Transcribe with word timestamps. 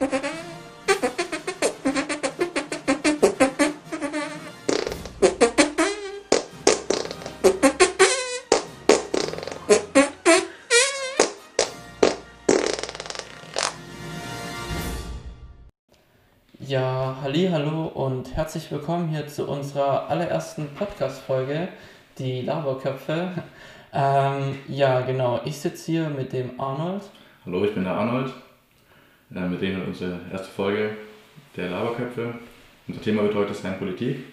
Ja, 0.00 0.06
halli, 17.22 17.48
hallo 17.50 17.86
und 17.86 18.36
herzlich 18.36 18.70
willkommen 18.70 19.08
hier 19.08 19.26
zu 19.26 19.48
unserer 19.48 20.08
allerersten 20.10 20.68
Podcast-Folge, 20.76 21.68
die 22.18 22.42
Laberköpfe. 22.42 23.32
Ähm, 23.92 24.60
ja, 24.68 25.00
genau, 25.00 25.40
ich 25.44 25.58
sitze 25.58 25.90
hier 25.90 26.08
mit 26.08 26.32
dem 26.32 26.60
Arnold. 26.60 27.02
Hallo, 27.44 27.64
ich 27.64 27.74
bin 27.74 27.82
der 27.82 27.94
Arnold. 27.94 28.32
Äh, 29.34 29.40
mit 29.40 29.60
denen 29.60 29.84
unsere 29.84 30.18
erste 30.32 30.48
Folge 30.48 30.90
der 31.56 31.70
Laberköpfe. 31.70 32.34
Unser 32.86 33.02
Thema 33.02 33.22
wird 33.22 33.34
heute 33.34 33.52
sein 33.52 33.78
Politik. 33.78 34.24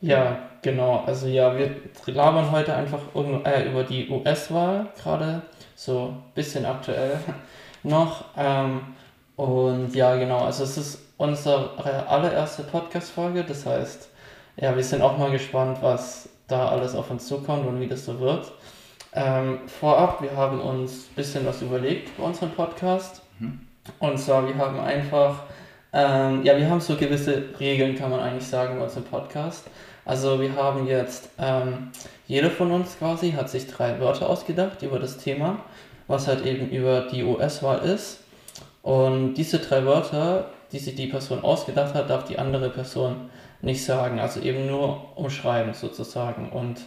Ja, 0.00 0.48
genau, 0.62 1.04
also 1.06 1.28
ja, 1.28 1.56
wir 1.56 1.76
labern 2.06 2.50
heute 2.50 2.74
einfach 2.74 2.98
äh, 3.44 3.68
über 3.68 3.84
die 3.84 4.10
US-Wahl, 4.10 4.88
gerade 5.00 5.42
so 5.76 6.08
ein 6.08 6.22
bisschen 6.34 6.66
aktuell 6.66 7.20
noch. 7.84 8.24
Ähm, 8.36 8.80
und 9.36 9.94
ja, 9.94 10.16
genau, 10.16 10.40
also 10.40 10.64
es 10.64 10.76
ist 10.76 10.98
unsere 11.18 12.06
allererste 12.08 12.64
Podcast-Folge, 12.64 13.44
das 13.44 13.64
heißt, 13.64 14.10
ja, 14.56 14.74
wir 14.74 14.82
sind 14.82 15.02
auch 15.02 15.16
mal 15.16 15.30
gespannt, 15.30 15.78
was 15.82 16.28
da 16.48 16.68
alles 16.68 16.96
auf 16.96 17.10
uns 17.12 17.28
zukommt 17.28 17.66
und 17.66 17.80
wie 17.80 17.86
das 17.86 18.04
so 18.04 18.18
wird. 18.18 18.52
Ähm, 19.14 19.60
vorab, 19.66 20.22
wir 20.22 20.36
haben 20.36 20.60
uns 20.60 21.08
ein 21.10 21.14
bisschen 21.14 21.46
was 21.46 21.62
überlegt 21.62 22.16
bei 22.16 22.24
unserem 22.24 22.50
Podcast. 22.50 23.21
Mhm. 23.42 23.60
Und 23.98 24.18
zwar, 24.18 24.46
wir 24.46 24.56
haben 24.56 24.78
einfach, 24.78 25.42
ähm, 25.92 26.42
ja, 26.44 26.56
wir 26.56 26.68
haben 26.70 26.80
so 26.80 26.96
gewisse 26.96 27.44
Regeln, 27.58 27.96
kann 27.96 28.10
man 28.10 28.20
eigentlich 28.20 28.46
sagen, 28.46 28.78
bei 28.78 28.84
unserem 28.84 29.04
Podcast. 29.04 29.66
Also 30.04 30.40
wir 30.40 30.54
haben 30.54 30.86
jetzt, 30.86 31.30
ähm, 31.38 31.90
jeder 32.26 32.50
von 32.50 32.70
uns 32.72 32.98
quasi 32.98 33.32
hat 33.32 33.50
sich 33.50 33.66
drei 33.68 34.00
Wörter 34.00 34.28
ausgedacht 34.28 34.82
über 34.82 34.98
das 34.98 35.18
Thema, 35.18 35.60
was 36.08 36.26
halt 36.26 36.44
eben 36.44 36.70
über 36.70 37.02
die 37.12 37.22
US-Wahl 37.22 37.80
ist. 37.80 38.20
Und 38.82 39.34
diese 39.34 39.58
drei 39.58 39.84
Wörter, 39.84 40.50
die 40.72 40.78
sich 40.78 40.94
die 40.94 41.06
Person 41.06 41.44
ausgedacht 41.44 41.94
hat, 41.94 42.10
darf 42.10 42.24
die 42.24 42.38
andere 42.38 42.70
Person 42.70 43.30
nicht 43.60 43.84
sagen. 43.84 44.18
Also 44.18 44.40
eben 44.40 44.66
nur 44.66 45.16
umschreiben 45.16 45.74
sozusagen. 45.74 46.50
Und 46.50 46.80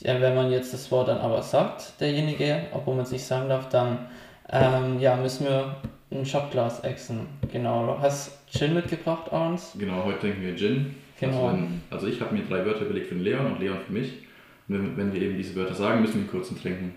ja, 0.00 0.20
wenn 0.20 0.34
man 0.36 0.50
jetzt 0.50 0.72
das 0.72 0.90
Wort 0.90 1.08
dann 1.08 1.18
aber 1.18 1.42
sagt, 1.42 2.00
derjenige, 2.00 2.62
obwohl 2.72 2.94
man 2.94 3.04
es 3.04 3.10
nicht 3.10 3.24
sagen 3.24 3.48
darf, 3.48 3.68
dann 3.68 4.06
ähm, 4.52 5.00
ja, 5.00 5.16
müssen 5.16 5.46
wir 5.46 5.76
ein 6.12 6.26
Shotglas 6.26 6.80
exen. 6.80 7.26
Genau. 7.52 7.86
Du 7.86 8.00
hast 8.00 8.32
Gin 8.50 8.74
mitgebracht, 8.74 9.32
Arns. 9.32 9.72
Genau, 9.78 10.04
heute 10.04 10.20
trinken 10.20 10.42
wir 10.42 10.56
Gin. 10.56 10.94
Genau. 11.18 11.46
Also, 11.46 11.56
wenn, 11.58 11.80
also 11.90 12.06
ich 12.06 12.20
habe 12.20 12.34
mir 12.34 12.42
drei 12.44 12.64
Wörter 12.64 12.82
überlegt 12.82 13.08
für 13.08 13.14
den 13.14 13.24
Leon 13.24 13.46
und 13.46 13.60
Leon 13.60 13.78
für 13.86 13.92
mich. 13.92 14.12
Und 14.68 14.74
wenn, 14.74 14.96
wenn 14.96 15.12
wir 15.12 15.22
eben 15.22 15.36
diese 15.36 15.54
Wörter 15.54 15.74
sagen, 15.74 16.00
müssen 16.00 16.22
wir 16.22 16.30
kurz 16.30 16.48
trinken. 16.60 16.94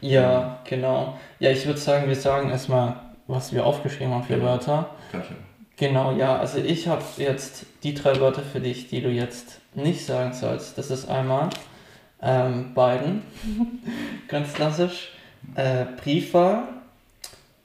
Ja, 0.00 0.60
genau. 0.68 1.18
Ja, 1.38 1.50
ich 1.50 1.64
würde 1.64 1.78
sagen, 1.78 2.08
wir 2.08 2.16
sagen 2.16 2.50
erstmal, 2.50 2.96
was 3.26 3.52
wir 3.52 3.64
aufgeschrieben 3.64 4.12
haben 4.12 4.24
für 4.24 4.34
Genau. 4.34 4.46
Wörter. 4.46 4.90
Ich 5.08 5.14
ja. 5.14 5.24
Genau, 5.76 6.12
ja, 6.12 6.38
also 6.38 6.58
ich 6.58 6.86
habe 6.86 7.02
jetzt 7.16 7.66
die 7.82 7.94
drei 7.94 8.20
Wörter 8.20 8.42
für 8.42 8.60
dich, 8.60 8.88
die 8.88 9.00
du 9.00 9.08
jetzt 9.08 9.60
nicht 9.74 10.04
sagen 10.04 10.32
sollst. 10.32 10.76
Das 10.76 10.90
ist 10.90 11.08
einmal 11.08 11.48
ähm, 12.20 12.74
Biden, 12.74 13.22
ganz 14.28 14.52
klassisch, 14.52 15.12
äh, 15.54 15.86
Briefwahl 16.02 16.64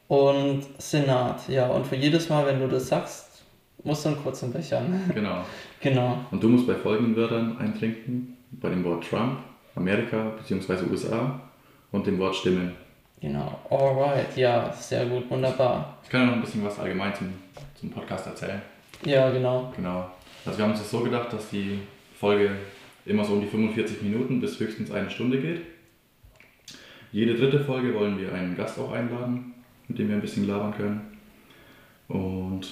und 0.08 0.63
Senat. 0.77 1.47
Ja, 1.50 1.67
und 1.67 1.86
für 1.86 1.95
jedes 1.95 2.30
Mal, 2.30 2.45
wenn 2.45 2.59
du 2.59 2.67
das 2.67 2.88
sagst, 2.88 3.44
musst 3.83 4.05
du 4.05 4.09
einen 4.09 4.23
kurzen 4.23 4.52
Bechern. 4.52 5.01
Genau. 5.13 5.44
genau. 5.81 6.18
Und 6.31 6.41
du 6.41 6.50
musst 6.50 6.68
bei 6.68 6.75
folgenden 6.75 7.16
Wörtern 7.16 7.57
eintrinken. 7.57 8.38
Bei 8.51 8.69
dem 8.69 8.84
Wort 8.84 9.07
Trump, 9.07 9.40
Amerika 9.75 10.31
bzw. 10.38 10.90
USA 10.90 11.40
und 11.91 12.07
dem 12.07 12.18
Wort 12.18 12.35
Stimmen. 12.35 12.73
Genau. 13.19 13.59
Alright, 13.69 14.38
ja, 14.38 14.72
sehr 14.72 15.06
gut, 15.06 15.29
wunderbar. 15.29 15.97
Ich 16.03 16.09
kann 16.09 16.22
ja 16.22 16.28
noch 16.28 16.34
ein 16.35 16.41
bisschen 16.41 16.63
was 16.63 16.79
allgemein 16.79 17.13
zum, 17.16 17.34
zum 17.75 17.89
Podcast 17.89 18.28
erzählen. 18.28 18.62
Ja, 19.06 19.29
genau. 19.29 19.74
Genau. 19.75 20.09
Also 20.45 20.57
wir 20.57 20.63
haben 20.63 20.72
uns 20.72 20.81
das 20.81 20.91
so 20.91 21.01
gedacht, 21.01 21.34
dass 21.34 21.50
die 21.50 21.79
Folge 22.18 22.51
immer 23.06 23.25
so 23.25 23.34
um 23.34 23.41
die 23.41 23.47
45 23.47 24.01
Minuten 24.01 24.39
bis 24.39 24.59
höchstens 24.59 24.91
eine 24.91 25.09
Stunde 25.09 25.39
geht. 25.39 25.62
Jede 27.12 27.35
dritte 27.35 27.59
Folge 27.59 27.94
wollen 27.94 28.19
wir 28.19 28.34
einen 28.34 28.56
Gast 28.56 28.79
auch 28.79 28.91
einladen, 28.91 29.53
mit 29.88 30.00
dem 30.00 30.09
wir 30.09 30.16
ein 30.16 30.22
bisschen 30.22 30.48
labern 30.48 30.74
können. 30.75 31.02
Und 32.08 32.68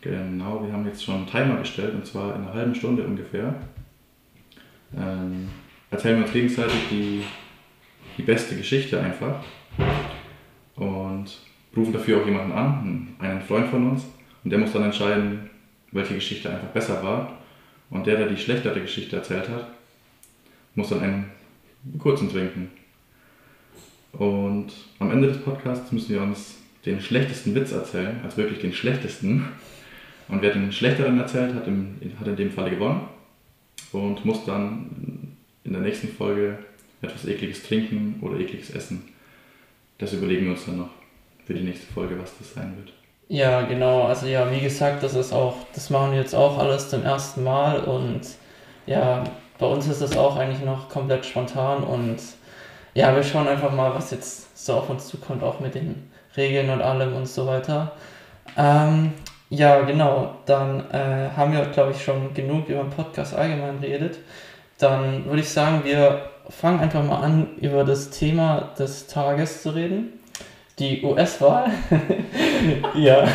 genau, 0.00 0.64
wir 0.64 0.72
haben 0.72 0.86
jetzt 0.86 1.04
schon 1.04 1.16
einen 1.16 1.26
Timer 1.26 1.56
gestellt, 1.56 1.94
und 1.94 2.06
zwar 2.06 2.34
in 2.36 2.42
einer 2.42 2.54
halben 2.54 2.74
Stunde 2.74 3.04
ungefähr. 3.04 3.54
Ähm, 4.96 5.48
erzählen 5.90 6.16
wir 6.16 6.24
uns 6.24 6.32
gegenseitig 6.32 6.88
die, 6.90 7.22
die 8.18 8.22
beste 8.22 8.56
Geschichte 8.56 9.00
einfach. 9.00 9.42
Und 10.76 11.38
rufen 11.76 11.92
dafür 11.92 12.20
auch 12.20 12.26
jemanden 12.26 12.52
an, 12.52 13.08
einen 13.18 13.42
Freund 13.42 13.68
von 13.68 13.90
uns. 13.90 14.04
Und 14.42 14.50
der 14.50 14.58
muss 14.58 14.72
dann 14.72 14.84
entscheiden, 14.84 15.50
welche 15.92 16.14
Geschichte 16.14 16.50
einfach 16.50 16.68
besser 16.68 17.02
war. 17.02 17.38
Und 17.90 18.06
der, 18.06 18.16
der 18.16 18.28
die 18.28 18.36
schlechtere 18.36 18.80
Geschichte 18.80 19.16
erzählt 19.16 19.48
hat, 19.48 19.68
muss 20.74 20.88
dann 20.88 21.00
einen 21.00 21.30
kurzen 21.98 22.28
trinken. 22.28 22.70
Und 24.18 24.72
am 24.98 25.10
Ende 25.10 25.28
des 25.28 25.38
Podcasts 25.38 25.90
müssen 25.92 26.10
wir 26.10 26.22
uns 26.22 26.56
den 26.86 27.00
schlechtesten 27.00 27.54
Witz 27.54 27.72
erzählen, 27.72 28.20
also 28.22 28.36
wirklich 28.36 28.60
den 28.60 28.72
schlechtesten. 28.72 29.44
Und 30.28 30.42
wer 30.42 30.52
den 30.52 30.72
schlechteren 30.72 31.18
erzählt 31.18 31.54
hat, 31.54 31.66
im, 31.66 32.00
hat 32.18 32.28
in 32.28 32.36
dem 32.36 32.50
Falle 32.50 32.70
gewonnen 32.70 33.02
und 33.92 34.24
muss 34.24 34.44
dann 34.44 35.36
in 35.64 35.72
der 35.72 35.82
nächsten 35.82 36.08
Folge 36.08 36.58
etwas 37.02 37.26
ekliges 37.26 37.62
trinken 37.62 38.18
oder 38.22 38.38
ekliges 38.38 38.70
essen. 38.70 39.04
Das 39.98 40.12
überlegen 40.12 40.46
wir 40.46 40.52
uns 40.52 40.66
dann 40.66 40.78
noch 40.78 40.90
für 41.46 41.54
die 41.54 41.62
nächste 41.62 41.92
Folge, 41.92 42.18
was 42.18 42.36
das 42.38 42.54
sein 42.54 42.74
wird. 42.76 42.92
Ja, 43.28 43.62
genau. 43.62 44.04
Also 44.04 44.26
ja, 44.26 44.50
wie 44.50 44.60
gesagt, 44.60 45.02
das 45.02 45.14
ist 45.14 45.32
auch, 45.32 45.56
das 45.74 45.90
machen 45.90 46.12
wir 46.12 46.18
jetzt 46.18 46.34
auch 46.34 46.58
alles 46.58 46.90
zum 46.90 47.02
ersten 47.02 47.42
Mal 47.42 47.80
und 47.80 48.20
ja, 48.86 49.24
bei 49.58 49.66
uns 49.66 49.86
ist 49.88 50.02
das 50.02 50.16
auch 50.16 50.36
eigentlich 50.36 50.64
noch 50.64 50.88
komplett 50.88 51.24
spontan 51.24 51.82
und 51.82 52.18
ja, 52.94 53.14
wir 53.14 53.22
schauen 53.22 53.48
einfach 53.48 53.72
mal, 53.72 53.94
was 53.94 54.10
jetzt 54.10 54.56
so 54.56 54.74
auf 54.74 54.88
uns 54.88 55.08
zukommt, 55.08 55.42
auch 55.42 55.60
mit 55.60 55.74
den 55.74 56.10
Regeln 56.36 56.70
und 56.70 56.80
allem 56.80 57.14
und 57.14 57.26
so 57.26 57.46
weiter. 57.46 57.92
Ähm, 58.56 59.12
ja, 59.50 59.80
genau. 59.82 60.36
Dann 60.46 60.90
äh, 60.90 61.30
haben 61.36 61.52
wir, 61.52 61.64
glaube 61.66 61.92
ich, 61.92 62.02
schon 62.02 62.34
genug 62.34 62.68
über 62.68 62.82
den 62.82 62.90
Podcast 62.90 63.34
allgemein 63.34 63.80
geredet. 63.80 64.18
Dann 64.78 65.26
würde 65.26 65.40
ich 65.40 65.48
sagen, 65.48 65.82
wir 65.84 66.30
fangen 66.48 66.80
einfach 66.80 67.02
mal 67.04 67.20
an, 67.20 67.56
über 67.60 67.84
das 67.84 68.10
Thema 68.10 68.72
des 68.78 69.06
Tages 69.06 69.62
zu 69.62 69.70
reden. 69.70 70.20
Die 70.78 71.04
US-Wahl. 71.04 71.70
ja, 72.94 73.28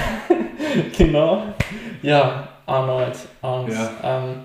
genau. 0.98 1.44
Ja, 2.02 2.50
Arnold, 2.66 3.16
Arns. 3.42 3.76
Ja. 3.76 3.92
Ähm, 4.04 4.36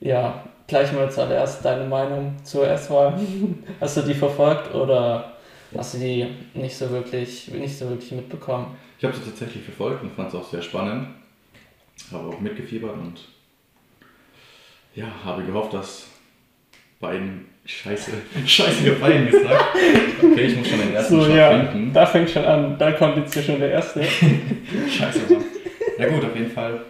ja, 0.00 0.42
gleich 0.66 0.92
mal 0.92 1.10
zuallererst 1.10 1.64
deine 1.64 1.84
Meinung 1.84 2.34
zur 2.44 2.62
US-Wahl. 2.62 3.18
Hast 3.80 3.96
du 3.96 4.02
die 4.02 4.14
verfolgt 4.14 4.74
oder 4.74 5.32
hast 5.76 5.94
du 5.94 5.98
die 5.98 6.26
nicht 6.54 6.76
so 6.76 6.88
wirklich, 6.90 7.48
nicht 7.48 7.76
so 7.76 7.88
wirklich 7.88 8.12
mitbekommen? 8.12 8.76
Ich 8.98 9.04
habe 9.04 9.14
sie 9.14 9.24
tatsächlich 9.24 9.62
verfolgt 9.64 10.02
und 10.02 10.12
fand 10.14 10.28
es 10.28 10.34
auch 10.34 10.48
sehr 10.48 10.62
spannend. 10.62 11.08
Habe 12.12 12.28
auch 12.28 12.40
mitgefiebert 12.40 12.92
und 12.94 13.20
ja, 14.94 15.06
habe 15.24 15.42
gehofft, 15.44 15.74
dass 15.74 16.06
Biden 17.00 17.46
Scheiße, 17.66 18.12
Scheiße, 18.46 18.92
Biden 18.92 19.26
gesagt. 19.28 19.64
Okay, 20.22 20.42
ich 20.42 20.56
muss 20.56 20.68
schon 20.68 20.78
den 20.78 20.94
ersten 20.94 21.14
So, 21.16 21.24
Shot 21.26 21.34
ja, 21.36 21.50
trinken. 21.58 21.92
da 21.92 22.06
fängt 22.06 22.30
schon 22.30 22.44
an, 22.44 22.78
da 22.78 22.92
kommt 22.92 23.16
jetzt 23.16 23.34
hier 23.34 23.42
schon 23.42 23.58
der 23.58 23.72
erste. 23.72 24.02
Scheiße, 24.88 25.20
Mann. 25.34 25.44
Ja 25.98 26.08
gut, 26.08 26.24
auf 26.24 26.36
jeden 26.36 26.50
Fall. 26.50 26.80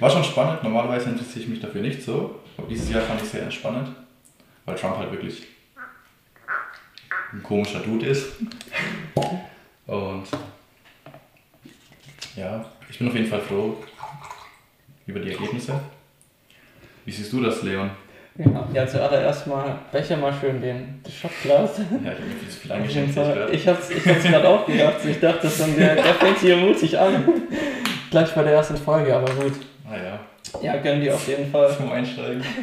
War 0.00 0.10
schon 0.10 0.24
spannend. 0.24 0.62
Normalerweise 0.62 1.10
interessiere 1.10 1.44
ich 1.44 1.48
mich 1.48 1.60
dafür 1.60 1.82
nicht 1.82 2.02
so. 2.02 2.40
Aber 2.56 2.66
dieses 2.68 2.90
Jahr 2.90 3.02
fand 3.02 3.20
ich 3.20 3.26
es 3.26 3.32
sehr 3.32 3.42
entspannend. 3.42 3.88
Weil 4.64 4.74
Trump 4.74 4.98
halt 4.98 5.12
wirklich 5.12 5.46
ein 7.32 7.42
komischer 7.42 7.80
Dude 7.80 8.06
ist. 8.06 8.36
Und 9.86 10.24
ja, 12.34 12.64
ich 12.88 12.98
bin 12.98 13.08
auf 13.08 13.14
jeden 13.14 13.28
Fall 13.28 13.40
froh 13.40 13.76
über 15.06 15.20
die 15.20 15.32
Ergebnisse. 15.32 15.80
Wie 17.04 17.12
siehst 17.12 17.32
du 17.32 17.42
das, 17.42 17.62
Leon? 17.62 17.90
Ja, 18.38 18.68
ja 18.72 18.86
zuallererst 18.86 19.46
mal 19.46 19.78
Becher 19.90 20.16
mal 20.16 20.32
schön 20.38 20.60
den 20.60 21.00
das 21.02 21.14
Shotglas. 21.14 21.78
Ja, 21.78 22.12
ich 22.12 22.18
habe 22.18 22.30
viel 22.40 22.48
zu 22.50 22.60
viel 22.60 22.72
eingeschenkt. 22.72 23.16
ich 23.52 23.60
ich 23.62 23.68
hab's 23.68 23.88
gerade 23.88 24.48
auch 24.48 24.66
gedacht. 24.66 24.96
Ich 25.08 25.20
dachte, 25.20 25.42
das 25.42 25.58
dann 25.58 25.76
der, 25.76 25.94
der 25.94 26.14
fängt 26.14 26.38
hier 26.40 26.56
mutig 26.56 26.98
an. 26.98 27.24
Gleich 28.16 28.34
bei 28.34 28.44
der 28.44 28.54
ersten 28.54 28.78
Folge, 28.78 29.14
aber 29.14 29.30
gut. 29.34 29.52
Ah 29.86 30.18
ja, 30.62 30.76
gönn 30.78 31.02
dir 31.02 31.12
auf 31.14 31.28
jeden 31.28 31.50
Fall. 31.50 31.76
zum 31.76 31.92
Einsteigen. 31.92 32.42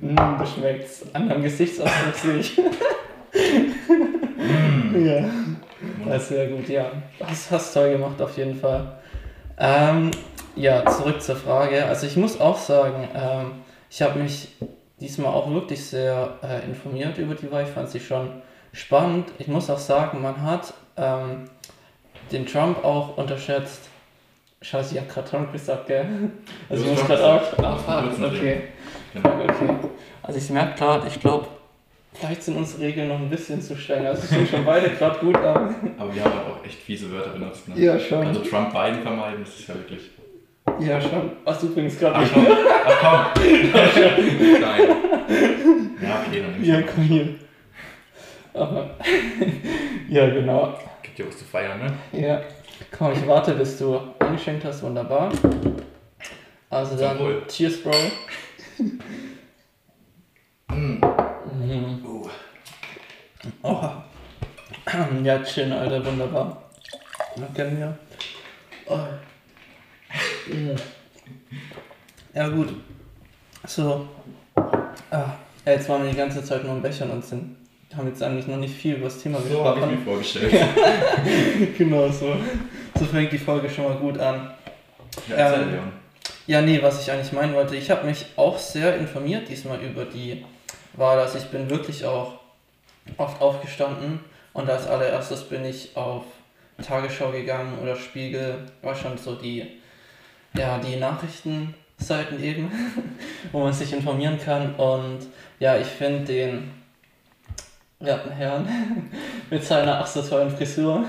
Mm, 0.00 0.16
das 0.38 0.52
schmeckt's. 0.52 1.04
An 1.12 1.28
deinem 1.28 1.42
Gesichtsausdruck 1.44 2.14
sehe 2.14 2.36
ich. 2.38 2.58
Mm, 4.36 5.06
Ja. 5.06 5.24
Ja, 6.08 6.18
sehr 6.18 6.48
gut, 6.48 6.68
ja. 6.68 6.90
Hast, 7.24 7.50
hast 7.50 7.74
toll 7.74 7.92
gemacht, 7.92 8.20
auf 8.20 8.36
jeden 8.36 8.58
Fall. 8.58 8.98
Ähm, 9.56 10.10
ja, 10.56 10.84
zurück 10.86 11.22
zur 11.22 11.36
Frage. 11.36 11.86
Also 11.86 12.06
ich 12.08 12.16
muss 12.16 12.40
auch 12.40 12.58
sagen, 12.58 13.08
ähm, 13.14 13.52
ich 13.88 14.02
habe 14.02 14.18
mich 14.18 14.48
diesmal 15.00 15.32
auch 15.32 15.48
wirklich 15.50 15.84
sehr 15.84 16.34
äh, 16.42 16.64
informiert 16.66 17.18
über 17.18 17.34
die 17.36 17.50
Wahl. 17.52 17.62
Ich 17.62 17.70
fand 17.70 17.88
sie 17.88 18.00
schon 18.00 18.42
spannend. 18.72 19.28
Ich 19.38 19.46
muss 19.48 19.70
auch 19.70 19.78
sagen, 19.78 20.22
man 20.22 20.42
hat 20.42 20.74
ähm, 20.96 21.44
den 22.32 22.46
Trump 22.46 22.84
auch 22.84 23.16
unterschätzt. 23.16 23.88
Scheiße, 24.62 24.94
ich 24.94 25.00
habe 25.00 25.12
gerade 25.12 25.28
Trump 25.28 25.52
gesagt, 25.52 25.86
gell? 25.86 26.06
Also 26.68 26.84
ich 26.84 26.90
muss 26.90 27.06
gerade 27.06 27.24
auch. 27.24 27.42
Fuck, 27.42 28.24
okay. 28.24 28.62
Fuck, 29.14 29.32
okay. 29.44 29.68
Also 30.22 30.38
ich 30.38 30.50
merke 30.50 30.78
gerade, 30.78 31.06
ich 31.06 31.20
glaube, 31.20 31.46
vielleicht 32.14 32.42
sind 32.42 32.56
unsere 32.56 32.82
Regeln 32.82 33.08
noch 33.08 33.18
ein 33.18 33.30
bisschen 33.30 33.60
zu 33.60 33.76
streng. 33.76 34.06
Also 34.06 34.22
es 34.22 34.30
sind 34.30 34.48
schon 34.48 34.64
beide 34.64 34.90
gerade 34.90 35.18
gut 35.18 35.36
an. 35.36 35.74
Aber 35.98 36.14
wir 36.14 36.24
haben 36.24 36.34
halt 36.34 36.46
auch 36.46 36.64
echt 36.64 36.78
fiese 36.80 37.10
Wörter 37.12 37.30
benutzt. 37.30 37.68
Ne? 37.68 37.80
Ja, 37.80 37.98
schon. 37.98 38.26
Also 38.26 38.40
Trump 38.40 38.72
Biden 38.72 39.02
vermeiden, 39.02 39.44
das 39.44 39.60
ist 39.60 39.68
ja 39.68 39.74
wirklich. 39.74 40.10
Ja, 40.80 41.00
schon. 41.00 41.32
Was 41.44 41.60
du 41.60 41.66
übrigens 41.66 41.98
gerade 41.98 42.16
Ach 42.16 42.20
nicht. 42.22 42.32
komm, 42.34 42.46
ach 42.86 43.32
komm. 43.34 43.42
Nein. 44.60 44.80
Ja, 46.02 46.22
okay, 46.26 46.42
dann 46.42 46.60
ich 46.62 46.68
Ja, 46.68 46.82
komm 46.82 47.04
hier. 47.04 47.28
Aber, 48.52 48.90
ja, 50.08 50.28
genau. 50.30 50.74
Was 51.24 51.38
zu 51.38 51.44
feiern, 51.44 51.78
ne? 51.78 52.20
Ja. 52.20 52.42
Komm, 52.96 53.12
ich 53.12 53.26
warte, 53.26 53.54
bis 53.54 53.78
du 53.78 53.98
eingeschenkt 54.18 54.64
hast. 54.64 54.82
Wunderbar. 54.82 55.32
Also 56.68 56.96
dann, 56.96 57.18
Wohl. 57.18 57.42
cheers, 57.48 57.82
Bro. 57.82 57.92
Mm. 60.68 61.00
Mhm. 61.52 62.04
Uh. 62.04 62.28
Oh. 63.62 63.90
Ja, 65.22 65.42
chill, 65.42 65.72
Alter, 65.72 66.04
wunderbar. 66.04 66.62
Kennen 67.54 67.78
wir. 67.78 67.98
Oh. 68.86 68.98
Ja, 72.34 72.48
gut. 72.48 72.74
So. 73.66 74.06
Ah. 75.10 75.32
Jetzt 75.64 75.88
waren 75.88 76.04
wir 76.04 76.10
die 76.10 76.16
ganze 76.16 76.44
Zeit 76.44 76.62
nur 76.62 76.74
im 76.74 76.82
Bechern 76.82 77.10
und 77.10 77.24
sind, 77.24 77.56
haben 77.96 78.08
jetzt 78.08 78.22
eigentlich 78.22 78.46
noch 78.46 78.56
nicht 78.56 78.74
viel 78.74 78.96
über 78.96 79.04
das 79.06 79.22
Thema 79.22 79.38
So 79.40 79.64
habe 79.64 79.80
ich 79.80 79.86
gesprochen. 79.86 79.98
mir 79.98 80.04
vorgestellt. 80.04 80.54
genau 81.78 82.08
so. 82.08 82.36
So 82.98 83.04
fängt 83.06 83.32
die 83.32 83.38
Folge 83.38 83.68
schon 83.70 83.84
mal 83.84 83.96
gut 83.96 84.18
an. 84.18 84.50
Ja, 85.28 85.54
Ähm. 85.54 85.78
Ja, 86.48 86.62
nee, 86.62 86.80
was 86.80 87.02
ich 87.02 87.10
eigentlich 87.10 87.32
meinen 87.32 87.54
wollte, 87.54 87.74
ich 87.74 87.90
habe 87.90 88.06
mich 88.06 88.24
auch 88.36 88.56
sehr 88.56 88.96
informiert 88.96 89.48
diesmal 89.48 89.80
über 89.80 90.04
die 90.04 90.44
Wahl. 90.92 91.18
Also 91.18 91.38
ich 91.38 91.46
bin 91.46 91.68
wirklich 91.68 92.04
auch 92.04 92.34
oft 93.16 93.40
aufgestanden 93.40 94.20
und 94.52 94.70
als 94.70 94.86
allererstes 94.86 95.42
bin 95.44 95.64
ich 95.64 95.96
auf 95.96 96.22
Tagesschau 96.86 97.32
gegangen 97.32 97.78
oder 97.82 97.96
Spiegel, 97.96 98.58
war 98.82 98.94
schon 98.94 99.18
so 99.18 99.34
die, 99.34 99.66
ja, 100.56 100.78
die 100.78 100.96
Nachrichtenseiten 100.96 102.42
eben, 102.42 102.70
wo 103.52 103.60
man 103.60 103.72
sich 103.72 103.92
informieren 103.92 104.38
kann. 104.38 104.74
Und 104.76 105.26
ja, 105.58 105.76
ich 105.78 105.86
finde 105.88 106.24
den 106.32 106.70
werten 107.98 108.30
Herrn 108.30 108.68
mit 109.50 109.64
seiner 109.64 110.00
ach 110.00 110.06
so 110.06 110.22
tollen 110.22 110.50
Frisur, 110.50 111.04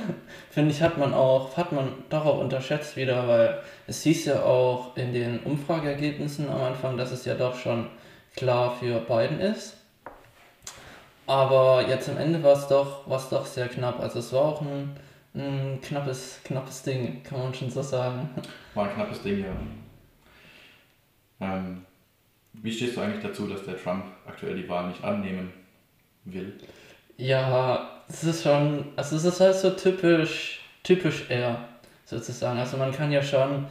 finde 0.50 0.72
ich, 0.72 0.82
hat 0.82 0.98
man 0.98 1.14
auch, 1.14 1.58
hat 1.58 1.72
man 1.72 1.92
doch 2.10 2.26
auch 2.26 2.40
unterschätzt 2.40 2.96
wieder, 2.96 3.28
weil 3.28 3.62
es 3.88 4.04
hieß 4.04 4.26
ja 4.26 4.44
auch 4.44 4.96
in 4.96 5.14
den 5.14 5.40
Umfrageergebnissen 5.40 6.50
am 6.50 6.62
Anfang, 6.62 6.98
dass 6.98 7.12
es 7.12 7.26
ja 7.26 7.36
doch 7.36 7.58
schon 7.58 7.88
klar 8.36 8.76
für 8.80 9.00
Biden 9.02 9.40
ist. 9.40 9.78
Aber 11.26 11.86
jetzt 11.88 12.08
am 12.08 12.18
Ende 12.18 12.42
war 12.42 12.54
es 12.54 12.68
doch, 12.68 13.08
war 13.10 13.18
es 13.18 13.28
doch 13.28 13.46
sehr 13.46 13.68
knapp. 13.68 14.00
Also 14.00 14.20
es 14.20 14.32
war 14.32 14.44
auch 14.44 14.62
ein, 14.62 14.96
ein 15.36 15.80
knappes, 15.82 16.40
knappes 16.46 16.84
Ding, 16.84 17.22
kann 17.24 17.40
man 17.40 17.54
schon 17.54 17.70
so 17.70 17.82
sagen. 17.82 18.30
War 18.74 18.88
ein 18.88 18.96
knappes 18.96 19.22
Ding, 19.24 19.44
ja. 19.44 19.52
Ähm, 21.42 21.86
wie 22.54 22.72
stehst 22.72 22.96
du 22.96 23.02
eigentlich 23.02 23.24
dazu, 23.24 23.48
dass 23.48 23.66
der 23.66 23.78
Trump 23.78 24.06
aktuell 24.26 24.56
die 24.56 24.70
Wahl 24.70 24.88
nicht 24.88 25.04
annehmen 25.04 25.52
will? 26.24 26.54
Ja, 27.18 27.90
es 28.08 28.24
ist 28.24 28.44
schon, 28.44 28.86
also 28.96 29.16
es 29.16 29.26
ist 29.26 29.40
halt 29.40 29.56
so 29.56 29.72
typisch, 29.72 30.62
typisch 30.84 31.26
er, 31.30 31.68
sozusagen. 32.06 32.60
Also 32.60 32.78
man 32.78 32.92
kann 32.92 33.12
ja 33.12 33.22
schon, 33.22 33.66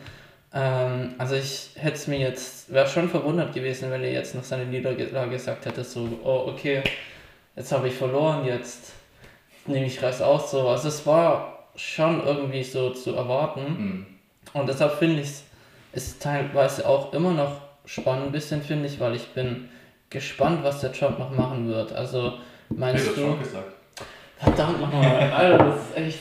ähm, 0.52 1.14
also 1.18 1.36
ich 1.36 1.70
hätte 1.76 1.96
es 1.96 2.06
mir 2.06 2.18
jetzt, 2.18 2.72
wäre 2.72 2.88
schon 2.88 3.08
verwundert 3.08 3.54
gewesen, 3.54 3.90
wenn 3.90 4.02
er 4.02 4.12
jetzt 4.12 4.34
nach 4.34 4.44
seiner 4.44 4.64
Niederlage 4.64 5.30
gesagt 5.30 5.64
hätte, 5.66 5.84
so, 5.84 6.08
oh 6.24 6.48
okay, 6.48 6.82
jetzt 7.54 7.72
habe 7.72 7.88
ich 7.88 7.94
verloren, 7.94 8.44
jetzt 8.44 8.92
nehme 9.66 9.86
ich 9.86 10.02
Reis 10.02 10.20
aus, 10.20 10.50
so. 10.50 10.68
Also 10.68 10.88
es 10.88 11.06
war 11.06 11.70
schon 11.76 12.24
irgendwie 12.24 12.64
so 12.64 12.90
zu 12.90 13.14
erwarten. 13.14 13.60
Hm. 13.60 14.06
Und 14.52 14.68
deshalb 14.68 14.98
finde 14.98 15.22
ich 15.22 15.28
es 15.96 16.08
ist 16.08 16.22
teilweise 16.22 16.86
auch 16.86 17.14
immer 17.14 17.32
noch 17.32 17.62
spannend, 17.86 18.26
ein 18.26 18.32
bisschen 18.32 18.62
finde 18.62 18.86
ich, 18.86 19.00
weil 19.00 19.14
ich 19.14 19.28
bin 19.28 19.70
gespannt, 20.10 20.62
was 20.62 20.82
der 20.82 20.92
Trump 20.92 21.18
noch 21.18 21.30
machen 21.30 21.68
wird. 21.68 21.92
Also 21.92 22.34
meinst 22.70 23.04
du 23.06 23.08
hast 23.10 23.16
du? 23.18 23.20
schon 23.22 23.38
gesagt. 23.38 23.72
Verdammt 24.38 24.80
nochmal, 24.80 25.04
Alter, 25.32 25.58
das 25.64 25.76
ist 25.76 25.96
echt. 25.96 26.18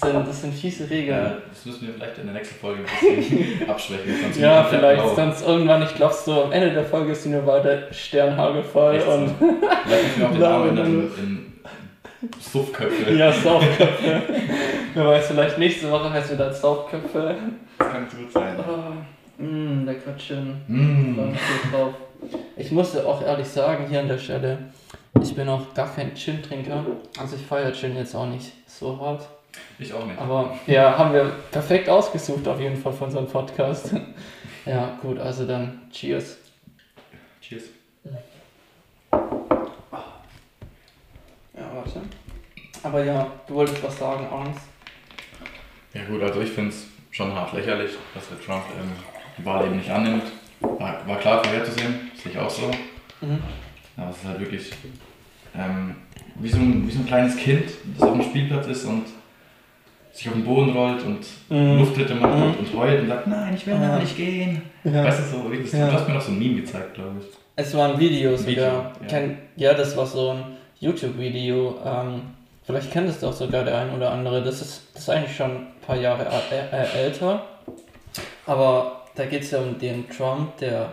Das 0.00 0.10
sind, 0.12 0.28
das 0.28 0.40
sind 0.42 0.54
fiese 0.54 0.88
Regeln. 0.88 1.18
Ja, 1.24 1.38
das 1.48 1.64
müssen 1.66 1.86
wir 1.88 1.94
vielleicht 1.94 2.18
in 2.18 2.26
der 2.26 2.34
nächsten 2.34 2.54
Folge 2.60 2.82
ein 2.82 3.16
bisschen 3.16 3.68
abschwächen. 3.70 4.14
Ja, 4.40 4.62
vielleicht 4.64 5.02
blau. 5.02 5.14
sonst 5.14 5.44
irgendwann, 5.46 5.82
ich 5.82 5.94
glaube 5.94 6.14
so 6.14 6.44
am 6.44 6.52
Ende 6.52 6.70
der 6.72 6.84
Folge 6.84 7.12
ist 7.12 7.24
die 7.24 7.30
nur 7.30 7.44
weiter 7.46 7.92
sternhagelvoll 7.92 8.94
Echt 8.94 9.04
so. 9.06 9.10
und 9.12 9.30
Vielleicht 9.86 10.18
müssen 10.18 10.20
wir 10.40 10.50
auch 10.50 10.64
den 10.64 10.74
Namen 10.74 10.78
in, 10.78 11.02
in 12.22 12.30
Suffköpfe. 12.40 13.12
ja, 13.14 13.32
Saufköpfe. 13.32 14.22
Wer 14.94 15.06
weiß, 15.06 15.26
vielleicht 15.28 15.58
nächste 15.58 15.90
Woche 15.90 16.12
heißt 16.12 16.32
wieder 16.32 16.52
Saufköpfe. 16.52 17.34
Das 17.78 17.88
kann 17.88 18.06
gut 18.08 18.32
sein. 18.32 18.56
Oh, 18.58 19.42
mh. 19.42 19.48
Mm. 19.48 19.84
Mich 19.86 19.98
so 21.40 21.76
drauf. 21.76 21.94
Ich 22.56 22.70
musste 22.72 23.06
auch 23.06 23.22
ehrlich 23.22 23.46
sagen, 23.48 23.86
hier 23.88 24.00
an 24.00 24.08
der 24.08 24.18
Stelle, 24.18 24.58
ich 25.22 25.34
bin 25.34 25.48
auch 25.48 25.74
gar 25.74 25.94
kein 25.94 26.14
Gin-Trinker. 26.14 26.84
Also 27.18 27.36
ich 27.36 27.42
feiere 27.42 27.72
Gin 27.72 27.96
jetzt 27.96 28.14
auch 28.14 28.26
nicht 28.26 28.52
so 28.66 28.98
hart. 29.00 29.26
Ich 29.78 29.92
auch 29.92 30.04
nicht. 30.04 30.18
Aber 30.18 30.58
ja, 30.66 30.96
haben 30.96 31.12
wir 31.12 31.32
perfekt 31.50 31.88
ausgesucht 31.88 32.46
auf 32.46 32.60
jeden 32.60 32.76
Fall 32.76 32.92
von 32.92 33.06
unserem 33.06 33.26
Podcast. 33.26 33.94
Ja, 34.66 34.98
gut, 35.00 35.18
also 35.18 35.46
dann 35.46 35.88
Cheers. 35.90 36.36
Cheers. 37.40 37.62
Ja, 39.10 39.20
warte. 41.72 42.02
Aber 42.82 43.02
ja, 43.02 43.26
du 43.46 43.54
wolltest 43.54 43.82
was 43.82 43.98
sagen, 43.98 44.26
Arns. 44.26 44.58
Ja 45.94 46.04
gut, 46.04 46.22
also 46.22 46.42
ich 46.42 46.50
finde 46.50 46.68
es 46.68 46.86
schon 47.10 47.34
hart 47.34 47.54
lächerlich, 47.54 47.92
dass 48.14 48.28
der 48.28 48.38
Trump 48.42 48.64
ähm, 48.78 48.92
die 49.38 49.46
Wahl 49.46 49.64
eben 49.64 49.78
nicht 49.78 49.90
annimmt. 49.90 50.24
War, 50.60 51.06
war 51.06 51.18
klar 51.18 51.42
vorherzusehen, 51.42 52.10
sehe 52.22 52.32
ich 52.32 52.38
auch 52.38 52.50
so. 52.50 52.70
Mhm. 53.22 53.42
Aber 53.96 54.10
es 54.10 54.18
ist 54.18 54.24
halt 54.26 54.40
wirklich 54.40 54.70
ähm, 55.58 55.96
wie, 56.36 56.48
so 56.48 56.58
ein, 56.58 56.86
wie 56.86 56.90
so 56.92 57.00
ein 57.00 57.06
kleines 57.06 57.36
Kind, 57.36 57.64
das 57.98 58.08
auf 58.08 58.12
dem 58.12 58.22
Spielplatz 58.22 58.66
ist 58.68 58.84
und 58.84 59.04
sich 60.12 60.28
auf 60.28 60.34
den 60.34 60.44
Boden 60.44 60.70
rollt 60.70 61.02
und 61.04 61.18
Mhm. 61.48 61.78
Lufttritte 61.78 62.14
macht 62.14 62.36
Mhm. 62.36 62.42
und, 62.42 62.58
und 62.60 62.74
heult 62.74 63.00
und 63.02 63.08
sagt, 63.08 63.26
nein, 63.26 63.54
ich 63.54 63.66
will 63.66 63.74
da 63.78 63.98
nicht 63.98 64.16
gehen. 64.16 64.62
Ja. 64.84 65.04
Weißt 65.04 65.20
du, 65.20 65.38
so, 65.38 65.52
wie 65.52 65.58
das, 65.62 65.72
Ja. 65.72 65.86
du 65.86 65.92
hast 65.92 66.08
mir 66.08 66.14
noch 66.14 66.20
so 66.20 66.32
ein 66.32 66.38
Meme 66.38 66.60
gezeigt, 66.62 66.94
glaube 66.94 67.16
ich. 67.20 67.26
Es 67.56 67.74
war 67.74 67.92
ein 67.92 67.98
Video 68.00 68.36
sogar. 68.36 68.92
Ja. 69.00 69.06
Kenn, 69.08 69.38
ja, 69.56 69.74
das 69.74 69.96
war 69.96 70.06
so 70.06 70.30
ein 70.30 70.44
YouTube-Video. 70.80 71.76
Ähm, 71.84 72.22
vielleicht 72.64 72.90
kennt 72.92 73.08
es 73.08 73.18
doch 73.20 73.32
sogar 73.32 73.64
der 73.64 73.78
ein 73.78 73.90
oder 73.94 74.12
andere. 74.12 74.42
Das 74.42 74.60
ist, 74.60 74.82
das 74.94 75.02
ist 75.02 75.10
eigentlich 75.10 75.36
schon 75.36 75.50
ein 75.50 75.66
paar 75.86 75.96
Jahre 75.96 76.22
ä- 76.24 76.72
äh, 76.72 77.04
älter. 77.04 77.42
Aber 78.46 79.02
da 79.14 79.24
geht 79.26 79.42
es 79.42 79.50
ja 79.50 79.58
um 79.58 79.78
den 79.78 80.08
Trump, 80.08 80.56
der, 80.58 80.92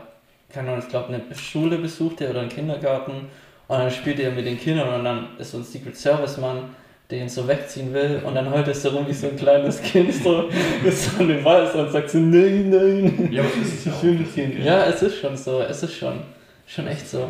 keine 0.51 0.69
Ahnung, 0.69 0.81
ich 0.84 0.89
glaube, 0.89 1.10
eine 1.13 1.22
Schule 1.36 1.77
besuchte 1.77 2.29
oder 2.29 2.41
einen 2.41 2.50
Kindergarten. 2.50 3.27
Und 3.67 3.79
dann 3.79 3.91
spielt 3.91 4.19
er 4.19 4.31
mit 4.31 4.45
den 4.45 4.60
Kindern 4.60 5.00
und 5.00 5.03
dann 5.05 5.38
ist 5.39 5.51
so 5.51 5.57
ein 5.57 5.63
Secret 5.63 5.95
Service 5.98 6.38
Mann, 6.38 6.75
der 7.10 7.22
ihn 7.22 7.29
so 7.29 7.48
wegziehen 7.48 7.93
will. 7.93 8.22
Und 8.24 8.36
dann 8.36 8.51
heult 8.51 8.67
es 8.67 8.84
so 8.84 8.89
rum 8.89 9.07
wie 9.07 9.13
so 9.13 9.27
ein 9.27 9.36
kleines 9.36 9.81
Kind, 9.81 10.13
so, 10.13 10.50
so 10.51 11.19
an 11.19 11.27
dem 11.27 11.43
Wald 11.43 11.74
und 11.74 11.91
sagt 11.91 12.10
so, 12.12 12.19
nein, 12.19 12.69
nein. 12.69 13.29
Ja, 13.31 13.41
aber 13.41 13.51
das 13.60 13.74
ist 13.74 13.86
ja 13.86 13.93
auch. 13.93 14.03
Nicht 14.03 14.36
gehen. 14.36 14.63
Ja, 14.63 14.86
es 14.86 15.01
ist 15.01 15.17
schon 15.17 15.36
so. 15.36 15.62
Es 15.62 15.81
ist 15.81 15.95
schon, 15.95 16.19
schon 16.67 16.88
echt 16.88 17.07
so. 17.07 17.27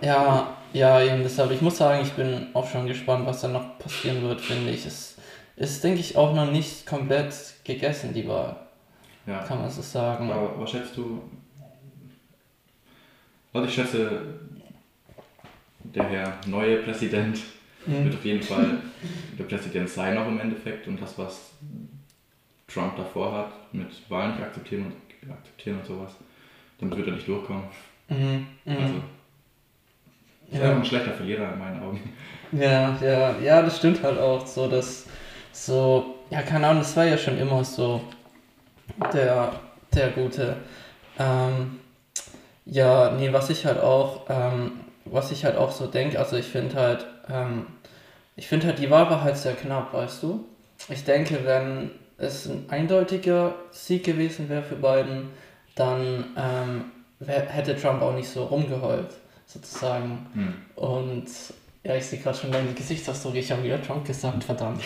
Ja, 0.00 0.56
ja, 0.72 1.00
eben 1.02 1.22
deshalb. 1.22 1.50
Ich 1.52 1.60
muss 1.60 1.78
sagen, 1.78 2.02
ich 2.02 2.12
bin 2.12 2.48
auch 2.54 2.68
schon 2.68 2.86
gespannt, 2.86 3.26
was 3.26 3.40
dann 3.40 3.52
noch 3.52 3.78
passieren 3.78 4.22
wird, 4.22 4.40
finde 4.40 4.70
ich. 4.70 4.84
Es 4.84 5.16
ist, 5.56 5.82
denke 5.82 6.00
ich, 6.00 6.16
auch 6.16 6.34
noch 6.34 6.50
nicht 6.50 6.86
komplett 6.86 7.34
gegessen, 7.64 8.12
die 8.14 8.28
Wahl. 8.28 8.56
Ja. 9.26 9.40
Kann 9.40 9.60
man 9.60 9.70
so 9.70 9.82
sagen. 9.82 10.30
Aber 10.30 10.58
was 10.58 10.70
schätzt 10.70 10.96
du? 10.96 11.22
Also 13.52 13.66
ich 13.66 13.74
schätze, 13.74 14.22
der 15.94 16.08
Herr 16.08 16.40
neue 16.46 16.76
Präsident 16.78 17.38
wird 17.86 18.04
Mhm. 18.04 18.14
auf 18.18 18.24
jeden 18.24 18.42
Fall 18.42 18.78
der 19.38 19.44
Präsident 19.44 19.88
sein 19.88 20.18
auch 20.18 20.26
im 20.26 20.40
Endeffekt 20.40 20.86
und 20.88 21.00
das, 21.00 21.16
was 21.16 21.52
Trump 22.66 22.96
davor 22.96 23.32
hat, 23.32 23.74
mit 23.74 23.88
Wahlen 24.10 24.32
nicht 24.32 24.42
akzeptieren 24.42 24.92
und 25.22 25.30
akzeptieren 25.32 25.78
und 25.78 25.86
sowas, 25.86 26.10
damit 26.78 26.96
wird 26.96 27.08
er 27.08 27.14
nicht 27.14 27.26
durchkommen. 27.28 27.64
Mhm. 28.08 28.46
Mhm. 28.64 28.76
Also 28.76 28.94
ist 30.50 30.62
ja. 30.62 30.74
ein 30.74 30.84
schlechter 30.84 31.12
Verlierer 31.12 31.52
in 31.52 31.58
meinen 31.58 31.82
Augen. 31.82 32.00
Ja, 32.52 32.96
ja, 33.02 33.38
ja, 33.38 33.62
das 33.62 33.76
stimmt 33.78 34.02
halt 34.02 34.18
auch 34.18 34.46
so, 34.46 34.68
dass 34.68 35.06
so, 35.52 36.14
ja, 36.30 36.42
keine 36.42 36.66
Ahnung, 36.66 36.82
das 36.82 36.96
war 36.96 37.04
ja 37.04 37.18
schon 37.18 37.38
immer 37.38 37.62
so 37.64 38.00
der, 39.12 39.52
der 39.94 40.08
Gute. 40.10 40.56
Ähm, 41.18 41.78
ja, 42.64 43.10
nee, 43.12 43.32
was 43.32 43.50
ich 43.50 43.66
halt 43.66 43.78
auch, 43.80 44.24
ähm, 44.30 44.72
was 45.10 45.30
ich 45.30 45.44
halt 45.44 45.56
auch 45.56 45.72
so 45.72 45.86
denke, 45.86 46.18
also 46.18 46.36
ich 46.36 46.46
finde 46.46 46.76
halt, 46.76 47.06
ähm, 47.30 47.66
ich 48.36 48.46
finde 48.46 48.68
halt, 48.68 48.78
die 48.78 48.90
Wahl 48.90 49.10
war 49.10 49.22
halt 49.22 49.36
sehr 49.36 49.54
knapp, 49.54 49.92
weißt 49.92 50.22
du? 50.22 50.44
Ich 50.88 51.04
denke, 51.04 51.40
wenn 51.44 51.90
es 52.18 52.46
ein 52.46 52.64
eindeutiger 52.68 53.54
Sieg 53.70 54.04
gewesen 54.04 54.48
wäre 54.48 54.62
für 54.62 54.76
Biden, 54.76 55.30
dann 55.74 56.24
ähm, 56.36 56.84
hätte 57.26 57.76
Trump 57.76 58.02
auch 58.02 58.14
nicht 58.14 58.28
so 58.28 58.44
rumgeheult, 58.44 59.10
sozusagen. 59.46 60.26
Hm. 60.34 60.54
Und 60.76 61.26
ja, 61.84 61.94
ich 61.96 62.04
sehe 62.04 62.18
gerade 62.18 62.36
schon 62.36 62.52
deinen 62.52 62.74
Gesichtsausdruck, 62.74 63.34
ich 63.36 63.50
habe 63.50 63.62
wieder 63.62 63.80
Trump 63.80 64.04
gesagt, 64.04 64.44
verdammt. 64.44 64.82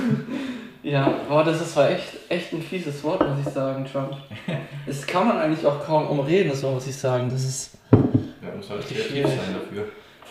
ja, 0.82 1.20
boah, 1.28 1.44
das 1.44 1.60
ist 1.60 1.76
war 1.76 1.90
echt, 1.90 2.14
echt 2.28 2.52
ein 2.52 2.62
fieses 2.62 3.04
Wort, 3.04 3.20
muss 3.28 3.46
ich 3.46 3.52
sagen, 3.52 3.84
Trump. 3.90 4.16
Das 4.86 5.04
kann 5.04 5.26
man 5.26 5.38
eigentlich 5.38 5.66
auch 5.66 5.84
kaum 5.84 6.06
umreden, 6.06 6.54
so 6.54 6.70
muss 6.70 6.86
ich 6.86 6.96
sagen. 6.96 7.28
Das 7.28 7.42
ist. 7.42 7.72
Muss 8.56 8.70
halt 8.70 8.88
kreativ 8.88 9.26
sein 9.26 9.54
dafür. 9.54 9.84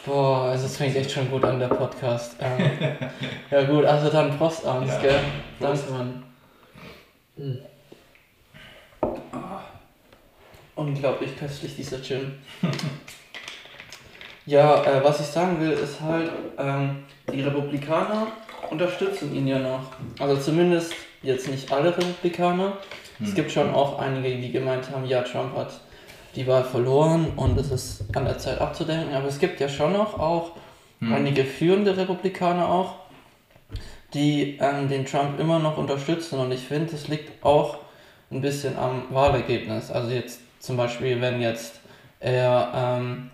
Boah, 0.06 0.50
also 0.50 0.66
es 0.66 0.78
fängt 0.78 0.96
echt 0.96 1.12
schon 1.12 1.30
gut 1.30 1.44
an, 1.44 1.60
der 1.60 1.68
Podcast. 1.68 2.36
Ähm, 2.40 2.70
ja 3.52 3.64
gut, 3.64 3.86
also 3.86 4.10
dann 4.10 4.38
Prostangst, 4.38 4.94
ja, 4.96 5.02
gell? 5.02 5.20
Prost. 5.60 5.84
Danke, 5.90 5.92
Mann. 5.92 6.24
Hm. 7.38 7.60
Oh. 9.02 9.12
Unglaublich 10.76 11.38
köstlich, 11.38 11.76
dieser 11.76 12.02
Gin. 12.02 12.34
ja, 14.46 14.84
äh, 14.84 15.04
was 15.04 15.20
ich 15.20 15.28
sagen 15.28 15.60
will, 15.60 15.72
ist 15.72 16.02
halt, 16.02 16.32
ähm, 16.58 17.04
die 17.32 17.42
Republikaner 17.42 18.28
unterstützen 18.70 19.36
ihn 19.36 19.48
ja 19.48 19.60
noch. 19.60 19.92
Also 20.20 20.38
zumindest 20.38 20.94
jetzt 21.22 21.50
nicht 21.50 21.72
alle 21.72 21.96
Republikaner. 21.96 22.78
Hm. 23.18 23.26
Es 23.26 23.34
gibt 23.34 23.52
schon 23.52 23.74
auch 23.74 24.00
einige, 24.00 24.36
die 24.38 24.52
gemeint 24.52 24.90
haben, 24.92 25.06
ja, 25.06 25.22
Trump 25.22 25.56
hat 25.56 25.80
die 26.36 26.48
Wahl 26.48 26.64
verloren 26.64 27.34
und 27.36 27.58
es 27.58 27.72
ist 27.72 28.16
an 28.16 28.26
der 28.26 28.38
Zeit 28.38 28.60
abzudenken. 28.60 29.14
Aber 29.14 29.28
es 29.28 29.40
gibt 29.40 29.60
ja 29.60 29.70
schon 29.70 29.94
noch 29.94 30.20
auch 30.20 30.52
hm. 31.00 31.14
einige 31.14 31.46
führende 31.46 31.96
Republikaner 31.96 32.70
auch, 32.70 32.96
die 34.14 34.58
ähm, 34.60 34.88
den 34.90 35.06
Trump 35.06 35.40
immer 35.40 35.60
noch 35.60 35.78
unterstützen. 35.78 36.40
Und 36.40 36.52
ich 36.52 36.62
finde, 36.62 36.94
es 36.94 37.08
liegt 37.08 37.44
auch 37.44 37.78
ein 38.32 38.42
bisschen 38.42 38.78
am 38.78 39.04
Wahlergebnis. 39.12 39.92
Also 39.92 40.12
jetzt 40.12 40.42
zum 40.60 40.78
Beispiel, 40.78 41.22
wenn 41.22 41.42
jetzt 41.42 41.80
er 42.20 42.72
ähm, 42.76 43.30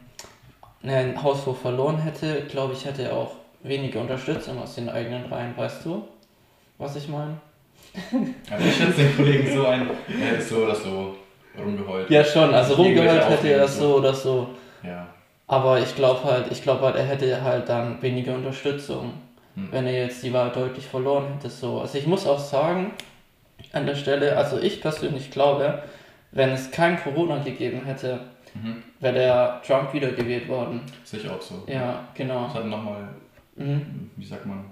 einen 0.84 1.22
Haushof 1.22 1.62
verloren 1.62 2.00
hätte, 2.00 2.43
glaube 2.50 2.74
ich, 2.74 2.86
hätte 2.86 3.03
er 3.03 3.17
auch 3.17 3.34
weniger 3.63 4.01
Unterstützung 4.01 4.60
aus 4.60 4.75
den 4.75 4.89
eigenen 4.89 5.25
Reihen. 5.25 5.55
Weißt 5.55 5.86
du, 5.86 6.08
was 6.77 6.96
ich 6.96 7.08
meine? 7.08 7.38
Also 8.50 8.65
ich 8.65 8.75
schätze 8.75 9.03
den 9.03 9.15
Kollegen 9.15 9.53
so 9.53 9.65
ein, 9.65 9.89
ist 10.38 10.50
so 10.50 10.58
oder 10.58 10.75
so 10.75 11.15
rumgeheult. 11.58 12.10
Ja, 12.10 12.24
schon, 12.24 12.53
also 12.53 12.75
rumgeheult 12.75 13.29
hätte 13.29 13.50
er 13.50 13.67
so 13.67 13.96
oder 13.98 14.13
so. 14.13 14.50
Ja. 14.84 15.08
Aber 15.48 15.79
ich 15.79 15.96
glaube 15.96 16.24
halt, 16.24 16.51
ich 16.51 16.62
glaube 16.63 16.86
halt, 16.86 16.96
er 16.96 17.03
hätte 17.03 17.41
halt 17.41 17.67
dann 17.67 18.01
weniger 18.01 18.34
Unterstützung, 18.36 19.13
hm. 19.55 19.67
wenn 19.72 19.86
er 19.86 20.03
jetzt 20.05 20.24
die 20.24 20.31
Wahl 20.31 20.51
deutlich 20.51 20.86
verloren 20.86 21.34
hätte. 21.34 21.50
So. 21.50 21.81
Also 21.81 21.98
ich 21.98 22.08
muss 22.08 22.25
auch 22.25 22.39
sagen, 22.39 22.91
an 23.74 23.86
der 23.86 23.96
Stelle, 23.96 24.38
also 24.38 24.60
ich 24.60 24.81
persönlich 24.81 25.31
glaube, 25.31 25.84
wenn 26.31 26.50
es 26.50 26.72
kein 26.72 27.01
Corona 27.01 27.39
gegeben 27.39 27.86
hätte, 27.86 28.22
mhm. 28.53 28.84
wäre 29.00 29.13
der 29.13 29.62
Trump 29.65 29.93
wiedergewählt 29.93 30.48
worden. 30.48 30.81
Sicher 31.03 31.36
auch 31.36 31.41
so. 31.41 31.63
Ja, 31.67 32.08
genau. 32.13 32.46
Das 32.46 32.55
hat 32.55 32.65
nochmal, 32.65 33.08
mhm. 33.55 34.10
wie 34.15 34.25
sagt 34.25 34.46
man, 34.46 34.65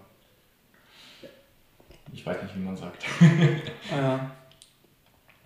ich 2.12 2.25
weiß 2.25 2.41
nicht, 2.43 2.55
wie 2.55 2.62
man 2.62 2.75
sagt. 2.75 3.05
ja. 3.91 4.31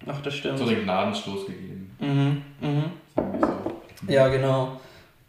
Ach, 0.08 0.22
das 0.22 0.36
stimmt. 0.36 0.58
So 0.58 0.66
den 0.66 0.84
Gnadenstoß 0.84 1.46
gegeben. 1.46 1.96
Mhm, 2.00 2.42
mhm. 2.60 2.84
So. 4.06 4.12
Ja, 4.12 4.28
genau. 4.28 4.80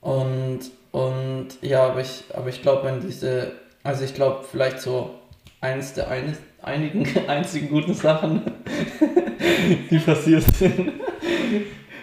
Und, 0.01 0.61
und 0.93 1.49
ja, 1.63 1.87
aber 1.87 2.01
ich, 2.01 2.25
aber 2.35 2.49
ich 2.49 2.63
glaube, 2.63 2.85
wenn 2.85 3.01
diese, 3.01 3.53
also 3.83 4.05
ich 4.05 4.15
glaube, 4.15 4.45
vielleicht 4.51 4.81
so 4.81 5.15
eines 5.61 5.95
der 5.95 6.09
ein, 6.09 6.37
einigen 6.63 7.07
einzigen 7.29 7.69
guten 7.69 7.95
Sachen, 7.95 8.43
die 9.91 9.99
passiert 9.99 10.45
sind. 10.57 10.93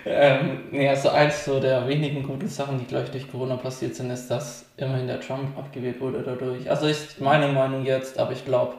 ähm, 0.06 0.60
nee, 0.72 0.88
also 0.88 1.10
eins 1.10 1.46
so 1.46 1.60
der 1.60 1.88
wenigen 1.88 2.24
guten 2.24 2.48
Sachen, 2.48 2.80
die 2.80 2.86
gleich 2.86 3.12
durch 3.12 3.30
Corona 3.30 3.58
passiert 3.58 3.96
sind, 3.96 4.10
ist, 4.10 4.30
dass 4.30 4.66
immerhin 4.78 5.08
der 5.08 5.20
Trump 5.20 5.58
abgewählt 5.58 6.00
wurde 6.00 6.24
dadurch. 6.24 6.70
Also 6.70 6.88
ist 6.88 7.22
meine 7.22 7.50
Meinung 7.50 7.86
jetzt, 7.86 8.18
aber 8.18 8.32
ich 8.32 8.46
glaube, 8.46 8.76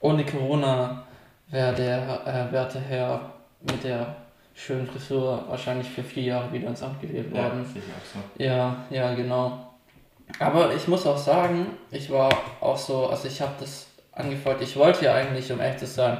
ohne 0.00 0.24
Corona 0.24 1.04
wäre 1.50 1.74
der 1.74 2.26
äh, 2.26 2.52
werte 2.52 2.80
Herr 2.80 3.32
mit 3.60 3.84
der 3.84 4.14
schönen 4.54 4.86
Frisur 4.86 5.44
wahrscheinlich 5.48 5.88
für 5.88 6.02
vier 6.02 6.24
Jahre 6.24 6.52
wieder 6.52 6.68
ins 6.68 6.82
Amt 6.82 7.00
gewählt 7.00 7.32
worden. 7.32 7.64
Ja, 7.74 7.82
so. 8.12 8.44
ja, 8.44 8.76
ja, 8.90 9.14
genau. 9.14 9.68
Aber 10.38 10.74
ich 10.74 10.86
muss 10.88 11.06
auch 11.06 11.16
sagen, 11.16 11.66
ich 11.90 12.10
war 12.10 12.30
auch 12.60 12.76
so, 12.76 13.06
also 13.06 13.28
ich 13.28 13.40
habe 13.40 13.52
das 13.60 13.86
angefeuert, 14.12 14.60
ich 14.60 14.76
wollte 14.76 15.04
ja 15.04 15.14
eigentlich, 15.14 15.50
um 15.52 15.60
echt 15.60 15.78
zu 15.78 15.86
sein, 15.86 16.18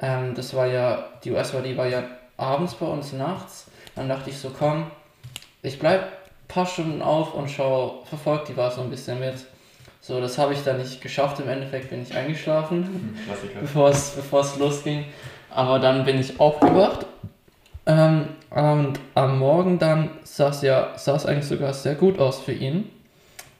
ähm, 0.00 0.34
das 0.34 0.54
war 0.54 0.66
ja, 0.66 1.04
die 1.22 1.30
US-Wahl, 1.30 1.62
die 1.62 1.76
war 1.76 1.86
ja 1.86 2.02
abends 2.36 2.74
bei 2.74 2.86
uns 2.86 3.12
nachts. 3.12 3.66
Dann 3.94 4.08
dachte 4.08 4.30
ich 4.30 4.38
so, 4.38 4.50
komm, 4.50 4.90
ich 5.62 5.78
bleib 5.78 6.02
ein 6.02 6.08
paar 6.48 6.66
Stunden 6.66 7.02
auf 7.02 7.34
und 7.34 7.50
schau, 7.50 8.02
verfolgt 8.04 8.48
die 8.48 8.56
Wahl 8.56 8.70
so 8.70 8.82
ein 8.82 8.90
bisschen 8.90 9.20
mit. 9.20 9.34
So, 10.06 10.20
das 10.20 10.38
habe 10.38 10.52
ich 10.52 10.62
dann 10.62 10.78
nicht 10.78 11.00
geschafft. 11.00 11.40
Im 11.40 11.48
Endeffekt 11.48 11.90
bin 11.90 12.00
ich 12.00 12.14
eingeschlafen, 12.14 12.84
hm, 12.84 13.16
bevor 13.60 13.88
es, 13.88 14.10
bevor 14.10 14.42
es 14.42 14.56
losging. 14.56 15.04
Aber 15.50 15.80
dann 15.80 16.04
bin 16.04 16.20
ich 16.20 16.38
aufgewacht. 16.38 17.06
Ähm, 17.86 18.28
und 18.50 19.00
am 19.16 19.40
Morgen 19.40 19.80
dann 19.80 20.10
sah 20.22 20.50
es 20.50 20.62
ja 20.62 20.92
sah 20.96 21.16
es 21.16 21.26
eigentlich 21.26 21.46
sogar 21.46 21.72
sehr 21.74 21.96
gut 21.96 22.20
aus 22.20 22.38
für 22.38 22.52
ihn. 22.52 22.88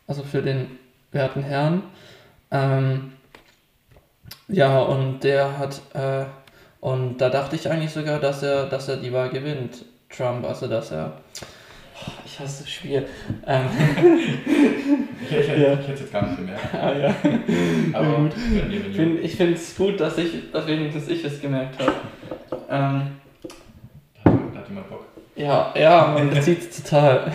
Also 0.07 0.23
für 0.23 0.41
den 0.41 0.79
werten 1.11 1.43
Herrn. 1.43 1.83
Ähm, 2.53 3.15
ja, 4.47 4.79
und 4.83 5.25
der 5.25 5.59
hat, 5.59 5.81
äh, 5.95 6.27
und 6.79 7.19
da 7.19 7.29
dachte 7.29 7.57
ich 7.57 7.69
eigentlich 7.69 7.93
sogar, 7.93 8.21
dass 8.21 8.45
er, 8.45 8.67
dass 8.67 8.87
er 8.87 8.99
die 8.99 9.13
Wahl 9.13 9.31
gewinnt, 9.31 9.85
Trump. 10.11 10.47
Also 10.47 10.69
dass 10.69 10.93
er 10.93 11.21
ich 12.25 12.41
hasse 12.41 12.63
das 12.63 12.71
Spiel. 12.71 13.07
Ähm. 13.47 13.63
ich, 15.31 15.37
ich, 15.37 15.49
ja. 15.49 15.55
ich 15.55 15.79
hätte 15.81 15.93
es 15.93 16.01
jetzt 16.01 16.13
gar 16.13 16.27
nicht 16.27 16.37
gemerkt. 16.37 16.75
Ah, 16.75 16.93
ja. 16.93 17.15
Aber 17.93 18.17
gut. 18.17 18.33
ich 19.23 19.37
finde 19.37 19.55
es 19.55 19.77
gut, 19.77 20.01
dass, 20.01 20.19
ich, 20.19 20.51
dass 20.53 20.67
wenigstens 20.67 21.09
ich 21.09 21.25
es 21.25 21.41
gemerkt 21.41 21.81
habe. 21.81 21.93
Ähm. 22.71 23.03
Da 24.25 24.59
hat 24.59 24.69
jemand 24.69 24.89
Bock. 24.91 25.07
Ja, 25.35 25.73
ja, 25.77 26.07
man 26.15 26.31
sieht 26.43 26.61
es 26.61 26.83
total. 26.83 27.33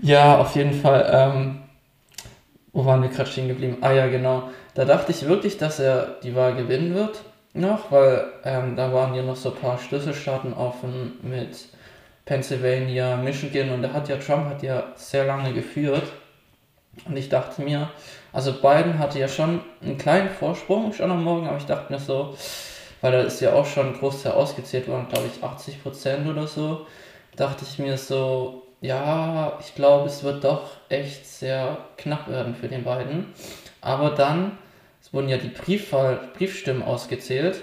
ja, 0.00 0.38
auf 0.38 0.54
jeden 0.54 0.72
Fall. 0.72 1.08
Ähm, 1.12 1.58
wo 2.72 2.84
waren 2.84 3.02
wir 3.02 3.08
gerade 3.08 3.30
stehen 3.30 3.48
geblieben? 3.48 3.78
Ah 3.80 3.92
ja, 3.92 4.06
genau. 4.06 4.50
Da 4.74 4.84
dachte 4.84 5.10
ich 5.10 5.26
wirklich, 5.26 5.58
dass 5.58 5.80
er 5.80 6.16
die 6.22 6.36
Wahl 6.36 6.54
gewinnen 6.54 6.94
wird 6.94 7.22
noch, 7.54 7.90
weil 7.90 8.24
ähm, 8.44 8.76
da 8.76 8.92
waren 8.92 9.14
ja 9.14 9.22
noch 9.22 9.36
so 9.36 9.50
ein 9.50 9.56
paar 9.56 9.78
Schlüsselstaaten 9.78 10.52
offen 10.52 11.18
mit 11.22 11.68
Pennsylvania, 12.28 13.16
Michigan 13.16 13.70
und 13.70 13.80
da 13.80 13.94
hat 13.94 14.10
ja 14.10 14.18
Trump 14.18 14.50
hat 14.50 14.62
ja 14.62 14.92
sehr 14.96 15.24
lange 15.24 15.54
geführt. 15.54 16.02
Und 17.06 17.16
ich 17.16 17.30
dachte 17.30 17.62
mir, 17.62 17.88
also 18.34 18.52
Biden 18.52 18.98
hatte 18.98 19.18
ja 19.18 19.28
schon 19.28 19.62
einen 19.80 19.96
kleinen 19.96 20.28
Vorsprung 20.28 20.92
schon 20.92 21.10
am 21.10 21.24
Morgen, 21.24 21.48
aber 21.48 21.56
ich 21.56 21.64
dachte 21.64 21.90
mir 21.90 21.98
so, 21.98 22.36
weil 23.00 23.12
da 23.12 23.20
ist 23.22 23.40
ja 23.40 23.54
auch 23.54 23.64
schon 23.64 23.86
ein 23.86 23.98
Großteil 23.98 24.32
ausgezählt 24.32 24.88
worden, 24.88 25.06
glaube 25.08 25.30
ich 25.34 25.42
80 25.42 25.82
Prozent 25.82 26.28
oder 26.28 26.46
so, 26.46 26.86
dachte 27.34 27.64
ich 27.66 27.78
mir 27.78 27.96
so, 27.96 28.66
ja, 28.82 29.56
ich 29.60 29.74
glaube, 29.74 30.08
es 30.08 30.22
wird 30.22 30.44
doch 30.44 30.72
echt 30.90 31.26
sehr 31.26 31.78
knapp 31.96 32.28
werden 32.28 32.54
für 32.54 32.68
den 32.68 32.84
beiden. 32.84 33.32
Aber 33.80 34.10
dann, 34.10 34.58
es 35.00 35.14
wurden 35.14 35.30
ja 35.30 35.38
die 35.38 35.48
Briefwahl, 35.48 36.28
Briefstimmen 36.36 36.82
ausgezählt 36.82 37.62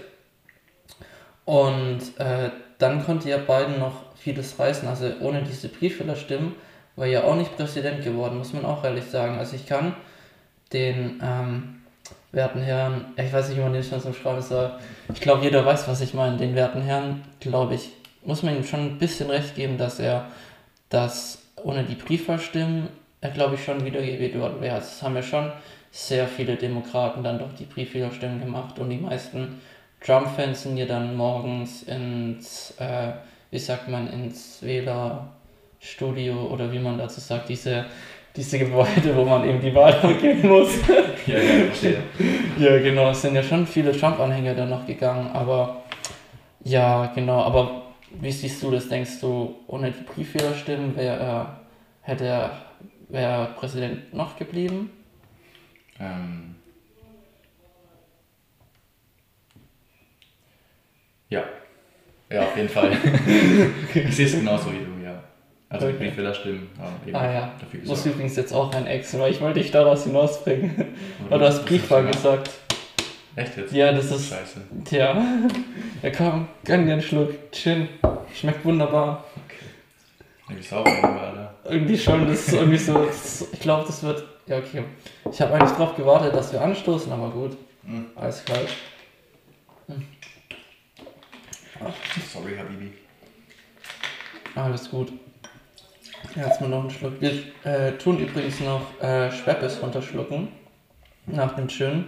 und 1.43 2.00
äh, 2.17 2.50
dann 2.79 3.05
konnte 3.05 3.29
ja 3.29 3.38
Biden 3.38 3.77
noch 3.77 4.04
vieles 4.25 4.58
reißen. 4.58 4.88
Also 4.88 5.12
ohne 5.22 5.44
diese 5.44 5.70
Briefwählerstimmen 5.70 6.55
war 6.96 7.05
ja 7.05 7.24
auch 7.24 7.36
nicht 7.36 7.55
Präsident 7.55 8.03
geworden, 8.03 8.39
muss 8.39 8.53
man 8.53 8.65
auch 8.65 8.84
ehrlich 8.84 9.05
sagen. 9.05 9.38
Also 9.38 9.55
ich 9.55 9.67
kann 9.67 9.96
den 10.74 11.22
ähm, 11.22 11.82
werten 12.32 12.62
Herrn, 12.62 13.13
ich 13.17 13.32
weiß 13.32 13.50
nicht, 13.50 13.60
wie 13.60 13.62
man 13.62 13.74
den 13.74 13.84
schon 13.84 14.00
so 14.00 14.13
schreiben 14.13 14.41
soll, 14.41 14.72
ich 15.13 15.22
glaube, 15.22 15.44
jeder 15.44 15.63
weiß, 15.63 15.88
was 15.88 16.01
ich 16.01 16.15
meine. 16.15 16.38
Den 16.38 16.55
werten 16.55 16.82
Herrn, 16.82 17.24
glaube 17.39 17.75
ich, 17.75 17.91
muss 18.24 18.41
man 18.41 18.58
ihm 18.58 18.63
schon 18.63 18.79
ein 18.79 18.98
bisschen 18.98 19.29
recht 19.29 19.55
geben, 19.55 19.77
dass 19.77 20.00
er 20.00 20.25
das 20.89 21.44
ohne 21.63 21.84
die 21.84 21.96
Briefwahlstimmen, 21.96 22.89
er 23.22 23.29
glaube 23.29 23.55
ich 23.55 23.63
schon 23.63 23.86
wiedergewählt 23.86 24.39
worden 24.39 24.60
wäre. 24.60 24.75
Also 24.75 24.88
es 24.88 25.03
haben 25.03 25.15
ja 25.15 25.22
schon 25.22 25.51
sehr 25.91 26.27
viele 26.27 26.55
Demokraten 26.55 27.24
dann 27.24 27.38
doch 27.38 27.53
die 27.53 27.65
Briefwählerstimmen 27.65 28.39
gemacht 28.39 28.79
und 28.79 28.89
die 28.89 28.98
meisten 28.98 29.62
Trump-Fans 30.01 30.63
sind 30.63 30.77
ja 30.77 30.88
dann 30.88 31.15
morgens 31.15 31.84
ins 31.84 32.74
äh, 32.79 33.13
wie 33.55 33.59
sagt 33.59 33.88
man, 33.88 34.12
ins 34.12 34.62
Wählerstimmenzentrum 34.62 35.35
Studio 35.85 36.47
oder 36.47 36.71
wie 36.71 36.79
man 36.79 36.97
dazu 36.97 37.19
sagt, 37.19 37.50
diese, 37.50 37.85
diese 38.35 38.59
Gebäude, 38.59 39.15
wo 39.15 39.24
man 39.24 39.47
eben 39.47 39.62
die 39.62 39.74
Wahl 39.74 39.93
angeben 40.01 40.50
muss. 40.50 40.69
Ja, 41.27 41.38
ja, 41.38 41.65
verstehe. 41.65 42.03
ja, 42.59 42.79
genau, 42.79 43.12
es 43.12 43.21
sind 43.21 43.35
ja 43.35 43.43
schon 43.43 43.65
viele 43.67 43.91
Trump-Anhänger 43.91 44.55
da 44.55 44.65
noch 44.65 44.85
gegangen, 44.85 45.29
aber 45.31 45.83
ja, 46.63 47.07
genau, 47.13 47.41
aber 47.41 47.83
wie 48.19 48.31
siehst 48.31 48.62
du 48.63 48.71
das? 48.71 48.89
Denkst 48.89 49.19
du, 49.21 49.55
ohne 49.67 49.91
die 49.91 50.03
Brieffehlerstimmen 50.03 50.95
wäre 50.95 51.17
er, 51.17 51.59
hätte 52.01 52.25
er, 52.25 52.51
wäre 53.09 53.53
Präsident 53.55 54.13
noch 54.13 54.35
geblieben? 54.38 54.89
Ähm, 56.00 56.55
ja. 61.29 61.43
Ja, 62.29 62.41
auf 62.44 62.55
jeden 62.58 62.70
Fall. 62.70 62.91
ich 63.94 64.15
sehe 64.15 64.25
es 64.25 64.34
genauso 64.34 64.72
wie 64.72 64.77
du, 64.79 65.03
ja. 65.03 65.22
Also 65.70 65.88
Okay. 65.88 65.96
okay. 65.96 66.05
Brieffehlerstimmen 66.05 66.70
haben 66.79 66.96
eben 67.08 67.15
Ah 67.15 67.32
ja, 67.32 67.51
dafür 67.60 67.79
muss 67.82 67.89
gesorgt. 67.89 68.05
übrigens 68.08 68.36
jetzt 68.36 68.53
auch 68.53 68.74
ein 68.74 68.88
Ex, 68.88 69.17
weil 69.20 69.32
ich 69.32 69.41
wollte 69.41 69.60
dich 69.60 69.72
daraus 69.72 70.03
hinausbringen. 70.05 70.96
Weil 71.29 71.39
du 71.39 71.46
hast 71.46 71.65
Briefwahl 71.65 72.05
gesagt. 72.08 72.50
Echt 73.36 73.58
jetzt? 73.58 73.74
Ja, 73.74 73.91
das 73.91 74.10
ist, 74.12 74.29
Scheiße. 74.29 74.62
tja. 74.86 75.22
Ja 76.01 76.10
komm, 76.12 76.48
gönn 76.63 76.86
dir 76.86 76.94
einen 76.94 77.01
Schluck, 77.01 77.51
Chin. 77.51 77.89
Schmeckt 78.34 78.63
wunderbar. 78.63 79.25
Ich 80.58 80.70
sauber 80.70 80.89
irgendwann, 80.89 81.17
Alter. 81.17 81.53
Irgendwie 81.70 81.98
schon, 81.98 82.27
das 82.27 82.48
ist 82.48 82.53
irgendwie 82.53 82.77
so, 82.77 83.03
das, 83.05 83.48
ich 83.51 83.60
glaube, 83.60 83.84
das 83.88 84.03
wird, 84.03 84.24
ja 84.48 84.58
okay. 84.60 84.84
Ich 85.32 85.41
habe 85.41 85.53
eigentlich 85.55 85.72
drauf 85.72 85.96
gewartet, 85.96 86.34
dass 86.36 86.53
wir 86.53 86.62
anstoßen, 86.62 87.12
aber 87.12 87.29
gut, 87.29 87.58
Hm. 87.86 88.05
alles 88.15 88.46
kalt. 88.46 88.70
Sorry, 92.32 92.58
Habibi. 92.58 92.92
Alles 94.56 94.89
gut. 94.89 95.12
Jetzt 96.36 96.62
mal 96.62 96.70
noch 96.70 96.82
einen 96.82 96.89
Schluck. 96.89 97.20
Wir 97.22 97.32
äh, 97.63 97.92
tun 97.98 98.20
übrigens 98.20 98.60
noch 98.62 99.01
äh, 99.01 99.32
Schweppes 99.32 99.82
runterschlucken. 99.82 100.48
Nach 101.27 101.56
dem 101.56 101.68
Chin. 101.68 102.06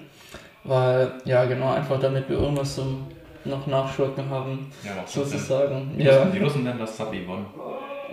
Weil, 0.64 1.14
ja 1.26 1.46
genau, 1.46 1.72
einfach 1.74 2.00
damit 2.00 2.30
wir 2.30 2.38
irgendwas 2.38 2.76
zum 2.76 3.08
noch 3.46 3.66
nachschlucken 3.68 4.30
haben, 4.30 4.70
Ja, 4.84 5.06
sozusagen. 5.08 5.98
Die, 5.98 6.04
Ja. 6.04 6.18
Russen, 6.18 6.32
die 6.34 6.40
Russen 6.40 6.64
nennen 6.66 6.80
das 6.80 6.98
Sub-Yvonne, 6.98 7.46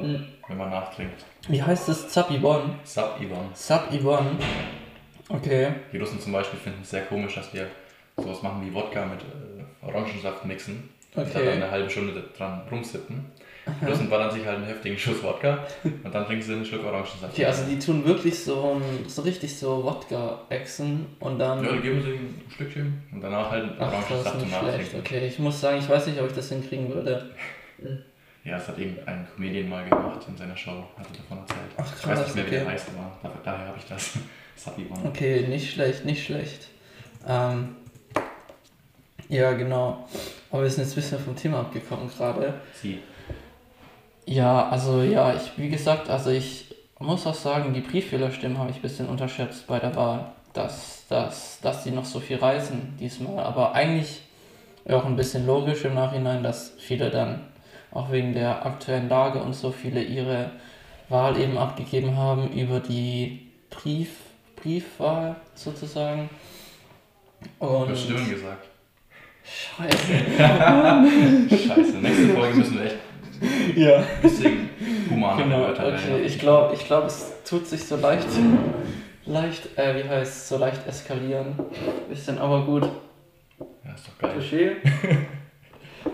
Mhm. 0.01 0.25
wenn 0.47 0.57
man 0.57 0.71
nachtrinkt. 0.71 1.25
Wie 1.49 1.61
heißt 1.61 1.89
es? 1.89 2.09
Zapibon? 2.09 2.77
Sub-Yvonne. 2.85 3.49
Sub-Yvonne. 3.55 4.31
Okay. 5.29 5.73
Die 5.93 5.99
Russen 5.99 6.21
zum 6.21 6.33
Beispiel 6.33 6.61
finden 6.61 6.83
es 6.83 6.91
sehr 6.91 7.03
komisch, 7.07 7.35
dass 7.35 7.53
wir 7.53 7.67
sowas 8.17 8.43
machen 8.43 8.65
wie 8.65 8.73
Wodka 8.73 9.05
mit 9.07 9.21
äh, 9.23 9.87
Orangensaft 9.87 10.45
mixen 10.45 10.89
und 11.15 11.35
dann 11.35 11.43
Okay. 11.43 11.51
eine 11.53 11.71
halbe 11.71 11.89
Stunde 11.91 12.23
dran 12.37 12.63
rumsippen. 12.71 13.25
Die 13.81 13.87
Russen 13.87 14.11
ballern 14.11 14.31
sich 14.31 14.45
halt 14.45 14.57
einen 14.59 14.67
heftigen 14.67 14.99
Schuss 14.99 15.23
Wodka 15.23 15.67
und 15.85 16.15
dann 16.15 16.27
trinken 16.27 16.43
sie 16.43 16.53
einen 16.53 16.67
Schluck 16.67 16.85
Orangensaft. 16.85 17.33
Okay, 17.33 17.47
also 17.47 17.65
die 17.65 17.79
tun 17.79 18.05
wirklich 18.05 18.39
so, 18.45 18.79
so 19.07 19.23
richtig 19.23 19.57
so 19.57 19.83
Wodka-Exen 19.85 21.07
und 21.21 21.39
dann. 21.39 21.65
ja, 21.65 21.73
die 21.73 21.79
geben 21.81 22.03
sie 22.03 22.11
ein 22.11 22.43
Stückchen 22.53 23.03
und 23.11 23.23
danach 23.23 23.51
halt 23.51 23.63
einen 23.63 23.77
Ach, 23.79 23.91
das 23.91 24.01
ist 24.03 24.11
Orangensaft 24.11 24.41
zum. 24.41 24.51
Nachtrinken. 24.51 25.01
Okay, 25.01 25.27
ich 25.27 25.39
muss 25.39 25.61
sagen, 25.61 25.79
ich 25.79 25.89
weiß 25.89 26.07
nicht, 26.09 26.21
ob 26.21 26.27
ich 26.29 26.35
das 26.35 26.49
hinkriegen 26.51 26.93
würde. 26.93 27.31
Ja, 28.45 28.59
das 28.59 28.69
hat 28.69 28.79
eben 28.79 28.99
ein 29.07 29.27
Comedian 29.35 29.71
mal 29.71 29.89
gemacht 29.89 30.21
in 30.29 30.37
seiner 30.37 30.55
Show, 30.55 30.85
hat 30.99 31.07
er 31.11 31.17
davon 31.17 31.39
erzählt. 31.39 31.61
Ach, 31.79 31.87
ich 31.87 32.07
weiß 32.07 32.15
krass, 32.19 32.27
nicht 32.27 32.35
mehr, 32.35 32.45
wie 32.45 32.49
okay. 32.49 32.59
der 32.59 32.69
heißt, 32.75 32.89
aber 33.23 33.33
daher 33.43 33.69
habe 33.69 33.79
ich 33.79 33.87
das. 33.87 34.19
Sub-Yvonne. 34.57 35.09
Okay, 35.09 35.47
nicht 35.49 35.73
schlecht, 35.73 36.05
nicht 36.05 36.23
schlecht. 36.27 36.69
Ähm, 37.27 37.77
ja, 39.35 39.53
genau. 39.53 40.07
Aber 40.51 40.63
wir 40.63 40.71
sind 40.71 40.85
jetzt 40.85 40.93
ein 40.93 41.03
bisschen 41.03 41.19
vom 41.19 41.37
Thema 41.37 41.61
abgekommen 41.61 42.09
gerade. 42.17 42.55
Sie. 42.81 43.01
Ja, 44.27 44.69
also 44.69 45.03
ja, 45.03 45.35
ich, 45.35 45.53
wie 45.57 45.69
gesagt, 45.69 46.09
also 46.09 46.31
ich 46.31 46.75
muss 46.99 47.27
auch 47.27 47.35
sagen, 47.35 47.75
die 47.75 47.81
Brieffehlerstimmen 47.81 48.59
habe 48.59 48.71
ich 48.71 48.77
ein 48.77 48.83
bisschen 48.83 49.09
unterschätzt 49.09 49.67
bei 49.67 49.79
der 49.79 49.95
Wahl, 49.97 50.33
dass, 50.53 51.05
dass, 51.09 51.59
dass 51.61 51.83
die 51.83 51.91
noch 51.91 52.05
so 52.05 52.21
viel 52.21 52.37
reisen 52.37 52.97
diesmal. 52.99 53.45
Aber 53.45 53.75
eigentlich 53.75 54.23
auch 54.89 55.05
ein 55.05 55.17
bisschen 55.17 55.47
logisch 55.47 55.85
im 55.85 55.95
Nachhinein, 55.95 56.43
dass 56.43 56.73
viele 56.79 57.11
dann 57.11 57.41
auch 57.91 58.13
wegen 58.13 58.35
der 58.35 58.65
aktuellen 58.65 59.09
Lage 59.09 59.43
und 59.43 59.55
so 59.55 59.73
viele 59.73 60.03
ihre 60.03 60.53
Wahl 61.09 61.39
eben 61.39 61.59
abgegeben 61.59 62.17
haben 62.17 62.53
über 62.53 62.81
die 62.81 63.51
Brief, 63.71 64.11
Briefwahl 64.57 65.37
sozusagen. 65.55 66.31
Und 67.59 67.97
Stimmen 67.97 68.31
gesagt. 68.31 68.69
Scheiße. 69.45 69.97
Scheiße, 71.69 71.97
nächste 71.99 72.29
Folge 72.29 72.57
müssen 72.59 72.79
wir 72.79 72.85
echt 72.87 72.97
Ja. 73.77 73.97
ein 73.99 74.05
bisschen 74.23 74.71
humaner 75.11 75.43
Genau, 75.43 75.59
Wörter 75.61 75.87
okay. 75.89 76.23
Ich 76.25 76.39
glaube, 76.39 76.75
ich 76.75 76.85
glaub, 76.87 77.05
es 77.07 77.33
tut 77.49 77.67
sich 77.67 77.85
so 77.85 77.97
leicht, 77.97 78.27
leicht, 79.27 79.79
äh, 79.79 79.97
wie 80.03 80.09
heißt 80.09 80.33
es, 80.33 80.49
so 80.49 80.57
leicht 80.59 80.87
eskalieren. 80.87 81.55
Bisschen, 82.09 82.39
aber 82.39 82.63
gut. 82.65 82.89
Ja, 83.85 83.93
ist 83.95 84.09
doch 84.09 84.19
geil. 84.19 84.39
Touché. 84.39 84.77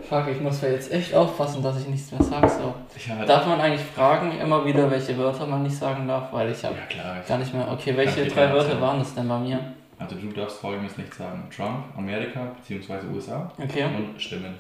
Fuck, 0.09 0.29
ich 0.33 0.41
muss 0.41 0.61
ja 0.63 0.69
jetzt 0.69 0.93
echt 0.93 1.15
aufpassen, 1.15 1.63
dass 1.63 1.81
ich 1.81 1.87
nichts 1.89 2.11
mehr 2.13 2.23
sage. 2.23 2.49
So. 2.49 2.75
Ja, 3.09 3.25
Darf 3.25 3.47
man 3.47 3.61
eigentlich 3.61 3.85
fragen, 3.95 4.33
immer 4.41 4.65
wieder, 4.65 4.91
welche 4.91 5.17
Wörter 5.19 5.47
man 5.47 5.63
nicht 5.63 5.77
sagen 5.77 6.07
darf? 6.09 6.33
Weil 6.33 6.51
ich 6.51 6.65
habe 6.65 6.75
ja 6.97 7.17
gar 7.29 7.39
nicht 7.39 7.53
mehr. 7.55 7.69
Okay, 7.71 7.97
welche 7.97 8.27
drei 8.27 8.53
Wörter. 8.53 8.81
waren 8.81 8.99
das 9.01 9.15
denn 9.15 9.29
bei 9.29 9.39
mir? 9.39 9.59
Also 10.01 10.17
du 10.17 10.29
darfst 10.33 10.59
folgendes 10.59 10.97
nicht 10.97 11.13
sagen. 11.15 11.47
Trump, 11.55 11.85
Amerika 11.97 12.53
bzw. 12.67 13.07
USA 13.15 13.53
Okay. 13.63 13.85
und 13.85 14.21
Stimmen. 14.21 14.55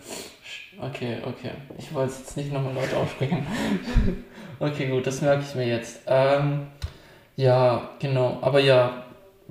Okay, 0.78 1.16
okay. 1.24 1.52
Ich 1.78 1.92
wollte 1.94 2.12
es 2.12 2.18
jetzt 2.20 2.36
nicht 2.36 2.52
nochmal 2.52 2.74
laut 2.74 2.92
aufspringen. 2.94 3.46
okay, 4.60 4.88
gut, 4.88 5.06
das 5.06 5.22
merke 5.22 5.42
ich 5.42 5.54
mir 5.54 5.66
jetzt. 5.66 6.02
Ähm, 6.06 6.66
ja, 7.36 7.88
genau. 7.98 8.38
Aber 8.42 8.60
ja, 8.60 9.04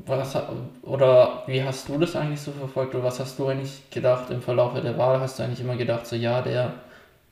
was 0.06 0.38
oder 0.84 1.43
wie 1.47 1.63
hast 1.63 1.89
du 1.89 1.97
das 1.97 2.15
eigentlich 2.15 2.39
so 2.39 2.52
verfolgt 2.52 2.93
oder 2.93 3.04
was 3.06 3.19
hast 3.19 3.38
du 3.39 3.47
eigentlich 3.47 3.89
gedacht 3.89 4.30
im 4.30 4.41
Verlauf 4.41 4.80
der 4.80 4.97
Wahl? 4.97 5.19
Hast 5.19 5.39
du 5.39 5.43
eigentlich 5.43 5.62
immer 5.62 5.75
gedacht, 5.75 6.06
so 6.06 6.15
ja, 6.15 6.41
der 6.41 6.73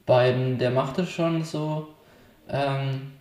Biden, 0.06 0.58
der 0.58 0.72
macht 0.72 0.98
es 1.00 1.10
schon 1.10 1.43
so 1.43 1.89
ähm, 2.50 3.13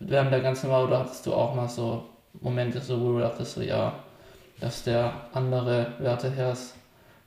während 0.00 0.32
der 0.32 0.40
ganzen 0.40 0.70
Wahl 0.70 0.86
oder 0.86 1.00
hattest 1.00 1.26
du 1.26 1.34
auch 1.34 1.54
mal 1.54 1.68
so 1.68 2.06
Momente, 2.40 2.80
so 2.80 3.00
wo 3.00 3.12
du 3.12 3.18
dachtest, 3.20 3.54
so 3.54 3.60
ja, 3.60 3.92
dass 4.60 4.82
der 4.84 5.12
andere 5.32 5.92
Werteherr 5.98 6.52
es, 6.52 6.74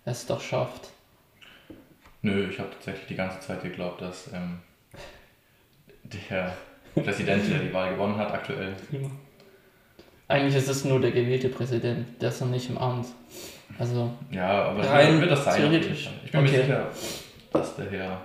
es 0.06 0.26
doch 0.26 0.41
schafft? 0.41 0.89
Nö, 2.22 2.50
ich 2.50 2.60
habe 2.60 2.70
tatsächlich 2.72 3.08
die 3.08 3.15
ganze 3.15 3.39
Zeit 3.39 3.63
geglaubt, 3.63 4.02
dass 4.02 4.32
ähm, 4.34 4.60
der 6.04 6.54
Präsident, 6.94 7.50
der 7.52 7.60
die 7.60 7.74
Wahl 7.74 7.94
gewonnen 7.94 8.17
hat, 8.17 8.32
aktuell. 8.32 8.76
Eigentlich 10.28 10.56
ist 10.56 10.70
es 10.70 10.86
nur 10.86 11.00
der 11.02 11.12
gewählte 11.12 11.50
Präsident, 11.50 12.22
der 12.22 12.30
ist 12.30 12.41
noch 12.41 12.50
nicht 12.50 12.70
im 12.70 12.78
Amt. 12.78 13.08
Also, 13.80 14.12
Ja, 14.32 14.65
aber 14.65 14.88
Rein 14.88 15.20
wird, 15.20 15.32
das 15.32 15.46
sein. 15.46 15.62
theoretisch. 15.62 16.10
Ich 16.26 16.32
bin 16.32 16.41
Okay. 16.41 16.52
mir 16.52 16.62
sicher, 16.63 16.88
dass 17.54 17.76
der 17.76 17.89
Herr, 17.89 18.22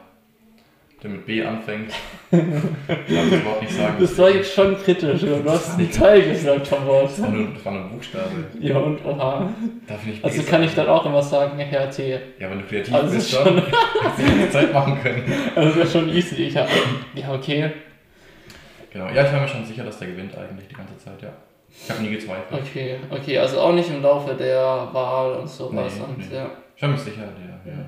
der 1.02 1.10
mit 1.10 1.26
B 1.26 1.44
anfängt, 1.44 1.92
ich 2.30 2.38
darf 3.14 3.30
das 3.30 3.44
Wort 3.44 3.62
nicht 3.62 3.72
sagen. 3.74 3.96
das 4.00 4.18
war 4.18 4.30
jetzt 4.30 4.52
schon 4.54 4.76
kritisch, 4.78 5.20
du 5.20 5.44
hast 5.50 5.78
einen 5.78 5.90
Teil 5.90 6.22
gesagt 6.30 6.66
vom 6.66 6.86
Wort. 6.86 7.04
Das 7.10 7.22
war 7.22 7.28
nur, 7.30 7.48
das 7.52 7.64
war 7.64 7.72
nur 7.72 7.82
ein 7.82 7.90
Buchstabe. 7.90 8.30
Ja, 8.60 8.78
und 8.78 9.04
oha. 9.04 9.50
Darf 9.86 10.00
ich 10.02 10.06
nicht 10.06 10.22
B 10.22 10.28
Also 10.28 10.42
kann 10.44 10.62
ich 10.62 10.74
dann 10.74 10.88
auch 10.88 11.04
immer 11.06 11.22
sagen, 11.22 11.58
Herr 11.58 11.90
T. 11.90 12.18
Ja, 12.38 12.50
wenn 12.50 12.58
du 12.60 12.64
kreativ 12.66 12.94
Also 12.94 13.14
bist, 13.14 13.30
schon- 13.30 13.44
schon. 13.44 13.56
Hättest 13.56 14.18
du 14.18 14.38
die 14.44 14.50
Zeit 14.50 14.72
machen 14.72 14.98
können. 15.02 15.22
Also 15.54 15.68
das 15.68 15.76
wäre 15.76 15.86
schon 16.04 16.08
easy. 16.16 16.34
Ich 16.44 16.56
hab, 16.56 16.68
ja, 17.14 17.32
okay. 17.34 17.70
Genau. 18.90 19.06
Ja, 19.14 19.26
ich 19.26 19.32
war 19.32 19.40
mir 19.42 19.48
schon 19.48 19.64
sicher, 19.66 19.84
dass 19.84 19.98
der 19.98 20.08
gewinnt 20.08 20.36
eigentlich 20.36 20.68
die 20.68 20.74
ganze 20.74 20.96
Zeit, 20.96 21.20
ja. 21.22 21.28
Ich 21.68 21.90
habe 21.90 22.02
nie 22.02 22.10
gezweifelt. 22.10 22.58
Okay, 22.62 22.96
okay. 23.10 23.38
Also 23.38 23.60
auch 23.60 23.72
nicht 23.74 23.90
im 23.90 24.00
Laufe 24.02 24.34
der 24.34 24.88
Wahl 24.92 25.34
und 25.34 25.48
sowas. 25.48 25.92
Nee, 25.94 26.02
und 26.04 26.18
nee. 26.30 26.34
ja. 26.36 26.50
Ich 26.74 26.80
war 26.82 26.88
mir 26.88 26.96
sicher, 26.96 27.22
der, 27.66 27.72
ja. 27.72 27.78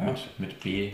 Äh, 0.00 0.04
mit, 0.06 0.40
mit 0.40 0.60
B, 0.60 0.92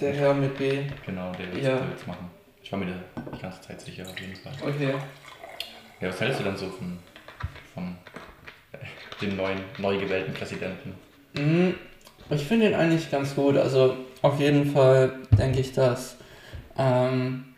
Der 0.00 0.12
Herr 0.12 0.34
mit 0.34 0.56
B. 0.58 0.82
genau, 1.06 1.32
der 1.32 1.52
wird 1.52 1.64
Ja. 1.64 1.76
ja. 1.76 1.86
machen. 2.06 2.30
Ich 2.62 2.72
war 2.72 2.78
mir 2.78 2.86
da 2.86 3.22
die 3.36 3.40
ganze 3.40 3.60
Zeit 3.60 3.80
sicher, 3.80 4.04
auf 4.08 4.18
jeden 4.18 4.34
Fall. 4.36 4.52
Okay. 4.62 4.94
Ja, 6.00 6.08
was 6.08 6.20
hältst 6.20 6.40
du 6.40 6.44
denn 6.44 6.56
so 6.56 6.68
von, 6.70 6.98
von 7.74 7.96
äh, 8.72 8.78
dem 9.20 9.36
neuen, 9.36 9.60
neu 9.78 9.98
gewählten 9.98 10.32
Präsidenten? 10.34 10.94
Mhm. 11.34 11.74
Ich 12.30 12.44
finde 12.44 12.68
ihn 12.68 12.74
eigentlich 12.74 13.10
ganz 13.10 13.34
gut. 13.34 13.56
Also 13.56 13.96
auf 14.22 14.40
jeden 14.40 14.72
Fall 14.72 15.20
denke 15.32 15.60
ich, 15.60 15.72
dass 15.72 16.16
ähm, 16.78 17.54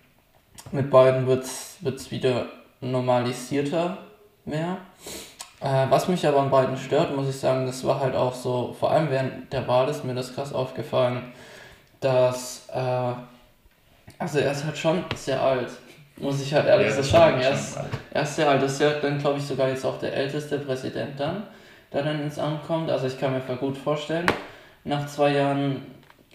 mit 0.72 0.90
beiden 0.90 1.26
wird 1.26 1.44
es 1.44 2.10
wieder 2.10 2.48
normalisierter 2.80 3.98
mehr. 4.44 4.78
Äh, 5.60 5.86
was 5.88 6.08
mich 6.08 6.26
aber 6.26 6.40
an 6.40 6.50
beiden 6.50 6.76
stört, 6.76 7.16
muss 7.16 7.28
ich 7.28 7.38
sagen, 7.38 7.66
das 7.66 7.84
war 7.86 8.00
halt 8.00 8.14
auch 8.14 8.34
so, 8.34 8.76
vor 8.78 8.90
allem 8.90 9.10
während 9.10 9.52
der 9.52 9.66
Wahl 9.66 9.88
ist 9.88 10.04
mir 10.04 10.14
das 10.14 10.34
krass 10.34 10.52
aufgefallen, 10.52 11.32
dass, 12.00 12.68
äh, 12.72 13.12
also 14.18 14.38
er 14.38 14.52
ist 14.52 14.64
halt 14.64 14.76
schon 14.76 15.04
sehr 15.14 15.40
alt, 15.40 15.68
muss 16.18 16.42
ich 16.42 16.52
halt 16.52 16.66
ehrlich 16.66 16.88
Ja, 16.88 16.94
so 16.94 17.02
sagen. 17.02 17.40
Er 17.40 17.52
ist, 17.52 17.78
er 18.12 18.22
ist 18.22 18.36
sehr 18.36 18.48
alt, 18.48 18.62
das 18.62 18.72
ist 18.72 18.80
ja 18.80 18.90
dann, 19.00 19.18
glaube 19.18 19.38
ich, 19.38 19.46
sogar 19.46 19.68
jetzt 19.68 19.84
auch 19.84 19.98
der 19.98 20.14
älteste 20.14 20.58
Präsident 20.58 21.18
dann, 21.18 21.44
der 21.92 22.02
dann 22.02 22.20
ins 22.20 22.38
Amt 22.38 22.66
kommt. 22.66 22.90
Also 22.90 23.06
ich 23.06 23.18
kann 23.18 23.32
mir 23.32 23.40
gut 23.56 23.78
vorstellen, 23.78 24.26
nach 24.84 25.06
zwei 25.06 25.32
Jahren 25.32 25.82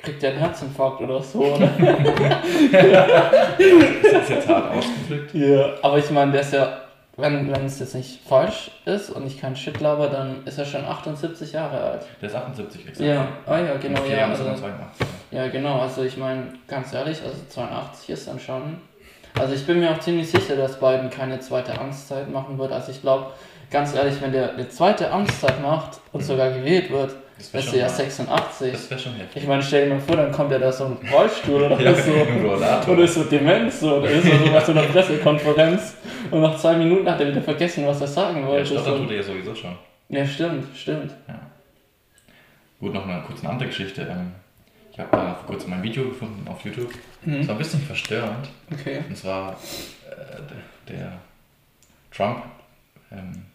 kriegt 0.01 0.23
der 0.23 0.31
einen 0.31 0.39
Herzinfarkt 0.39 1.01
oder 1.01 1.21
so, 1.21 1.39
oder? 1.39 1.67
das 1.77 4.23
ist 4.23 4.29
jetzt 4.29 4.47
hart 4.47 4.71
ausgedrückt. 4.71 5.33
Ja, 5.33 5.73
aber 5.81 5.97
ich 5.99 6.09
meine, 6.09 6.31
der 6.31 6.41
ist 6.41 6.53
ja, 6.53 6.81
wenn, 7.17 7.51
wenn 7.51 7.65
es 7.65 7.79
jetzt 7.79 7.95
nicht 7.95 8.21
falsch 8.27 8.71
ist 8.85 9.09
und 9.09 9.27
ich 9.27 9.39
keinen 9.39 9.55
Shit 9.55 9.79
laber, 9.79 10.07
dann 10.07 10.45
ist 10.45 10.57
er 10.57 10.65
schon 10.65 10.85
78 10.85 11.51
Jahre 11.51 11.79
alt. 11.79 12.05
Der 12.21 12.29
ist 12.29 12.35
78, 12.35 12.87
exakt. 12.87 12.99
Ja, 13.07 13.27
ah 13.45 13.59
ja, 13.59 13.75
genau, 13.75 14.03
ja. 14.05 14.27
Also, 14.27 14.45
ist 14.45 14.59
82. 14.59 15.07
ja, 15.31 15.47
genau, 15.49 15.79
also 15.79 16.03
ich 16.03 16.17
meine, 16.17 16.53
ganz 16.67 16.93
ehrlich, 16.93 17.21
also 17.21 17.37
82 17.49 18.09
ist 18.09 18.27
dann 18.27 18.39
schon. 18.39 18.77
Also 19.39 19.53
ich 19.53 19.65
bin 19.65 19.79
mir 19.79 19.91
auch 19.91 19.99
ziemlich 19.99 20.29
sicher, 20.29 20.55
dass 20.55 20.79
Biden 20.79 21.09
keine 21.09 21.39
zweite 21.39 21.79
Amtszeit 21.79 22.29
machen 22.29 22.57
wird. 22.57 22.71
Also 22.71 22.91
ich 22.91 23.01
glaube, 23.01 23.27
ganz 23.69 23.95
ehrlich, 23.95 24.21
wenn 24.21 24.31
der 24.31 24.53
eine 24.53 24.67
zweite 24.69 25.11
Amtszeit 25.11 25.61
macht 25.61 26.01
und 26.11 26.23
sogar 26.23 26.51
gewählt 26.51 26.91
wird, 26.91 27.15
Das 27.51 27.53
wäre 27.65 27.77
ja 27.77 27.83
mal- 27.87 27.89
86. 27.93 28.71
das 28.71 28.89
wär 28.91 28.97
schon 28.97 29.13
heftig. 29.15 29.41
Ich 29.43 29.47
meine, 29.47 29.63
stell 29.63 29.87
dir 29.89 29.95
mal 29.95 30.01
vor, 30.01 30.15
dann 30.17 30.31
kommt 30.31 30.51
er 30.51 30.59
da 30.59 30.71
so 30.71 30.85
ein 30.85 30.97
Rollstuhl 31.11 31.63
oder 31.63 31.79
Ja, 31.81 31.93
so. 31.95 32.11
Rollator. 32.47 32.93
Oder 32.93 33.03
ist 33.03 33.13
so 33.15 33.23
Demenz 33.23 33.79
so, 33.79 33.95
oder 33.97 34.09
ist 34.09 34.25
so 34.25 34.51
bei 34.51 34.59
so 34.59 34.71
einer 34.71 34.83
Pressekonferenz 34.93 35.95
und 36.31 36.41
nach 36.41 36.57
zwei 36.57 36.75
Minuten 36.75 37.09
hat 37.09 37.19
er 37.21 37.27
wieder 37.27 37.41
vergessen, 37.41 37.85
was 37.87 38.01
er 38.01 38.07
sagen 38.07 38.41
Ja, 38.41 38.47
wollte. 38.47 38.65
stottern 38.65 38.85
so. 38.97 38.97
tut 39.03 39.11
er 39.11 39.17
ja 39.17 39.23
sowieso 39.23 39.55
schon. 39.55 39.75
Ja, 40.09 40.25
stimmt, 40.25 40.65
stimmt. 40.75 41.13
Gut, 42.79 42.93
noch 42.93 43.07
eine 43.07 43.21
kurze 43.21 43.47
andere 43.47 43.67
Geschichte. 43.69 44.01
Ähm, 44.09 44.31
Ich 44.91 44.99
habe 44.99 45.09
da 45.11 45.33
vor 45.35 45.47
kurzem 45.47 45.71
ein 45.73 45.83
Video 45.83 46.03
gefunden 46.09 46.45
auf 46.47 46.65
YouTube. 46.65 46.91
Das 47.23 47.33
Mhm. 47.33 47.47
war 47.47 47.55
ein 47.55 47.57
bisschen 47.59 47.81
verstörend. 47.81 48.49
Okay. 48.71 48.99
Und 49.07 49.15
zwar 49.15 49.51
äh, 50.09 50.15
der, 50.89 50.95
der 50.97 51.11
Trump 52.11 52.43
ähm, 53.11 53.45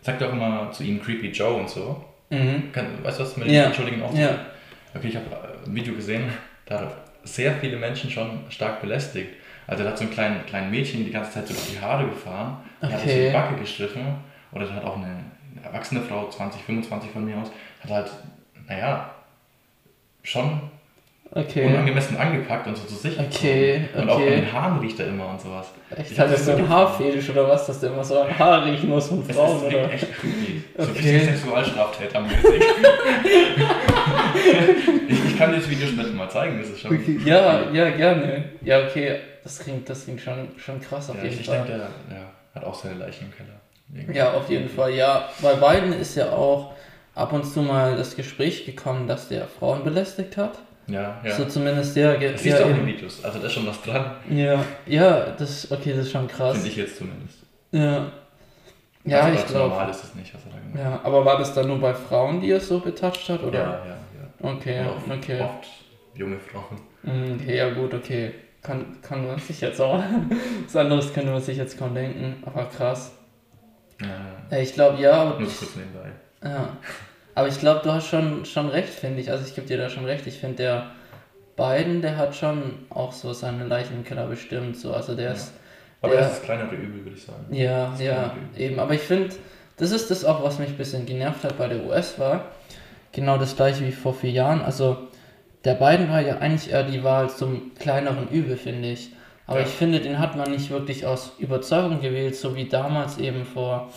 sagt 0.00 0.22
auch 0.22 0.32
immer 0.32 0.70
zu 0.72 0.84
ihm 0.84 1.02
Creepy 1.02 1.28
Joe 1.32 1.54
und 1.54 1.68
so. 1.68 2.02
Mhm. 2.32 2.72
Kann, 2.72 2.86
weißt 3.04 3.18
du, 3.18 3.22
was 3.24 3.36
mit 3.36 3.48
Ja. 3.48 3.62
dem 3.62 3.66
Entschuldigen 3.66 4.02
auch 4.02 4.14
Ja. 4.14 4.46
Okay, 4.94 5.08
ich 5.08 5.16
habe 5.16 5.26
ein 5.66 5.74
Video 5.74 5.94
gesehen, 5.94 6.24
da 6.66 6.80
hat 6.80 6.96
sehr 7.24 7.52
viele 7.54 7.76
Menschen 7.76 8.10
schon 8.10 8.40
stark 8.50 8.80
belästigt. 8.80 9.34
Also 9.66 9.84
er 9.84 9.90
hat 9.90 9.98
so 9.98 10.04
ein 10.04 10.10
kleines 10.10 10.44
kleinen 10.46 10.70
Mädchen 10.70 11.04
die 11.04 11.10
ganze 11.10 11.30
Zeit 11.32 11.46
so 11.46 11.54
durch 11.54 11.70
die 11.70 11.80
Haare 11.80 12.06
gefahren, 12.08 12.56
die 12.82 12.86
hat 12.86 12.98
so 13.00 13.04
Okay. 13.06 13.26
die 13.28 13.32
Backe 13.32 13.56
gestriffen. 13.56 14.02
Oder 14.50 14.66
da 14.66 14.74
hat 14.74 14.84
auch 14.84 14.96
eine, 14.96 15.06
eine 15.06 15.64
erwachsene 15.64 16.00
Frau, 16.02 16.28
20, 16.28 16.62
25 16.62 17.10
von 17.10 17.24
mir 17.24 17.36
aus, 17.38 17.50
hat 17.82 17.90
halt, 17.90 18.10
naja, 18.68 19.10
schon 20.22 20.60
Okay. 21.34 21.64
unangemessen 21.64 22.18
angepackt 22.18 22.66
und 22.66 22.76
so 22.76 22.84
zu 22.84 22.94
sich. 22.94 23.18
Okay, 23.18 23.88
Und 23.94 24.10
auch 24.10 24.16
an 24.16 24.22
okay. 24.22 24.36
den 24.36 24.52
Haaren 24.52 24.78
riecht 24.80 25.00
er 25.00 25.06
immer 25.06 25.30
und 25.30 25.40
sowas. 25.40 25.68
Echt, 25.96 26.12
Ich 26.12 26.20
hat 26.20 26.30
das 26.30 26.44
so 26.44 26.52
einen 26.52 26.66
so- 26.66 26.68
Haarfetisch 26.68 27.30
oder 27.30 27.48
was, 27.48 27.66
dass 27.66 27.80
der 27.80 27.90
immer 27.90 28.04
so 28.04 28.20
an 28.20 28.38
Haar 28.38 28.66
riechen 28.66 28.90
muss 28.90 29.08
von 29.08 29.26
Das 29.26 29.34
Frauen, 29.34 29.56
ist 29.56 29.64
oder? 29.64 29.90
echt 29.92 30.12
creepy. 30.20 30.62
So 30.76 30.82
ein 30.82 30.90
Okay. 30.90 31.00
bisschen 31.18 31.34
Sexualstraftätermäßig. 31.36 32.44
ich, 35.08 35.24
ich 35.26 35.38
kann 35.38 35.50
dir 35.52 35.56
das 35.56 35.68
Video 35.70 35.86
später 35.86 36.10
mal 36.10 36.30
zeigen, 36.30 36.58
das 36.60 36.70
ist 36.70 36.80
schon. 36.80 36.96
Okay. 36.96 37.18
Ja, 37.24 37.70
ja, 37.72 37.90
gerne. 37.90 38.44
Ja, 38.62 38.84
okay, 38.86 39.16
das 39.42 39.58
klingt, 39.58 39.88
das 39.88 40.04
klingt 40.04 40.20
schon, 40.20 40.48
schon 40.58 40.80
krass 40.80 41.10
auf 41.10 41.16
Ja, 41.16 41.24
jeden 41.24 41.40
ich 41.40 41.46
Fall. 41.46 41.56
denke, 41.58 41.72
der, 41.72 41.88
der 42.10 42.26
hat 42.54 42.64
auch 42.64 42.74
seine 42.74 42.94
Leichen 42.98 43.26
im 43.26 43.32
Keller. 43.32 43.60
Irgendwie. 43.94 44.18
Ja, 44.18 44.32
auf 44.32 44.48
jeden 44.48 44.68
Fall. 44.68 44.94
Ja, 44.94 45.28
bei 45.42 45.54
beiden 45.54 45.92
ist 45.92 46.14
ja 46.14 46.30
auch 46.30 46.72
ab 47.14 47.32
und 47.32 47.44
zu 47.44 47.60
mal 47.62 47.96
das 47.96 48.16
Gespräch 48.16 48.64
gekommen, 48.64 49.06
dass 49.06 49.28
der 49.28 49.46
Frauen 49.46 49.84
belästigt 49.84 50.36
hat. 50.36 50.58
Ja, 50.88 51.20
ja. 51.24 51.30
So 51.36 51.44
zumindest 51.44 51.94
der. 51.96 52.16
ge- 52.16 52.32
das 52.32 52.42
siehst 52.42 52.58
ja, 52.58 52.64
du 52.66 52.72
auch 52.74 52.78
in. 52.78 52.86
Videos. 52.86 53.24
Also 53.24 53.38
da 53.38 53.46
ist 53.46 53.52
schon 53.52 53.66
was 53.66 53.80
dran, 53.82 54.16
ja, 54.30 54.64
ja, 54.86 55.30
das, 55.38 55.70
okay, 55.70 55.90
das 55.90 56.06
ist 56.06 56.12
schon 56.12 56.26
krass. 56.28 56.54
finde 56.54 56.68
ich 56.68 56.76
jetzt 56.76 56.96
zumindest. 56.96 57.38
Ja, 57.70 58.10
ja 59.04 59.20
also, 59.20 59.38
ich 59.38 59.46
glaube. 59.46 59.68
normal 59.70 59.90
ist 59.90 60.04
es 60.04 60.14
nicht, 60.14 60.34
was 60.34 60.42
er 60.44 60.50
da 60.50 60.58
gemacht 60.58 60.78
Ja, 60.78 61.00
aber 61.04 61.24
war 61.24 61.38
das 61.38 61.54
dann 61.54 61.68
nur 61.68 61.78
bei 61.80 61.94
Frauen, 61.94 62.40
die 62.40 62.50
er 62.50 62.60
so 62.60 62.80
betatscht 62.80 63.28
hat, 63.28 63.42
oder? 63.42 63.58
Ja, 63.58 63.70
ja, 63.70 63.96
ja. 64.44 64.50
Okay, 64.54 64.80
auch 64.80 65.10
okay. 65.16 65.40
Oft 65.40 65.66
junge 66.14 66.38
Frauen. 66.40 66.80
Mm, 67.04 67.34
Okay, 67.40 67.56
ja 67.56 67.70
gut, 67.70 67.94
okay. 67.94 68.34
Kann, 68.62 69.00
kann 69.02 69.26
man 69.26 69.38
sich 69.40 69.60
jetzt 69.60 69.80
auch. 69.80 70.02
Was 70.66 70.76
anderes 70.76 71.12
könnte 71.12 71.30
man 71.32 71.40
sich 71.42 71.56
jetzt 71.56 71.78
kaum 71.78 71.94
denken, 71.94 72.42
aber 72.46 72.64
krass. 72.66 73.12
Ja, 74.00 74.08
Ja, 74.50 74.58
ich 74.58 74.72
glaube, 74.74 75.00
ja, 75.02 75.24
nur 75.24 75.48
kurz 75.48 75.74
nebenbei. 75.76 76.10
Ja. 76.44 76.76
Aber 77.34 77.48
ich 77.48 77.58
glaube, 77.58 77.80
du 77.82 77.92
hast 77.92 78.08
schon, 78.08 78.44
schon 78.44 78.68
recht, 78.68 78.90
finde 78.90 79.20
ich. 79.20 79.30
Also 79.30 79.44
ich 79.46 79.54
gebe 79.54 79.66
dir 79.66 79.78
da 79.78 79.88
schon 79.88 80.04
recht. 80.04 80.26
Ich 80.26 80.38
finde, 80.38 80.56
der 80.56 80.86
Biden, 81.56 82.02
der 82.02 82.16
hat 82.16 82.34
schon 82.34 82.74
auch 82.90 83.12
so 83.12 83.32
seine 83.32 83.64
Leichen 83.66 83.94
im 83.96 84.04
Keller 84.04 84.26
bestimmt. 84.26 84.76
So. 84.76 84.92
Also 84.92 85.14
der 85.14 85.26
Ja. 85.26 85.32
ist. 85.32 85.52
Aber 86.02 86.14
Ja. 86.14 86.20
das 86.20 86.32
ist 86.32 86.38
das 86.38 86.44
kleinere 86.44 86.74
Übel, 86.74 87.04
würde 87.04 87.16
ich 87.16 87.22
sagen. 87.24 87.46
Ja, 87.50 87.94
ja, 87.98 88.34
eben. 88.56 88.78
Aber 88.80 88.92
ich 88.94 89.00
finde, 89.02 89.30
das 89.76 89.92
ist 89.92 90.10
das 90.10 90.24
auch, 90.24 90.42
was 90.42 90.58
mich 90.58 90.68
ein 90.70 90.76
bisschen 90.76 91.06
genervt 91.06 91.44
hat 91.44 91.56
bei 91.58 91.68
der 91.68 91.84
US-Wahl. 91.86 92.40
Genau 93.12 93.38
das 93.38 93.56
gleiche 93.56 93.86
wie 93.86 93.92
vor 93.92 94.14
vier 94.14 94.30
Jahren. 94.30 94.62
Also 94.62 94.96
der 95.64 95.74
Biden 95.74 96.10
war 96.10 96.20
ja 96.20 96.38
eigentlich 96.38 96.72
eher 96.72 96.82
die 96.82 97.04
Wahl 97.04 97.30
zum 97.30 97.72
kleineren 97.78 98.28
Übel, 98.28 98.56
finde 98.56 98.90
ich. 98.90 99.10
Aber 99.46 99.60
Ja. 99.60 99.66
ich 99.66 99.72
finde, 99.72 100.00
den 100.00 100.18
hat 100.18 100.36
man 100.36 100.50
nicht 100.50 100.70
wirklich 100.70 101.06
aus 101.06 101.32
Überzeugung 101.38 102.00
gewählt, 102.00 102.36
so 102.36 102.56
wie 102.56 102.68
damals 102.68 103.18
eben 103.18 103.44
vor 103.44 103.90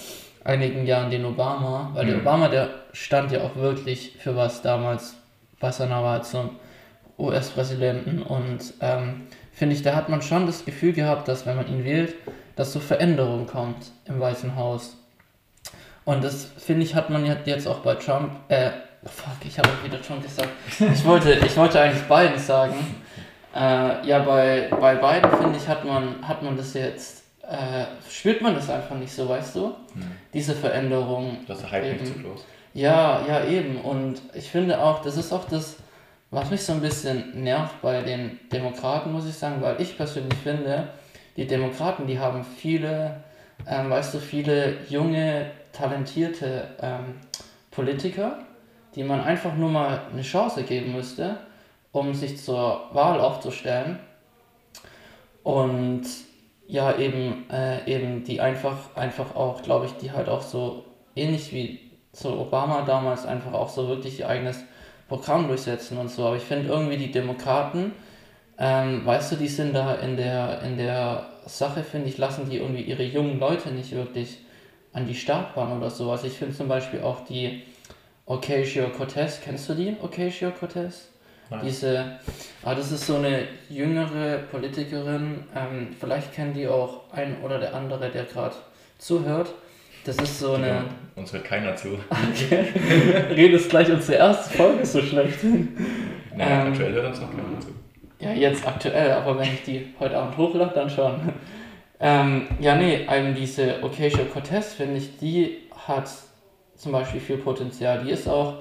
einigen 0.45 0.85
Jahren 0.85 1.11
den 1.11 1.25
Obama. 1.25 1.91
Weil 1.93 2.05
der 2.05 2.15
Mhm. 2.15 2.21
Obama, 2.21 2.47
der 2.47 2.69
stand 2.93 3.31
ja 3.33 3.41
auch 3.41 3.55
wirklich 3.57 4.15
für 4.19 4.35
was 4.37 4.61
damals 4.61 5.15
bei 5.59 5.71
seiner 5.71 6.01
Wahl 6.03 6.23
zum 6.23 6.51
US-Präsidenten. 7.19 8.21
Und 8.21 8.73
ähm, 8.79 9.27
finde 9.51 9.75
ich, 9.75 9.81
da 9.81 9.95
hat 9.95 10.07
man 10.07 10.21
schon 10.21 10.45
das 10.45 10.63
Gefühl 10.63 10.93
gehabt, 10.93 11.27
dass 11.27 11.45
wenn 11.45 11.57
man 11.57 11.67
ihn 11.67 11.83
wählt, 11.83 12.15
dass 12.55 12.71
so 12.71 12.79
Veränderung 12.79 13.47
kommt 13.47 13.91
im 14.05 14.19
Weißen 14.19 14.55
Haus. 14.55 14.97
Und 16.05 16.23
das, 16.23 16.45
finde 16.57 16.83
ich, 16.85 16.95
hat 16.95 17.09
man 17.09 17.25
jetzt 17.45 17.67
auch 17.67 17.79
bei 17.79 17.95
Trump, 17.95 18.31
äh, 18.47 18.69
fuck, 19.05 19.33
ich 19.43 19.57
habe 19.57 19.69
wieder 19.83 20.01
Trump 20.01 20.21
gesagt. 20.23 20.49
Ich 20.79 21.03
wollte, 21.03 21.33
ich 21.33 21.57
wollte 21.57 21.81
eigentlich 21.81 22.03
Biden 22.03 22.37
sagen. 22.37 22.75
Äh, 23.55 24.07
ja, 24.07 24.19
bei, 24.19 24.69
bei 24.79 24.95
Biden, 24.95 25.31
finde 25.39 25.57
ich, 25.57 25.67
hat 25.67 25.83
man, 25.83 26.15
hat 26.27 26.43
man 26.43 26.55
das 26.57 26.73
jetzt, 26.75 27.23
äh, 27.49 27.85
spürt 28.09 28.41
man 28.41 28.55
das 28.55 28.69
einfach 28.69 28.95
nicht 28.95 29.13
so, 29.13 29.27
weißt 29.29 29.55
du? 29.55 29.65
Hm. 29.93 30.11
Diese 30.33 30.53
Veränderung. 30.53 31.37
Das 31.47 31.59
ist 31.59 31.71
Hype 31.71 31.83
nicht 31.83 32.01
Eben. 32.01 32.05
zu 32.05 32.19
groß. 32.19 32.45
Ja, 32.73 33.25
ja, 33.27 33.45
eben. 33.45 33.77
Und 33.81 34.21
ich 34.33 34.49
finde 34.49 34.81
auch, 34.81 35.01
das 35.01 35.17
ist 35.17 35.31
auch 35.31 35.45
das, 35.47 35.77
was 36.31 36.49
mich 36.49 36.61
so 36.61 36.73
ein 36.73 36.81
bisschen 36.81 37.43
nervt 37.43 37.81
bei 37.81 38.01
den 38.01 38.39
Demokraten, 38.51 39.11
muss 39.11 39.27
ich 39.27 39.35
sagen, 39.35 39.61
weil 39.61 39.79
ich 39.79 39.95
persönlich 39.95 40.37
finde, 40.39 40.89
die 41.37 41.47
Demokraten, 41.47 42.07
die 42.07 42.19
haben 42.19 42.43
viele, 42.43 43.23
ähm, 43.67 43.89
weißt 43.89 44.13
du, 44.13 44.19
viele 44.19 44.77
junge, 44.89 45.51
talentierte 45.71 46.69
ähm, 46.81 47.15
Politiker, 47.71 48.39
die 48.95 49.03
man 49.03 49.21
einfach 49.21 49.55
nur 49.55 49.69
mal 49.69 50.01
eine 50.11 50.21
Chance 50.21 50.63
geben 50.63 50.93
müsste, 50.93 51.37
um 51.91 52.13
sich 52.13 52.41
zur 52.41 52.89
Wahl 52.91 53.19
aufzustellen. 53.19 53.99
Und 55.43 56.03
ja, 56.67 56.97
eben, 56.97 57.49
äh, 57.49 57.85
eben 57.89 58.23
die 58.23 58.41
einfach, 58.41 58.95
einfach 58.95 59.35
auch, 59.35 59.61
glaube 59.61 59.85
ich, 59.85 59.93
die 59.93 60.11
halt 60.11 60.29
auch 60.29 60.41
so 60.41 60.85
ähnlich 61.15 61.53
wie 61.53 61.79
so 62.11 62.39
Obama 62.39 62.81
damals 62.83 63.25
einfach 63.25 63.53
auch 63.53 63.69
so 63.69 63.87
wirklich 63.87 64.19
ihr 64.19 64.29
eigenes 64.29 64.63
Programm 65.07 65.47
durchsetzen 65.47 65.97
und 65.97 66.09
so. 66.09 66.25
Aber 66.25 66.37
ich 66.37 66.43
finde 66.43 66.69
irgendwie 66.69 66.97
die 66.97 67.11
Demokraten, 67.11 67.93
ähm, 68.57 69.05
weißt 69.05 69.33
du, 69.33 69.35
die 69.35 69.47
sind 69.47 69.73
da 69.73 69.95
in 69.95 70.17
der, 70.17 70.61
in 70.63 70.77
der 70.77 71.27
Sache, 71.45 71.83
finde 71.83 72.09
ich, 72.09 72.17
lassen 72.17 72.49
die 72.49 72.57
irgendwie 72.57 72.83
ihre 72.83 73.03
jungen 73.03 73.39
Leute 73.39 73.69
nicht 73.69 73.91
wirklich 73.91 74.39
an 74.93 75.05
die 75.05 75.15
Startbahn 75.15 75.77
oder 75.77 75.89
so. 75.89 76.09
Also 76.09 76.27
ich 76.27 76.33
finde 76.33 76.55
zum 76.55 76.67
Beispiel 76.67 77.01
auch 77.01 77.25
die 77.25 77.63
Ocasio-Cortez, 78.25 79.41
kennst 79.41 79.69
du 79.69 79.73
die, 79.73 79.95
Ocasio-Cortez? 80.01 81.11
Nein. 81.49 81.59
Diese, 81.63 82.19
ah, 82.63 82.73
das 82.73 82.91
ist 82.91 83.05
so 83.05 83.17
eine 83.17 83.43
jüngere 83.69 84.39
Politikerin, 84.51 85.43
ähm, 85.55 85.89
vielleicht 85.99 86.33
kennen 86.33 86.53
die 86.53 86.67
auch 86.67 87.11
ein 87.11 87.37
oder 87.43 87.59
der 87.59 87.75
andere, 87.75 88.09
der 88.09 88.23
gerade 88.23 88.55
zuhört. 88.97 89.53
Das 90.05 90.17
ist 90.17 90.39
so 90.39 90.53
eine. 90.53 90.67
Ja, 90.67 90.85
uns 91.15 91.33
hört 91.33 91.45
keiner 91.45 91.75
zu. 91.75 91.97
Redest 93.29 93.69
gleich 93.69 93.91
unsere 93.91 94.19
erste 94.19 94.55
Folge 94.55 94.81
ist 94.81 94.93
so 94.93 95.01
schlecht. 95.01 95.39
Naja, 96.35 96.61
Ähm, 96.61 96.67
aktuell 96.71 96.93
hört 96.93 97.07
uns 97.07 97.21
noch 97.21 97.31
keiner 97.31 97.59
zu. 97.59 97.69
Ja, 98.19 98.31
jetzt 98.31 98.67
aktuell, 98.67 99.11
aber 99.11 99.37
wenn 99.39 99.53
ich 99.53 99.63
die 99.63 99.93
heute 99.99 100.17
Abend 100.17 100.37
hochlade, 100.37 100.71
dann 100.75 100.89
schon. 100.89 101.33
Ähm, 101.99 102.47
ja, 102.59 102.75
nee, 102.75 103.07
eben 103.11 103.35
diese 103.35 103.83
Ocasio-Cortez, 103.83 104.73
finde 104.73 104.97
ich, 104.97 105.17
die 105.17 105.57
hat 105.87 106.09
zum 106.75 106.91
Beispiel 106.91 107.21
viel 107.21 107.37
Potenzial. 107.37 108.03
Die 108.03 108.11
ist 108.11 108.27
auch 108.27 108.55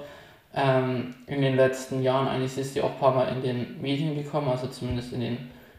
ähm, 0.55 1.15
in 1.27 1.41
den 1.41 1.55
letzten 1.55 2.01
Jahren, 2.01 2.27
eigentlich 2.27 2.57
ist 2.57 2.73
sie 2.73 2.81
auch 2.81 2.91
ein 2.91 2.99
paar 2.99 3.13
Mal 3.13 3.27
in 3.27 3.41
den 3.41 3.81
Medien 3.81 4.15
gekommen, 4.15 4.47
also 4.47 4.67
zumindest 4.67 5.13
in 5.13 5.19
den 5.19 5.37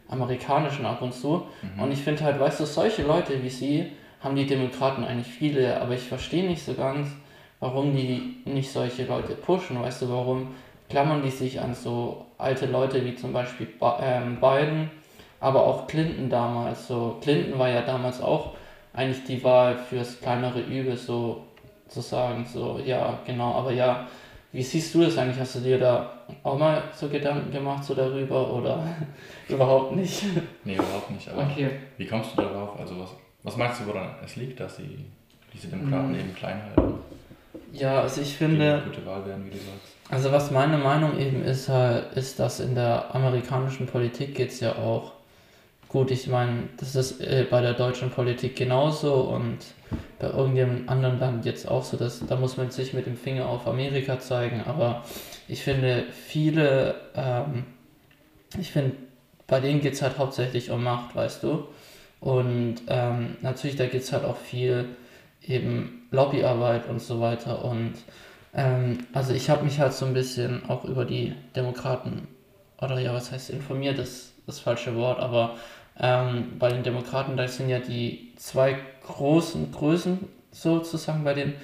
amerikanischen 0.08 0.84
ab 0.86 1.02
und 1.02 1.14
zu. 1.14 1.46
Mhm. 1.62 1.82
Und 1.82 1.92
ich 1.92 2.00
finde 2.00 2.24
halt, 2.24 2.38
weißt 2.38 2.60
du, 2.60 2.66
solche 2.66 3.02
Leute 3.02 3.42
wie 3.42 3.50
sie 3.50 3.92
haben 4.20 4.36
die 4.36 4.46
Demokraten 4.46 5.04
eigentlich 5.04 5.32
viele, 5.32 5.80
aber 5.80 5.94
ich 5.94 6.02
verstehe 6.02 6.46
nicht 6.46 6.64
so 6.64 6.74
ganz, 6.74 7.08
warum 7.60 7.94
die 7.94 8.36
nicht 8.44 8.70
solche 8.70 9.04
Leute 9.04 9.34
pushen. 9.34 9.80
Weißt 9.80 10.02
du, 10.02 10.10
warum 10.10 10.48
klammern 10.88 11.22
die 11.22 11.30
sich 11.30 11.60
an 11.60 11.74
so 11.74 12.26
alte 12.38 12.66
Leute 12.66 13.04
wie 13.04 13.14
zum 13.14 13.32
Beispiel 13.32 13.68
ähm, 14.00 14.38
Biden, 14.40 14.90
aber 15.40 15.64
auch 15.64 15.86
Clinton 15.86 16.28
damals. 16.28 16.86
So, 16.86 17.16
Clinton 17.20 17.58
war 17.58 17.68
ja 17.68 17.82
damals 17.82 18.20
auch 18.20 18.54
eigentlich 18.92 19.24
die 19.24 19.42
Wahl 19.44 19.76
fürs 19.76 20.20
kleinere 20.20 20.60
Übel, 20.60 20.96
so 20.96 21.44
zu 21.88 22.00
sagen. 22.00 22.46
So, 22.52 22.80
ja, 22.84 23.18
genau, 23.26 23.52
aber 23.52 23.72
ja, 23.72 24.06
wie 24.52 24.62
siehst 24.62 24.94
du 24.94 25.02
das 25.02 25.16
eigentlich? 25.18 25.38
Hast 25.38 25.56
du 25.56 25.60
dir 25.60 25.78
da 25.78 26.10
auch 26.42 26.58
mal 26.58 26.82
so 26.94 27.08
Gedanken 27.08 27.50
gemacht 27.52 27.84
so 27.84 27.94
darüber 27.94 28.52
oder 28.52 28.82
überhaupt 29.48 29.94
nicht? 29.96 30.22
Nee, 30.64 30.74
überhaupt 30.74 31.10
nicht. 31.10 31.28
Aber 31.28 31.42
Okay. 31.42 31.70
wie 31.98 32.06
kommst 32.06 32.30
du 32.36 32.42
darauf? 32.42 32.78
Also 32.80 32.98
was, 32.98 33.10
was 33.42 33.56
meinst 33.56 33.80
du, 33.80 33.86
woran 33.86 34.08
es 34.24 34.36
liegt, 34.36 34.58
dass 34.60 34.76
sie 34.76 35.04
diese 35.52 35.68
Demokraten 35.68 36.12
Mhm. 36.12 36.18
eben 36.20 36.34
klein 36.34 36.62
halten? 36.62 36.94
Ja, 37.72 38.00
also 38.00 38.20
ich 38.22 38.34
finde, 38.36 38.74
eine 38.74 38.82
gute 38.84 39.04
Wahl 39.04 39.26
werden, 39.26 39.44
wie 39.46 39.50
du 39.50 39.56
sagst. 39.56 39.94
also 40.10 40.32
was 40.32 40.50
meine 40.50 40.78
Meinung 40.78 41.18
eben 41.18 41.42
ist, 41.44 41.68
halt, 41.68 42.12
ist, 42.14 42.38
dass 42.40 42.60
in 42.60 42.74
der 42.74 43.14
amerikanischen 43.14 43.86
Politik 43.86 44.34
geht 44.34 44.50
es 44.50 44.60
ja 44.60 44.76
auch 44.76 45.12
gut. 45.96 46.10
Ich 46.10 46.26
meine, 46.26 46.68
das 46.76 46.94
ist 46.94 47.22
äh, 47.22 47.46
bei 47.48 47.62
der 47.62 47.72
deutschen 47.72 48.10
Politik 48.10 48.54
genauso 48.54 49.14
und 49.14 49.56
bei 50.18 50.28
irgendeinem 50.28 50.86
anderen 50.90 51.18
Land 51.18 51.46
jetzt 51.46 51.66
auch 51.66 51.84
so, 51.84 51.96
dass 51.96 52.20
da 52.26 52.36
muss 52.36 52.58
man 52.58 52.70
sich 52.70 52.92
mit 52.92 53.06
dem 53.06 53.16
Finger 53.16 53.48
auf 53.48 53.66
Amerika 53.66 54.18
zeigen. 54.18 54.62
Aber 54.66 55.04
ich 55.48 55.62
finde, 55.62 56.04
viele, 56.12 56.96
ähm, 57.14 57.64
ich 58.60 58.72
finde, 58.72 58.92
bei 59.46 59.58
denen 59.60 59.80
geht 59.80 59.94
es 59.94 60.02
halt 60.02 60.18
hauptsächlich 60.18 60.70
um 60.70 60.84
Macht, 60.84 61.16
weißt 61.16 61.42
du. 61.42 61.66
Und 62.20 62.82
ähm, 62.88 63.38
natürlich, 63.40 63.76
da 63.76 63.86
geht 63.86 64.02
es 64.02 64.12
halt 64.12 64.24
auch 64.26 64.36
viel 64.36 64.84
eben 65.46 66.08
Lobbyarbeit 66.10 66.90
und 66.90 67.00
so 67.00 67.22
weiter. 67.22 67.64
Und 67.64 67.94
ähm, 68.52 68.98
also 69.14 69.32
ich 69.32 69.48
habe 69.48 69.64
mich 69.64 69.80
halt 69.80 69.94
so 69.94 70.04
ein 70.04 70.12
bisschen 70.12 70.68
auch 70.68 70.84
über 70.84 71.06
die 71.06 71.32
Demokraten, 71.54 72.28
oder 72.82 72.98
ja, 72.98 73.14
was 73.14 73.32
heißt 73.32 73.48
informiert, 73.48 73.98
ist 73.98 74.34
das 74.46 74.60
falsche 74.60 74.94
Wort, 74.94 75.18
aber 75.18 75.56
ähm, 76.00 76.52
bei 76.58 76.70
den 76.70 76.82
Demokraten, 76.82 77.36
da 77.36 77.46
sind 77.48 77.68
ja 77.68 77.78
die 77.78 78.32
zwei 78.36 78.76
großen 79.06 79.72
Größen 79.72 80.18
sozusagen 80.50 81.24
bei 81.24 81.34
den 81.34 81.54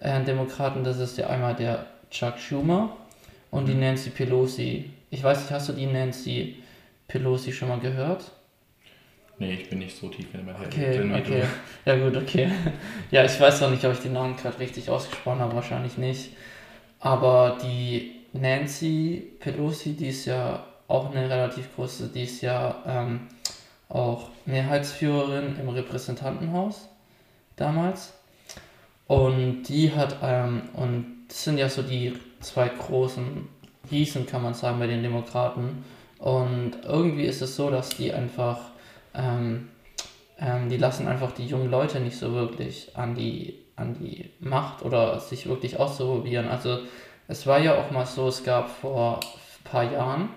äh, 0.00 0.22
Demokraten, 0.24 0.84
das 0.84 0.98
ist 0.98 1.18
ja 1.18 1.28
einmal 1.28 1.54
der 1.54 1.86
Chuck 2.10 2.38
Schumer 2.38 2.96
und 3.50 3.66
die 3.66 3.74
Mhm. 3.74 3.80
Nancy 3.80 4.10
Pelosi. 4.10 4.90
Ich 5.10 5.22
weiß 5.22 5.40
nicht, 5.40 5.50
hast 5.50 5.68
du 5.68 5.72
die 5.72 5.86
Nancy 5.86 6.56
Pelosi 7.08 7.52
schon 7.52 7.68
mal 7.68 7.80
gehört? 7.80 8.30
Nee, 9.38 9.54
ich 9.54 9.68
bin 9.70 9.78
nicht 9.78 9.96
so 9.98 10.08
tief 10.08 10.26
in 10.34 10.44
der 10.44 10.54
Materie 10.54 10.68
Okay, 10.68 10.98
drin 10.98 11.14
okay. 11.14 11.44
Ja 11.86 11.96
gut, 11.96 12.16
okay. 12.16 12.50
Ja, 13.10 13.24
ich 13.24 13.40
weiß 13.40 13.62
noch 13.62 13.70
nicht, 13.70 13.84
ob 13.84 13.92
ich 13.92 14.00
den 14.00 14.12
Namen 14.12 14.36
gerade 14.36 14.58
richtig 14.58 14.90
ausgesprochen 14.90 15.40
habe, 15.40 15.54
wahrscheinlich 15.54 15.96
nicht. 15.96 16.30
Aber 17.00 17.58
die 17.62 18.16
Nancy 18.34 19.32
Pelosi, 19.40 19.94
die 19.94 20.08
ist 20.08 20.26
ja 20.26 20.64
auch 20.88 21.10
eine 21.14 21.28
relativ 21.30 21.74
große, 21.74 22.08
die 22.08 22.24
ist 22.24 22.42
ja 22.42 22.82
ähm, 22.86 23.28
auch 23.90 24.30
Mehrheitsführerin 24.46 25.58
im 25.60 25.68
Repräsentantenhaus 25.68 26.88
damals. 27.56 28.14
Und 29.06 29.64
die 29.64 29.92
hat, 29.92 30.16
ähm, 30.22 30.62
und 30.72 31.24
das 31.28 31.44
sind 31.44 31.58
ja 31.58 31.68
so 31.68 31.82
die 31.82 32.14
zwei 32.40 32.68
großen 32.68 33.48
Riesen, 33.90 34.26
kann 34.26 34.42
man 34.42 34.54
sagen, 34.54 34.78
bei 34.78 34.86
den 34.86 35.02
Demokraten. 35.02 35.84
Und 36.18 36.72
irgendwie 36.84 37.24
ist 37.24 37.42
es 37.42 37.56
so, 37.56 37.70
dass 37.70 37.90
die 37.90 38.12
einfach 38.12 38.70
ähm, 39.14 39.68
ähm, 40.40 40.70
die 40.70 40.78
lassen 40.78 41.06
einfach 41.06 41.32
die 41.32 41.46
jungen 41.46 41.70
Leute 41.70 42.00
nicht 42.00 42.16
so 42.16 42.32
wirklich 42.32 42.96
an 42.96 43.14
die, 43.14 43.58
an 43.76 43.94
die 43.94 44.30
Macht 44.40 44.82
oder 44.82 45.20
sich 45.20 45.46
wirklich 45.46 45.78
auszuprobieren. 45.78 46.48
Also 46.48 46.78
es 47.28 47.46
war 47.46 47.58
ja 47.60 47.76
auch 47.76 47.90
mal 47.90 48.06
so, 48.06 48.28
es 48.28 48.42
gab 48.42 48.70
vor 48.70 49.20
ein 49.20 49.70
paar 49.70 49.92
Jahren, 49.92 50.30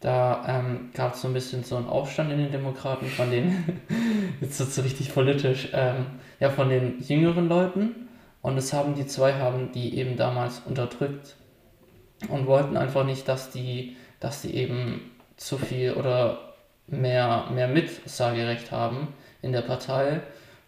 da 0.00 0.44
ähm, 0.46 0.90
gab 0.94 1.14
es 1.14 1.22
so 1.22 1.28
ein 1.28 1.34
bisschen 1.34 1.64
so 1.64 1.76
einen 1.76 1.88
Aufstand 1.88 2.30
in 2.30 2.38
den 2.38 2.52
Demokraten 2.52 3.06
von 3.06 3.30
den, 3.30 3.80
jetzt 4.40 4.60
wird 4.60 4.70
so 4.70 4.82
richtig 4.82 5.14
politisch, 5.14 5.68
ähm, 5.72 6.06
ja 6.38 6.50
von 6.50 6.68
den 6.68 7.00
jüngeren 7.00 7.48
Leuten 7.48 8.08
und 8.42 8.58
es 8.58 8.72
haben 8.72 8.94
die 8.94 9.06
zwei 9.06 9.34
haben 9.34 9.72
die 9.72 9.96
eben 9.98 10.16
damals 10.16 10.60
unterdrückt 10.66 11.36
und 12.28 12.46
wollten 12.46 12.76
einfach 12.76 13.04
nicht, 13.04 13.26
dass 13.28 13.50
die, 13.50 13.96
dass 14.20 14.42
die 14.42 14.54
eben 14.54 15.10
zu 15.36 15.58
viel 15.58 15.92
oder 15.92 16.54
mehr, 16.86 17.46
mehr 17.52 17.68
Mitsagerecht 17.68 18.70
haben 18.70 19.08
in 19.42 19.52
der 19.52 19.62
Partei. 19.62 20.20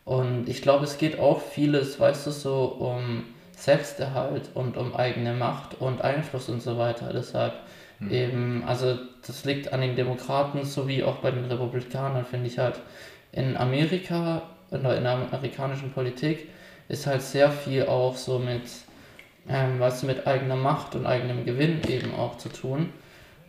Und 0.05 0.49
ich 0.49 0.62
glaube, 0.62 0.85
es 0.85 0.99
geht 0.99 1.19
auch 1.19 1.41
vieles, 1.41 2.01
weißt 2.01 2.27
du, 2.27 2.31
so 2.31 2.64
um 2.64 3.25
Selbsterhalt 3.57 4.51
und 4.55 4.77
um 4.77 4.95
eigene 4.95 5.35
Macht 5.35 5.81
und 5.81 6.03
Einfluss 6.03 6.49
und 6.49 6.62
so 6.62 6.79
weiter. 6.79 7.12
Deshalb 7.12 7.55
Hm. 7.99 8.11
eben, 8.13 8.65
also 8.65 8.99
das 9.27 9.45
liegt 9.45 9.73
an 9.73 9.81
den 9.81 9.97
Demokraten 9.97 10.65
sowie 10.65 11.03
auch 11.03 11.17
bei 11.17 11.31
den 11.31 11.45
Republikanern, 11.45 12.25
finde 12.25 12.47
ich 12.47 12.59
halt. 12.59 12.81
In 13.33 13.57
Amerika, 13.57 14.43
oder 14.71 14.97
in 14.97 15.05
der 15.05 15.19
amerikanischen 15.33 15.93
Politik, 15.93 16.49
ist 16.89 17.07
halt 17.07 17.23
sehr 17.23 17.51
viel 17.51 17.87
auch 17.87 18.17
so 18.17 18.39
mit, 18.39 18.63
ähm, 19.49 19.81
was 19.81 20.03
mit 20.03 20.27
eigener 20.27 20.57
Macht 20.57 20.95
und 20.95 21.07
eigenem 21.07 21.45
Gewinn 21.45 21.81
eben 21.89 22.15
auch 22.15 22.39
zu 22.39 22.49
tun. 22.49 22.91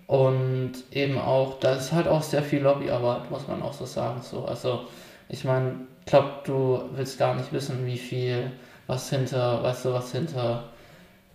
Und 0.08 0.74
eben 0.92 1.18
auch, 1.20 1.60
da 1.60 1.76
ist 1.76 1.92
halt 1.94 2.08
auch 2.08 2.24
sehr 2.24 2.42
viel 2.42 2.62
Lobbyarbeit, 2.62 3.30
muss 3.32 3.48
man 3.48 3.62
auch 3.62 3.74
so 3.74 3.86
sagen. 3.86 4.22
So. 4.22 4.46
Also, 4.46 4.88
ich 5.30 5.46
meine, 5.46 5.76
ich 6.00 6.06
glaube, 6.08 6.32
du 6.46 6.82
willst 6.96 7.20
gar 7.20 7.36
nicht 7.36 7.54
wissen, 7.54 7.86
wie 7.86 7.98
viel, 7.98 8.52
was 8.88 9.10
hinter, 9.12 9.62
weißt 9.64 9.86
du, 9.86 9.94
was 9.94 10.12
hinter 10.12 10.64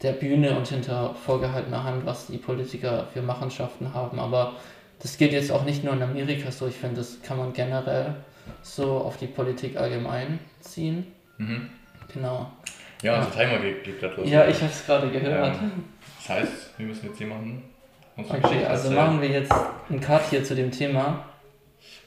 der 0.03 0.13
Bühne 0.13 0.57
und 0.57 0.69
hinter 0.69 1.15
vorgehaltener 1.15 1.85
Hand, 1.85 2.05
was 2.07 2.27
die 2.27 2.39
Politiker 2.39 3.07
für 3.13 3.23
Machenschaften 3.23 3.95
haben. 3.95 4.19
Aber 4.19 4.53
das 5.01 5.17
geht 5.17 5.33
jetzt 5.33 5.51
auch 5.53 5.65
nicht 5.65 5.85
nur 5.85 5.95
in 5.95 6.03
Amerika 6.03 6.51
so. 6.51 6.67
Ich 6.67 6.75
finde, 6.77 6.97
das 6.97 7.23
kann 7.23 7.39
man 7.39 7.53
generell 7.53 8.15
so 8.63 8.99
auf 8.99 9.17
die 9.17 9.27
Politik 9.27 9.77
allgemein 9.77 10.39
ziehen. 10.61 11.07
Mhm. 11.39 11.71
Genau. 12.13 12.51
Ja, 13.03 13.19
unser 13.19 13.33
Timer 13.33 13.59
geht, 13.59 13.85
geht 13.85 14.01
gerade 14.01 14.17
los. 14.17 14.29
Ja, 14.31 14.47
ich 14.47 14.57
habe 14.57 14.71
es 14.73 14.85
gerade 14.87 15.11
gehört. 15.11 15.57
Ähm, 15.61 15.85
das 16.19 16.29
heißt, 16.37 16.79
wir 16.79 16.87
müssen 16.87 17.07
jetzt 17.07 17.21
jemanden 17.21 17.63
Okay, 18.17 18.41
Geschichte 18.41 18.69
also 18.71 18.89
erzählen. 18.89 19.07
machen 19.07 19.23
wir 19.23 19.29
jetzt 19.29 19.53
einen 19.91 20.01
Cut 20.01 20.23
hier 20.31 20.45
zu 20.45 20.55
dem 20.55 20.71
Thema. 20.71 21.25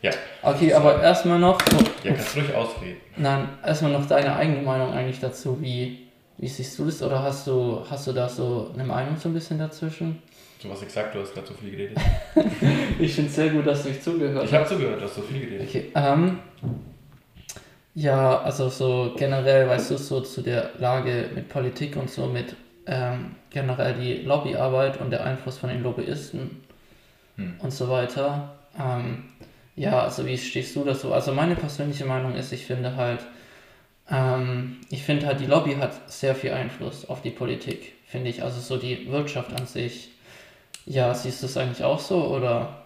Ja. 0.01 0.11
Okay, 0.41 0.73
aber 0.73 1.01
erstmal 1.01 1.37
noch, 1.39 1.59
Ja, 2.03 2.13
kannst 2.13 2.35
du 2.35 2.39
ruhig 2.39 2.53
ausreden. 2.55 2.97
nein, 3.17 3.49
erstmal 3.65 3.91
noch 3.91 4.07
deine 4.07 4.35
eigene 4.35 4.61
Meinung 4.61 4.93
eigentlich 4.93 5.19
dazu. 5.19 5.59
Wie, 5.61 6.06
wie 6.37 6.47
siehst 6.47 6.77
du 6.79 6.85
das 6.85 7.01
oder 7.01 7.21
hast 7.23 7.47
du, 7.47 7.81
hast 7.89 8.07
du 8.07 8.13
da 8.13 8.27
so 8.29 8.71
eine 8.73 8.83
Meinung 8.83 9.17
so 9.17 9.29
ein 9.29 9.33
bisschen 9.33 9.57
dazwischen? 9.59 10.21
Du 10.61 10.69
hast 10.71 10.83
gesagt, 10.83 11.13
du 11.13 11.19
hast 11.21 11.33
gerade 11.33 11.47
so 11.47 11.53
viel 11.53 11.71
geredet. 11.71 11.97
Ich 12.99 13.13
finde 13.13 13.29
es 13.29 13.35
sehr 13.35 13.49
gut, 13.49 13.65
dass 13.67 13.83
du 13.83 13.89
mich 13.89 14.01
zugehört 14.01 14.43
Ich 14.45 14.53
habe 14.53 14.65
zugehört, 14.65 14.99
du 14.99 15.05
hast 15.05 15.15
so 15.15 15.21
viel 15.21 15.39
geredet. 15.41 15.67
Okay, 15.67 15.91
ähm, 15.93 16.39
ja, 17.93 18.39
also 18.41 18.69
so 18.69 19.13
generell, 19.17 19.67
weißt 19.67 19.91
du, 19.91 19.97
so 19.97 20.21
zu 20.21 20.41
der 20.41 20.71
Lage 20.79 21.29
mit 21.33 21.49
Politik 21.49 21.95
und 21.95 22.09
so 22.09 22.25
mit 22.27 22.55
ähm, 22.85 23.35
generell 23.49 23.93
die 23.95 24.23
Lobbyarbeit 24.23 24.99
und 25.01 25.11
der 25.11 25.23
Einfluss 25.25 25.57
von 25.57 25.69
den 25.69 25.83
Lobbyisten 25.83 26.61
Hm. 27.37 27.53
und 27.59 27.71
so 27.71 27.87
weiter. 27.89 28.55
Ähm, 28.79 29.25
ja, 29.75 30.01
also 30.01 30.25
wie 30.25 30.37
stehst 30.37 30.75
du 30.75 30.83
dazu? 30.83 31.13
Also 31.13 31.31
meine 31.33 31.55
persönliche 31.55 32.05
Meinung 32.05 32.33
ist, 32.35 32.51
ich 32.51 32.65
finde 32.65 32.95
halt, 32.95 33.19
ähm, 34.09 34.77
ich 34.89 35.03
finde 35.03 35.25
halt, 35.27 35.39
die 35.39 35.45
Lobby 35.45 35.75
hat 35.75 36.09
sehr 36.11 36.35
viel 36.35 36.51
Einfluss 36.53 37.05
auf 37.09 37.21
die 37.21 37.31
Politik, 37.31 37.93
finde 38.05 38.29
ich. 38.29 38.43
Also 38.43 38.59
so 38.61 38.77
die 38.77 39.09
Wirtschaft 39.11 39.53
an 39.59 39.65
sich. 39.65 40.09
Ja, 40.85 41.13
siehst 41.13 41.41
du 41.41 41.47
es 41.47 41.57
eigentlich 41.57 41.83
auch 41.83 41.99
so 41.99 42.27
oder? 42.27 42.83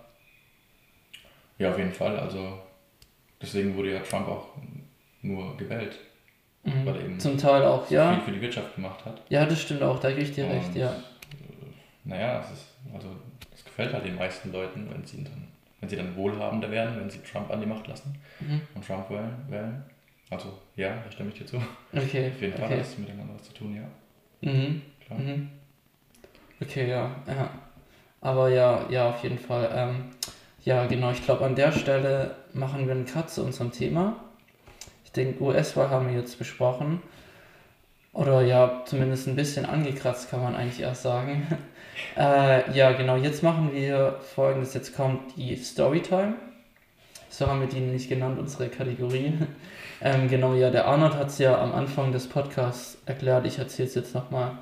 Ja, 1.60 1.70
auf 1.72 1.78
jeden 1.78 1.94
Fall. 1.94 2.18
Also 2.20 2.58
deswegen 3.42 3.76
wurde 3.76 3.94
ja 3.94 4.00
Trump 4.00 4.28
auch 4.28 4.48
nur 5.22 5.56
gewählt, 5.58 5.98
Mhm. 6.64 6.86
weil 6.86 6.96
er 6.96 7.02
eben 7.06 7.20
Zum 7.20 7.38
Teil 7.38 7.64
auch, 7.64 7.90
ja. 7.92 8.14
viel 8.16 8.24
für 8.24 8.32
die 8.32 8.42
Wirtschaft 8.42 8.76
gemacht 8.76 9.04
hat. 9.06 9.22
Ja, 9.30 9.46
das 9.46 9.62
stimmt 9.62 9.82
auch, 9.84 10.00
da 10.00 10.10
gebe 10.10 10.22
ich 10.22 10.34
dir 10.34 10.46
Und, 10.46 10.52
recht, 10.52 10.76
ja. 10.76 10.92
äh, 10.92 10.96
Naja, 12.04 12.40
es 12.44 12.52
ist, 12.52 12.66
also 12.94 13.08
es 13.54 13.64
gefällt 13.64 13.94
halt 13.94 14.06
den 14.06 14.16
meisten 14.16 14.52
Leuten, 14.52 14.88
wenn 14.92 15.06
sie 15.06 15.24
dann, 15.24 15.48
wenn 15.80 15.90
sie 15.90 15.96
dann 15.96 16.16
wohlhabender 16.16 16.70
werden, 16.72 17.00
wenn 17.00 17.10
sie 17.10 17.20
Trump 17.20 17.50
an 17.52 17.60
die 17.62 17.66
Macht 17.68 17.88
lassen 17.88 18.16
Mhm. 18.40 18.62
und 18.76 18.86
Trump 18.86 19.10
wählen. 19.12 19.36
wählen. 19.50 19.84
Also 20.32 20.58
ja, 20.78 20.96
da 21.04 21.12
stimme 21.12 21.30
ich 21.30 21.40
dir 21.40 21.46
zu. 21.46 21.58
Okay, 21.94 22.32
Auf 22.34 22.42
jeden 22.42 22.54
Fall 22.54 22.66
okay. 22.66 22.78
hat 22.78 22.86
es 22.86 22.98
miteinander 22.98 23.36
was 23.36 23.44
zu 23.44 23.54
tun, 23.54 23.76
ja. 23.76 24.50
Mhm. 24.50 24.82
Klar. 25.06 25.20
Mhm. 25.20 25.50
Okay, 26.62 26.90
ja, 26.90 27.16
ja. 27.28 27.50
Aber 28.22 28.50
ja, 28.50 28.86
ja, 28.90 29.10
auf 29.10 29.22
jeden 29.24 29.38
Fall. 29.38 29.70
Ähm, 29.76 30.06
ja, 30.64 30.86
genau, 30.86 31.12
ich 31.12 31.24
glaube, 31.26 31.44
an 31.44 31.56
der 31.56 31.72
Stelle 31.72 32.36
machen 32.54 32.88
wir 32.88 32.94
einen 32.94 33.06
Cut 33.06 33.30
zu 33.30 33.44
unserem 33.44 33.72
Thema. 33.72 34.16
Ich 35.04 35.12
denke, 35.12 35.44
US-Wahl 35.44 35.90
haben 35.90 36.08
wir 36.08 36.16
jetzt 36.16 36.40
besprochen. 36.40 37.02
Oder 38.14 38.42
ja, 38.42 38.84
zumindest 38.86 39.28
ein 39.28 39.36
bisschen 39.36 39.66
angekratzt, 39.66 40.30
kann 40.30 40.42
man 40.44 40.56
eigentlich 40.56 40.82
erst 40.82 41.02
sagen. 41.02 41.48
äh, 42.18 42.72
ja, 42.72 42.94
genau, 42.94 43.18
jetzt 43.18 43.44
machen 43.44 43.74
wir 43.74 44.20
folgendes. 44.34 44.74
Jetzt 44.74 44.96
kommt 44.96 45.36
die 45.36 45.58
Storytime. 45.58 46.36
So 47.30 47.48
haben 47.48 47.62
wir 47.62 47.68
die 47.68 47.80
nämlich 47.80 48.08
genannt, 48.08 48.40
unsere 48.40 48.70
Kategorie. 48.70 49.34
Ähm, 50.02 50.28
genau, 50.28 50.54
ja, 50.54 50.70
der 50.72 50.88
Arnold 50.88 51.14
hat 51.16 51.28
es 51.28 51.38
ja 51.38 51.62
am 51.62 51.74
Anfang 51.74 52.12
des 52.12 52.28
Podcasts 52.28 52.98
erklärt. 53.06 53.46
Ich 53.46 53.58
erzähle 53.60 53.88
es 53.88 53.96
jetzt 53.96 54.16
nochmal 54.16 54.58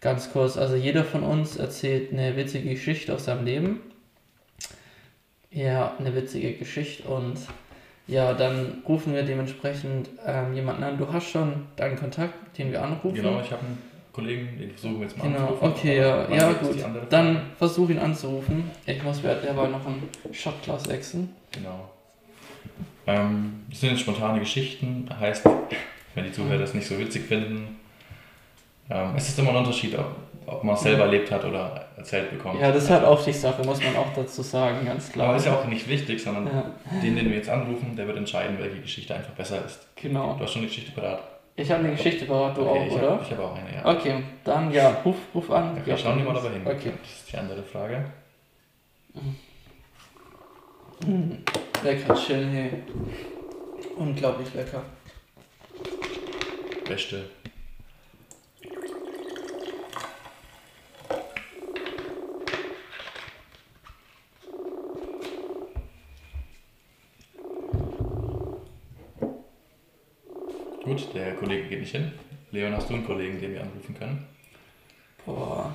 ganz 0.00 0.32
kurz. 0.32 0.56
Also 0.56 0.74
jeder 0.76 1.04
von 1.04 1.22
uns 1.22 1.56
erzählt 1.56 2.12
eine 2.12 2.36
witzige 2.36 2.70
Geschichte 2.70 3.14
aus 3.14 3.24
seinem 3.26 3.44
Leben. 3.44 3.80
Ja, 5.50 5.94
eine 5.98 6.14
witzige 6.14 6.52
Geschichte 6.52 7.08
und 7.08 7.36
ja, 8.06 8.32
dann 8.34 8.82
rufen 8.88 9.14
wir 9.14 9.22
dementsprechend 9.22 10.08
ähm, 10.26 10.54
jemanden 10.54 10.82
an. 10.84 10.98
Du 10.98 11.12
hast 11.12 11.28
schon 11.28 11.66
deinen 11.76 11.96
Kontakt, 11.96 12.56
den 12.58 12.72
wir 12.72 12.82
anrufen. 12.82 13.14
Genau, 13.14 13.40
ich 13.40 13.50
habe 13.52 13.64
ihn. 13.66 13.78
Kollegen, 14.12 14.58
den 14.58 14.70
versuchen 14.72 14.96
wir 14.96 15.06
jetzt 15.06 15.16
mal 15.16 15.24
Genau, 15.24 15.38
anzurufen. 15.42 15.68
okay, 15.68 15.98
ja, 15.98 16.28
ja 16.28 16.52
gut. 16.54 16.84
Dann 17.10 17.42
versuch 17.56 17.90
ihn 17.90 17.98
anzurufen. 18.00 18.68
Ich 18.84 19.00
muss 19.04 19.22
mir 19.22 19.36
derweil 19.36 19.68
noch 19.70 19.86
ein 19.86 20.02
Shotglas 20.32 20.88
wechseln. 20.88 21.32
Genau. 21.52 21.88
Ähm, 23.06 23.64
das 23.70 23.80
sind 23.80 23.90
jetzt 23.90 24.00
spontane 24.00 24.38
Geschichten, 24.40 25.08
heißt, 25.18 25.44
wenn 26.14 26.24
die 26.24 26.32
Zuhörer 26.32 26.58
das 26.58 26.74
nicht 26.74 26.86
so 26.86 26.98
witzig 26.98 27.26
finden, 27.26 27.78
ähm, 28.90 29.12
es 29.16 29.28
ist 29.28 29.38
immer 29.38 29.50
ein 29.50 29.56
Unterschied, 29.56 29.96
ob, 29.98 30.16
ob 30.46 30.64
man 30.64 30.74
es 30.74 30.82
selber 30.82 31.04
erlebt 31.04 31.30
hat 31.30 31.44
oder 31.44 31.86
erzählt 31.96 32.30
bekommt. 32.30 32.60
Ja, 32.60 32.72
das 32.72 32.84
ist 32.84 32.90
halt 32.90 33.04
auch 33.04 33.22
die 33.24 33.32
Sache, 33.32 33.62
muss 33.64 33.82
man 33.82 33.96
auch 33.96 34.12
dazu 34.14 34.42
sagen, 34.42 34.84
ganz 34.84 35.10
klar. 35.12 35.28
Aber 35.28 35.36
ist 35.36 35.46
ja 35.46 35.54
auch 35.56 35.64
nicht 35.66 35.88
wichtig, 35.88 36.22
sondern 36.22 36.46
Ja, 36.46 36.64
den, 37.00 37.14
den 37.16 37.28
wir 37.30 37.36
jetzt 37.36 37.48
anrufen, 37.48 37.94
der 37.96 38.06
wird 38.06 38.16
entscheiden, 38.18 38.56
welche 38.58 38.80
Geschichte 38.80 39.14
einfach 39.14 39.30
besser 39.32 39.64
ist. 39.64 39.86
genau. 39.96 40.34
Du 40.36 40.44
hast 40.44 40.52
schon 40.52 40.62
eine 40.62 40.68
Geschichte 40.68 40.92
parat. 40.92 41.22
Ich 41.56 41.70
habe 41.70 41.84
eine 41.84 41.94
Geschichte 41.94 42.24
parat, 42.24 42.56
du 42.56 42.62
Okay, 42.62 42.70
auch, 42.80 42.86
ich 42.86 42.92
oder? 42.92 43.10
Hab, 43.12 43.22
ich 43.22 43.30
habe 43.32 43.44
auch 43.44 43.54
eine, 43.54 43.74
ja. 43.74 43.84
Okay, 43.86 44.22
dann 44.44 44.72
ja, 44.72 44.88
ruf, 45.04 45.16
ruf 45.34 45.50
an. 45.50 45.76
Okay, 45.80 45.96
schauen 45.96 46.18
wir 46.18 46.24
mal 46.24 46.34
dabei 46.34 46.50
hin. 46.50 46.62
Okay. 46.64 46.92
Das 47.02 47.10
ist 47.12 47.32
die 47.32 47.36
andere 47.36 47.62
Frage. 47.62 48.04
Lecker 51.82 52.14
chillen, 52.14 52.50
hey. 52.50 52.70
Unglaublich 53.96 54.52
lecker. 54.54 54.84
Beste. 56.86 57.24
Gut, 70.84 71.14
der 71.14 71.34
Kollege 71.36 71.68
geht 71.68 71.80
nicht 71.80 71.92
hin. 71.92 72.12
Leon, 72.50 72.74
hast 72.74 72.90
du 72.90 72.94
einen 72.94 73.06
Kollegen, 73.06 73.40
den 73.40 73.54
wir 73.54 73.62
anrufen 73.62 73.96
können? 73.96 74.26
Boah. 75.24 75.74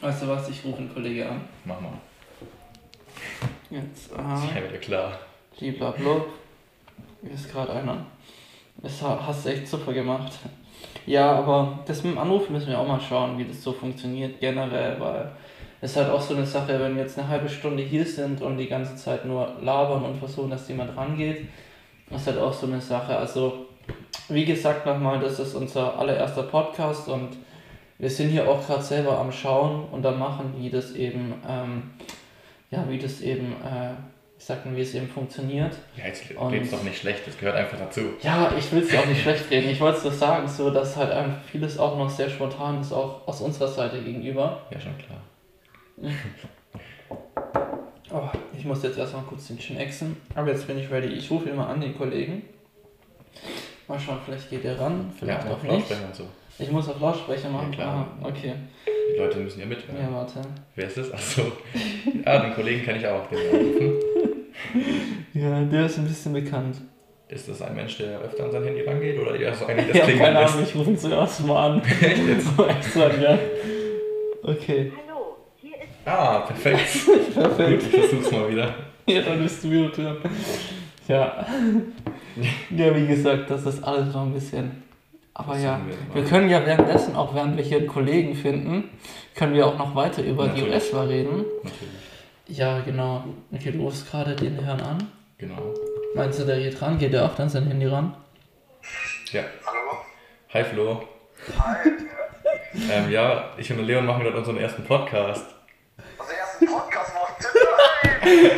Weißt 0.00 0.22
du 0.22 0.28
was, 0.28 0.48
ich 0.48 0.64
rufe 0.64 0.78
einen 0.78 0.94
Kollege 0.94 1.28
an. 1.28 1.40
Mach 1.64 1.80
mal. 1.80 2.00
Jetzt, 3.70 4.12
aha. 4.16 4.42
ja 4.54 4.68
wieder 4.68 4.78
klar. 4.78 5.18
Blablabla. 5.58 6.24
Hier 7.22 7.32
ist 7.32 7.50
gerade 7.50 7.72
einer. 7.72 8.04
Das 8.82 9.02
ha- 9.02 9.18
hast 9.26 9.44
du 9.44 9.50
echt 9.50 9.66
super 9.68 9.92
gemacht. 9.92 10.32
Ja, 11.06 11.32
aber 11.32 11.80
das 11.86 12.02
mit 12.04 12.12
dem 12.14 12.18
Anruf 12.18 12.48
müssen 12.48 12.68
wir 12.68 12.78
auch 12.78 12.86
mal 12.86 13.00
schauen, 13.00 13.36
wie 13.38 13.44
das 13.44 13.62
so 13.62 13.72
funktioniert 13.72 14.40
generell, 14.40 14.98
weil 15.00 15.30
es 15.80 15.96
halt 15.96 16.10
auch 16.10 16.20
so 16.20 16.34
eine 16.34 16.46
Sache, 16.46 16.78
wenn 16.80 16.94
wir 16.94 17.02
jetzt 17.02 17.18
eine 17.18 17.28
halbe 17.28 17.48
Stunde 17.48 17.82
hier 17.82 18.04
sind 18.06 18.40
und 18.42 18.56
die 18.58 18.68
ganze 18.68 18.94
Zeit 18.96 19.24
nur 19.24 19.54
labern 19.60 20.04
und 20.04 20.16
versuchen, 20.16 20.50
dass 20.50 20.68
jemand 20.68 20.96
rangeht, 20.96 21.48
ist 22.10 22.26
halt 22.26 22.38
auch 22.38 22.52
so 22.52 22.66
eine 22.66 22.80
Sache. 22.80 23.16
Also, 23.16 23.66
wie 24.28 24.44
gesagt 24.44 24.86
nochmal, 24.86 25.18
das 25.18 25.38
ist 25.40 25.54
unser 25.54 25.98
allererster 25.98 26.44
Podcast 26.44 27.08
und 27.08 27.30
wir 27.98 28.10
sind 28.10 28.28
hier 28.30 28.48
auch 28.48 28.64
gerade 28.64 28.82
selber 28.82 29.18
am 29.18 29.32
Schauen 29.32 29.84
und 29.90 30.06
am 30.06 30.18
Machen, 30.18 30.54
wie 30.58 30.70
das 30.70 30.92
eben, 30.92 31.34
ähm, 31.48 31.90
ja, 32.70 32.84
wie 32.88 32.98
das 32.98 33.20
eben, 33.20 33.52
äh, 33.64 33.92
ich 34.38 34.44
sag 34.44 34.64
mal, 34.64 34.76
wie 34.76 34.82
es 34.82 34.94
eben 34.94 35.08
funktioniert. 35.08 35.74
Ja, 35.96 36.06
jetzt 36.06 36.24
red's 36.30 36.70
doch 36.70 36.82
nicht 36.82 36.98
schlecht, 36.98 37.26
das 37.26 37.38
gehört 37.38 37.56
einfach 37.56 37.78
dazu. 37.78 38.00
Ja, 38.22 38.52
ich 38.56 38.70
will 38.72 38.82
es 38.82 38.88
dir 38.88 39.00
auch 39.00 39.06
nicht 39.06 39.22
schlecht 39.22 39.50
reden. 39.50 39.70
Ich 39.70 39.80
wollte 39.80 39.98
es 39.98 40.04
nur 40.04 40.12
sagen, 40.12 40.46
so 40.48 40.70
dass 40.70 40.96
halt 40.96 41.10
einfach 41.10 41.42
vieles 41.50 41.78
auch 41.78 41.96
noch 41.96 42.10
sehr 42.10 42.30
spontan 42.30 42.80
ist, 42.80 42.92
auch 42.92 43.26
aus 43.26 43.40
unserer 43.40 43.68
Seite 43.68 44.00
gegenüber. 44.02 44.62
Ja, 44.70 44.80
schon 44.80 44.96
klar. 44.98 45.20
Oh, 48.10 48.28
ich 48.56 48.64
muss 48.64 48.82
jetzt 48.82 48.96
erstmal 48.96 49.22
kurz 49.24 49.48
den 49.48 49.58
Chin 49.58 49.76
exen. 49.76 50.16
Aber 50.34 50.50
jetzt 50.50 50.66
bin 50.66 50.78
ich 50.78 50.90
ready. 50.90 51.08
Ich 51.08 51.30
rufe 51.30 51.52
mal 51.52 51.66
an, 51.66 51.80
den 51.80 51.96
Kollegen. 51.96 52.42
Mal 53.86 54.00
schauen, 54.00 54.18
vielleicht 54.24 54.50
geht 54.50 54.64
er 54.64 54.80
ran, 54.80 55.12
vielleicht 55.18 55.44
ja, 55.44 55.50
auch 55.50 55.62
nicht. 55.62 55.86
So. 56.12 56.24
Ich 56.58 56.70
muss 56.70 56.88
auf 56.88 57.00
Lautsprecher 57.00 57.50
machen. 57.50 57.72
Ja, 57.72 57.76
klar. 57.76 58.08
Ah, 58.22 58.26
okay. 58.26 58.54
Die 59.12 59.18
Leute 59.18 59.38
müssen 59.38 59.60
ja 59.60 59.66
mithören. 59.66 59.96
Ja, 60.00 60.12
warte. 60.14 60.40
Wer 60.76 60.86
ist 60.86 60.96
das? 60.98 61.12
Achso. 61.12 61.52
Ja, 62.24 62.38
den 62.40 62.54
Kollegen 62.54 62.82
kenne 62.84 62.98
ich 62.98 63.06
auch. 63.06 63.22
Ja, 65.34 65.62
der 65.62 65.86
ist 65.86 65.98
ein 65.98 66.04
bisschen 66.08 66.32
bekannt. 66.32 66.76
Ist 67.28 67.48
das 67.48 67.62
ein 67.62 67.76
Mensch, 67.76 67.98
der 67.98 68.18
öfter 68.20 68.44
an 68.44 68.50
sein 68.50 68.64
Handy 68.64 68.80
rangeht 68.82 69.18
oder 69.20 69.38
eher 69.38 69.54
so 69.54 69.66
einer, 69.66 69.82
der 69.82 69.94
Ja, 69.94 70.04
klingeln 70.04 70.24
keine? 70.34 70.38
Ahnung, 70.40 70.62
ich 70.64 70.74
rufe 70.74 70.90
ihn 70.90 70.98
zuerst 70.98 71.46
mal 71.46 71.70
an. 71.74 71.82
Echt 72.00 72.26
jetzt? 72.26 72.48
Extra, 72.58 73.10
ja. 73.20 73.38
Okay, 74.42 74.92
Hallo, 75.06 75.36
hier 75.60 75.74
ist 75.76 75.84
Ah, 76.06 76.40
perfekt. 76.40 76.80
Gut, 77.06 77.34
perfekt. 77.34 77.82
ich 77.84 78.00
versuch's 78.00 78.32
mal 78.32 78.50
wieder. 78.50 78.74
Ja, 79.06 79.22
dann 79.22 79.42
bist 79.42 79.62
du 79.62 79.70
wieder 79.70 79.88
dran. 79.90 80.16
Ja. 81.06 81.46
Ja, 82.76 82.96
wie 82.96 83.06
gesagt, 83.06 83.50
das 83.50 83.64
ist 83.66 83.82
alles 83.84 84.12
noch 84.12 84.22
ein 84.26 84.32
bisschen. 84.34 84.82
Aber 85.38 85.56
ja, 85.56 85.76
Versuchen 85.76 86.14
wir 86.14 86.22
wir 86.22 86.28
können 86.28 86.50
ja 86.50 86.66
währenddessen, 86.66 87.14
auch 87.14 87.32
während 87.32 87.56
wir 87.56 87.62
hier 87.62 87.78
einen 87.78 87.86
Kollegen 87.86 88.34
finden, 88.34 88.90
können 89.36 89.54
wir 89.54 89.66
auch 89.68 89.78
noch 89.78 89.94
weiter 89.94 90.20
über 90.22 90.48
die 90.48 90.62
Natürlich. 90.62 90.74
US-Wahl 90.74 91.06
reden. 91.06 91.44
Natürlich. 91.62 92.08
Ja, 92.48 92.80
genau. 92.80 93.22
Okay, 93.52 93.70
du 93.70 93.82
rufst 93.82 94.10
gerade 94.10 94.34
den 94.34 94.58
Herrn 94.58 94.80
an. 94.80 94.98
Genau. 95.38 95.74
Meinst 96.16 96.40
du, 96.40 96.44
der 96.44 96.58
geht 96.58 96.82
ran? 96.82 96.98
Geht 96.98 97.12
der 97.12 97.24
auch 97.24 97.36
dann 97.36 97.48
sein 97.48 97.68
Handy 97.68 97.86
ran? 97.86 98.14
Ja. 99.30 99.42
Hallo. 99.64 99.98
Hi 100.54 100.64
Flo. 100.64 101.02
Hi. 101.56 101.88
Ähm, 102.90 103.10
ja, 103.12 103.50
ich 103.56 103.70
und 103.70 103.86
Leon 103.86 104.06
machen 104.06 104.24
gerade 104.24 104.36
unseren 104.36 104.56
ersten 104.56 104.82
Podcast. 104.84 105.46
Also 106.18 106.32
ersten 106.32 106.66
Podcast 106.66 107.12
macht. 107.14 107.46
Nein! 108.24 108.50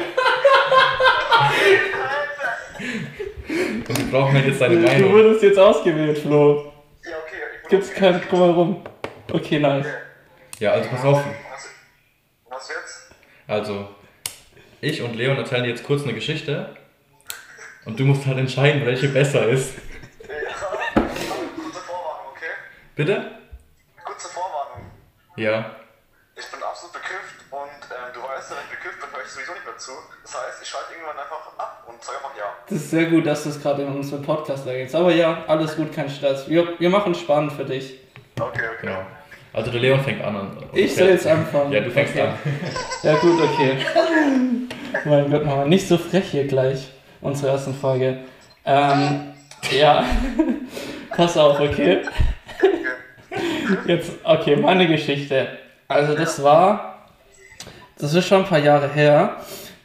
Und 3.87 3.99
wir 3.99 4.11
brauchen 4.11 4.35
halt 4.35 4.47
jetzt 4.47 4.61
deine 4.61 4.77
Meinung. 4.77 5.13
wurdest 5.13 5.43
jetzt 5.43 5.59
ausgewählt, 5.59 6.19
Flo. 6.19 6.70
Gibt's 7.71 7.95
kein 7.95 8.21
Drumherum. 8.21 8.83
Okay, 9.33 9.61
nice. 9.61 9.87
Ja, 10.59 10.73
also 10.73 10.91
pass 10.91 11.05
auf. 11.05 11.25
Was, 11.25 11.69
was 12.49 12.69
jetzt? 12.69 13.15
Also, 13.47 13.89
ich 14.81 15.01
und 15.03 15.15
Leon 15.15 15.37
erzählen 15.37 15.63
dir 15.63 15.71
jetzt 15.71 15.85
kurz 15.85 16.03
eine 16.03 16.13
Geschichte. 16.13 16.75
Und 17.85 17.99
du 18.01 18.05
musst 18.05 18.27
halt 18.27 18.39
entscheiden, 18.39 18.85
welche 18.85 19.09
besser 19.09 19.47
ist. 19.49 19.75
Ja. 20.27 21.01
Kurze 21.01 21.81
Vorwarnung, 21.81 22.27
okay? 22.33 22.51
Bitte? 22.97 23.39
Kurze 24.05 24.29
Vorwarnung. 24.29 24.91
Ja. 25.37 25.77
Ich 26.37 26.51
bin 26.51 26.61
absolut 26.65 26.93
bekifft 26.95 27.37
und 27.53 27.61
ähm, 27.61 28.13
du 28.13 28.21
weißt, 28.21 28.51
wenn 28.51 28.59
ich 28.65 28.79
bekifft 28.79 29.01
bin, 29.01 29.11
höre 29.13 29.20
ich 29.31 29.35
sowieso 29.37 29.53
nicht 29.53 29.65
mehr 29.65 29.77
zu. 29.77 29.93
Das 30.23 30.35
heißt, 30.35 30.63
ich 30.63 30.69
schalte 30.69 30.93
irgendwann 30.93 31.17
einfach 31.19 31.53
ab 31.59 31.85
und 31.89 32.03
sage 32.03 32.19
einfach 32.19 32.37
ja. 32.37 32.45
Das 32.69 32.79
ist 32.79 32.91
sehr 32.91 33.05
gut, 33.07 33.27
dass 33.27 33.45
du 33.45 33.51
es 33.51 33.63
gerade 33.63 33.83
in 33.83 33.89
unserem 33.89 34.23
Podcast 34.23 34.67
ergänzt. 34.67 34.95
Aber 34.95 35.13
ja, 35.13 35.45
alles 35.47 35.77
gut, 35.77 35.93
kein 35.93 36.09
Stress. 36.11 36.49
Wir, 36.49 36.79
wir 36.79 36.91
machen 36.91 37.15
spannend 37.15 37.53
für 37.53 37.65
dich. 37.65 37.99
Okay, 38.39 38.49
okay. 38.53 38.69
Genau. 38.83 38.99
Also 39.53 39.71
der 39.71 39.81
Leon 39.81 40.01
fängt 40.01 40.23
an. 40.23 40.37
und- 40.37 40.59
Ich 40.73 40.95
soll 40.95 41.09
jetzt 41.09 41.27
anfangen. 41.27 41.73
Ja, 41.73 41.81
du 41.81 41.91
fängst 41.91 42.13
Okay. 42.15 42.23
an. 42.23 42.35
Ja 43.03 43.15
gut, 43.17 43.41
okay. 43.43 43.79
mein 45.05 45.31
Gott, 45.31 45.45
Mama, 45.45 45.65
nicht 45.65 45.87
so 45.89 45.97
frech 45.99 46.31
hier 46.31 46.47
gleich. 46.47 46.89
Unsere 47.21 47.53
ersten 47.53 47.75
Folge. 47.75 48.19
Ähm, 48.65 49.33
ja. 49.73 50.05
Pass 51.17 51.37
auf, 51.37 51.59
okay? 51.61 52.03
Jetzt, 53.87 54.13
okay, 54.25 54.57
meine 54.57 54.87
Geschichte. 54.87 55.59
Also 55.89 56.15
das 56.15 56.43
war, 56.43 56.90
das 58.01 58.15
ist 58.15 58.27
schon 58.27 58.43
ein 58.43 58.49
paar 58.49 58.59
Jahre 58.59 58.89
her. 58.89 59.37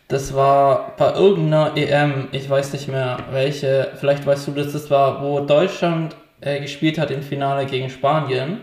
Das 0.08 0.34
war 0.36 0.93
bei 0.97 1.13
irgendeiner 1.13 1.75
EM, 1.75 2.28
ich 2.32 2.47
weiß 2.49 2.73
nicht 2.73 2.88
mehr 2.88 3.17
welche, 3.32 3.91
vielleicht 3.95 4.25
weißt 4.25 4.47
du 4.47 4.51
das, 4.51 4.71
das 4.71 4.91
war, 4.91 5.23
wo 5.23 5.39
Deutschland 5.39 6.15
äh, 6.41 6.60
gespielt 6.60 6.99
hat 6.99 7.10
im 7.10 7.23
Finale 7.23 7.65
gegen 7.65 7.89
Spanien. 7.89 8.49
Hm, 8.49 8.62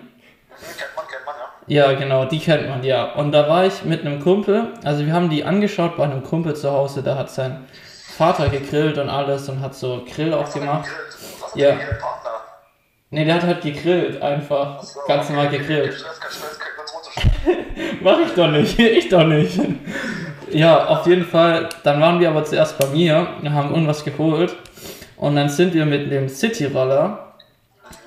Kennt 0.78 0.96
man, 0.96 1.06
kennt 1.08 1.26
man, 1.26 1.34
ja. 1.66 1.90
Ja, 1.90 1.98
genau, 1.98 2.24
die 2.26 2.38
kennt 2.38 2.68
man 2.68 2.84
ja. 2.84 3.12
Und 3.14 3.32
da 3.32 3.48
war 3.48 3.66
ich 3.66 3.82
mit 3.84 4.02
einem 4.02 4.20
Kumpel, 4.20 4.68
also 4.84 5.04
wir 5.04 5.12
haben 5.12 5.30
die 5.30 5.44
angeschaut 5.44 5.96
bei 5.96 6.04
einem 6.04 6.22
Kumpel 6.22 6.54
zu 6.54 6.70
Hause, 6.70 7.02
da 7.02 7.16
hat 7.16 7.30
sein 7.30 7.66
Vater 8.16 8.48
gegrillt 8.48 8.98
und 8.98 9.08
alles 9.08 9.48
und 9.48 9.60
hat 9.60 9.74
so 9.74 10.04
Grill 10.14 10.32
auch 10.34 10.52
gemacht. 10.52 10.88
Ja. 11.54 11.70
ja. 11.70 11.74
Ihr 11.74 11.98
Partner? 11.98 12.30
Ne, 13.10 13.24
der 13.24 13.34
hat 13.34 13.42
halt 13.42 13.62
gegrillt, 13.62 14.22
einfach. 14.22 14.82
So, 14.82 15.00
Ganz 15.06 15.28
normal 15.28 15.48
gegrillt. 15.48 15.90
Kein 15.90 15.98
Stress, 15.98 16.20
kein 16.20 16.30
Stress, 16.30 16.58
kriegt 16.58 16.76
man 16.76 16.86
runterschreiben. 16.86 17.31
Mach 18.02 18.18
ich 18.26 18.32
doch 18.34 18.50
nicht, 18.50 18.78
ich 18.78 19.08
doch 19.08 19.26
nicht. 19.26 19.58
Ja, 20.50 20.86
auf 20.86 21.06
jeden 21.06 21.24
Fall, 21.24 21.68
dann 21.82 22.00
waren 22.00 22.20
wir 22.20 22.28
aber 22.28 22.44
zuerst 22.44 22.78
bei 22.78 22.86
mir 22.88 23.26
haben 23.44 23.70
irgendwas 23.70 24.04
geholt. 24.04 24.54
Und 25.16 25.36
dann 25.36 25.48
sind 25.48 25.72
wir 25.72 25.86
mit 25.86 26.10
dem 26.10 26.28
City-Roller 26.28 27.34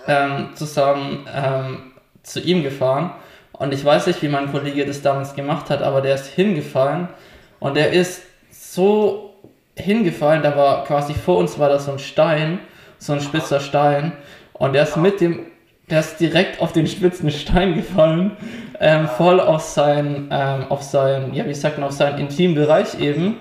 ähm, 0.07 0.49
zusammen 0.53 1.25
ähm, 1.33 1.93
zu 2.23 2.41
ihm 2.41 2.61
gefahren. 2.61 3.11
Und 3.53 3.73
ich 3.73 3.83
weiß 3.83 4.07
nicht, 4.07 4.21
wie 4.21 4.27
mein 4.27 4.51
Kollege 4.51 4.85
das 4.85 5.01
damals 5.01 5.33
gemacht 5.33 5.69
hat, 5.69 5.81
aber 5.81 6.01
der 6.01 6.15
ist 6.15 6.27
hingefallen. 6.27 7.07
Und 7.59 7.77
der 7.77 7.93
ist 7.93 8.23
so 8.51 9.33
hingefallen, 9.75 10.43
da 10.43 10.55
war 10.55 10.83
quasi 10.83 11.13
vor 11.13 11.37
uns 11.37 11.57
war 11.57 11.69
da 11.69 11.79
so 11.79 11.91
ein 11.91 11.99
Stein, 11.99 12.59
so 12.97 13.13
ein 13.13 13.21
spitzer 13.21 13.59
Stein. 13.59 14.11
Und 14.53 14.73
der 14.73 14.83
ist 14.83 14.97
mit 14.97 15.21
dem, 15.21 15.47
der 15.89 15.99
ist 15.99 16.17
direkt 16.19 16.61
auf 16.61 16.73
den 16.73 16.87
spitzen 16.87 17.29
Stein 17.31 17.75
gefallen, 17.75 18.31
ähm, 18.79 19.07
voll 19.07 19.39
auf 19.39 19.61
sein, 19.61 20.29
ähm, 20.31 20.65
auf 20.69 20.83
sein, 20.83 21.33
ja 21.33 21.45
wie 21.45 21.53
sagt 21.53 21.77
man, 21.77 21.87
auf 21.87 21.93
seinen 21.93 22.19
intimen 22.19 22.55
Bereich 22.55 22.99
eben, 22.99 23.37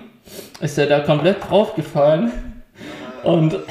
ist 0.61 0.77
er 0.77 0.87
da 0.87 0.99
komplett 0.99 1.49
draufgefallen. 1.49 2.31
Und 3.23 3.57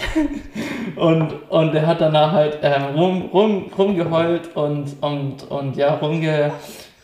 Und, 0.97 1.51
und 1.51 1.75
er 1.75 1.87
hat 1.87 2.01
danach 2.01 2.33
halt 2.33 2.59
ähm, 2.63 2.85
rum, 2.97 3.31
rum, 3.33 3.71
rumgeheult 3.77 4.55
und, 4.55 4.97
und, 5.01 5.51
und 5.51 5.77
ja, 5.77 5.95
rumge, 5.95 6.53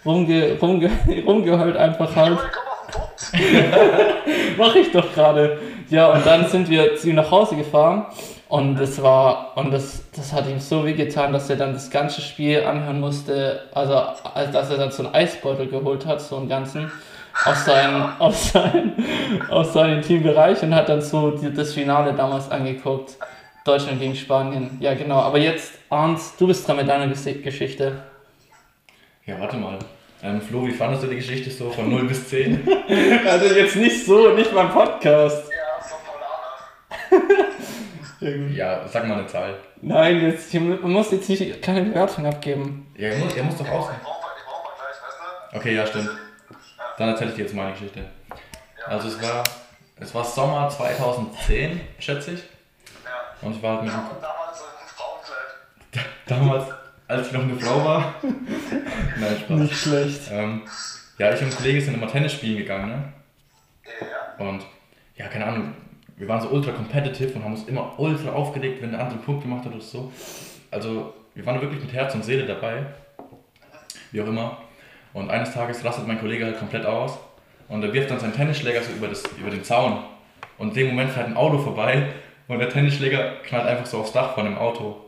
rumge, 0.04 0.56
rumge, 0.60 0.90
rumgeheult 1.26 1.76
einfach 1.76 2.14
halt. 2.14 2.38
Mach 4.58 4.74
ich 4.74 4.90
doch 4.92 5.12
gerade. 5.12 5.58
Ja, 5.88 6.12
und 6.12 6.24
dann 6.24 6.48
sind 6.48 6.68
wir 6.70 6.96
zu 6.96 7.08
ihm 7.08 7.16
nach 7.16 7.30
Hause 7.30 7.56
gefahren 7.56 8.06
und 8.50 8.76
das 8.78 9.02
war, 9.02 9.56
und 9.56 9.70
das, 9.72 10.02
das 10.14 10.32
hat 10.32 10.46
ihm 10.48 10.60
so 10.60 10.84
wehgetan, 10.84 11.32
dass 11.32 11.48
er 11.48 11.56
dann 11.56 11.72
das 11.72 11.90
ganze 11.90 12.20
Spiel 12.20 12.62
anhören 12.64 13.00
musste, 13.00 13.62
also 13.72 13.94
als 13.94 14.50
dass 14.52 14.70
er 14.70 14.76
dann 14.76 14.90
so 14.90 15.04
einen 15.04 15.14
Eisbeutel 15.14 15.68
geholt 15.68 16.04
hat, 16.04 16.20
so 16.20 16.36
einen 16.36 16.48
ganzen, 16.48 16.90
aus 17.44 17.64
seinem, 17.64 18.08
aus 18.18 18.52
seinem, 18.52 18.92
aus 19.48 19.72
seinem 19.72 20.02
Teambereich 20.02 20.62
und 20.62 20.74
hat 20.74 20.88
dann 20.88 21.00
so 21.00 21.30
die, 21.30 21.54
das 21.54 21.72
Finale 21.74 22.12
damals 22.12 22.50
angeguckt. 22.50 23.16
Deutschland 23.64 24.00
gegen 24.00 24.16
Spanien. 24.16 24.78
Ja, 24.80 24.94
genau. 24.94 25.20
Aber 25.20 25.38
jetzt, 25.38 25.72
Arndt, 25.90 26.18
du 26.38 26.46
bist 26.46 26.66
dran 26.66 26.76
mit 26.78 26.88
deiner 26.88 27.12
Ges- 27.12 27.42
Geschichte. 27.42 27.92
Ja, 29.26 29.38
warte 29.38 29.58
mal. 29.58 29.78
Ähm, 30.22 30.40
Flo, 30.40 30.66
wie 30.66 30.72
fandest 30.72 31.02
du 31.04 31.06
die 31.08 31.16
Geschichte 31.16 31.50
so 31.50 31.70
von 31.70 31.88
0 31.90 32.04
bis 32.08 32.28
10? 32.28 32.66
Also 33.28 33.54
jetzt 33.54 33.76
nicht 33.76 34.04
so, 34.04 34.30
nicht 34.30 34.52
beim 34.54 34.70
Podcast. 34.70 35.44
Ja, 35.50 35.84
so 37.10 37.16
Polana. 38.20 38.50
ja, 38.52 38.88
sag 38.88 39.06
mal 39.06 39.18
eine 39.18 39.26
Zahl. 39.26 39.54
Nein, 39.82 40.20
jetzt, 40.20 40.50
hier, 40.50 40.60
man 40.60 40.92
muss 40.92 41.10
jetzt 41.10 41.28
nicht 41.28 41.62
keine 41.62 41.82
Bewertung 41.82 42.26
abgeben. 42.26 42.92
Ja, 42.96 43.08
er 43.08 43.18
muss, 43.18 43.34
er 43.34 43.42
muss 43.44 43.56
doch 43.56 43.64
mal, 43.64 43.72
ich 43.96 44.02
brauch 44.02 44.22
mal 44.22 44.72
gleich, 44.76 45.02
weißt 45.02 45.52
du? 45.52 45.56
Okay, 45.58 45.74
ja, 45.74 45.86
stimmt. 45.86 46.10
Dann 46.98 47.08
erzähle 47.08 47.30
ich 47.30 47.36
dir 47.36 47.42
jetzt 47.42 47.54
meine 47.54 47.72
Geschichte. 47.72 48.04
Also 48.86 49.08
es 49.08 49.22
war, 49.22 49.44
es 49.98 50.14
war 50.14 50.24
Sommer 50.24 50.68
2010, 50.68 51.80
schätze 51.98 52.32
ich. 52.32 52.40
Ja. 53.04 53.46
Und 53.46 53.56
ich 53.56 53.62
war 53.62 53.76
halt 53.76 53.84
mit 53.84 53.92
damals 53.92 54.58
so 54.58 54.64
ein 54.64 54.86
Frauenkleid. 54.86 56.06
damals, 56.26 56.64
als 57.08 57.26
ich 57.26 57.32
noch 57.32 57.42
eine 57.42 57.56
Frau 57.58 57.84
war. 57.84 58.14
Nein, 58.22 59.36
Spaß. 59.38 59.58
Nicht 59.58 59.76
schlecht. 59.76 60.30
Ähm, 60.30 60.62
ja, 61.18 61.32
ich 61.32 61.40
und 61.40 61.48
ein 61.48 61.54
Kollege 61.56 61.80
sind 61.80 61.94
immer 61.94 62.06
Tennis 62.06 62.32
spielen 62.32 62.58
gegangen, 62.58 62.88
ne? 62.88 63.12
Ja. 64.00 64.44
Und 64.44 64.64
ja, 65.16 65.28
keine 65.28 65.46
Ahnung, 65.46 65.74
wir 66.20 66.28
waren 66.28 66.40
so 66.42 66.48
ultra 66.48 66.72
competitive 66.72 67.32
und 67.32 67.44
haben 67.44 67.54
uns 67.54 67.66
immer 67.66 67.98
ultra 67.98 68.30
aufgeregt, 68.32 68.82
wenn 68.82 68.90
der 68.90 69.00
andere 69.00 69.16
einen 69.16 69.24
Punkt 69.24 69.42
gemacht 69.42 69.64
hat 69.64 69.72
oder 69.72 69.80
so. 69.80 70.12
Also, 70.70 71.14
wir 71.34 71.46
waren 71.46 71.58
wirklich 71.62 71.80
mit 71.80 71.94
Herz 71.94 72.14
und 72.14 72.22
Seele 72.22 72.44
dabei. 72.44 72.84
Wie 74.12 74.20
auch 74.20 74.26
immer. 74.26 74.58
Und 75.14 75.30
eines 75.30 75.54
Tages 75.54 75.82
rastet 75.82 76.06
mein 76.06 76.20
Kollege 76.20 76.44
halt 76.44 76.58
komplett 76.58 76.84
aus 76.84 77.18
und 77.68 77.82
er 77.82 77.92
wirft 77.94 78.10
dann 78.10 78.20
seinen 78.20 78.34
Tennisschläger 78.34 78.82
so 78.82 78.92
über, 78.92 79.08
das, 79.08 79.24
über 79.38 79.48
den 79.48 79.64
Zaun. 79.64 80.04
Und 80.58 80.68
in 80.68 80.74
dem 80.74 80.88
Moment 80.88 81.10
fährt 81.10 81.26
ein 81.26 81.38
Auto 81.38 81.56
vorbei 81.56 82.08
und 82.48 82.58
der 82.58 82.68
Tennisschläger 82.68 83.36
knallt 83.46 83.66
einfach 83.66 83.86
so 83.86 84.00
aufs 84.00 84.12
Dach 84.12 84.34
von 84.34 84.44
dem 84.44 84.58
Auto. 84.58 85.06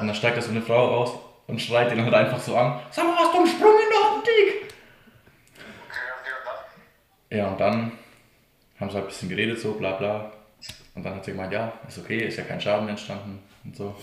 Und 0.00 0.08
dann 0.08 0.14
steigt 0.16 0.36
da 0.36 0.42
so 0.42 0.50
eine 0.50 0.62
Frau 0.62 0.96
aus 0.96 1.12
und 1.46 1.62
schreit 1.62 1.92
ihn 1.92 2.02
halt 2.02 2.14
einfach 2.14 2.40
so 2.40 2.56
an: 2.56 2.80
Sag 2.90 3.04
mal, 3.04 3.16
hast 3.16 3.32
du 3.32 3.38
einen 3.38 3.46
Sprung 3.46 3.70
in 3.70 3.88
der 3.88 4.18
Optik? 4.18 4.74
Okay, 5.86 6.08
okay, 6.18 6.32
und 6.40 6.44
dann? 7.30 7.38
Ja, 7.38 7.46
und 7.46 7.60
dann 7.60 7.92
haben 8.80 8.90
sie 8.90 8.94
halt 8.96 9.04
ein 9.04 9.08
bisschen 9.08 9.28
geredet, 9.28 9.60
so 9.60 9.72
bla 9.72 9.92
bla. 9.92 10.32
Und 10.94 11.04
dann 11.04 11.14
hat 11.14 11.24
sie 11.24 11.30
gemeint, 11.32 11.52
ja, 11.52 11.72
ist 11.86 11.98
okay, 11.98 12.18
ist 12.26 12.38
ja 12.38 12.44
kein 12.44 12.60
Schaden 12.60 12.88
entstanden 12.88 13.40
und 13.64 13.76
so. 13.76 13.94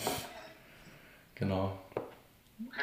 Genau. 1.35 1.77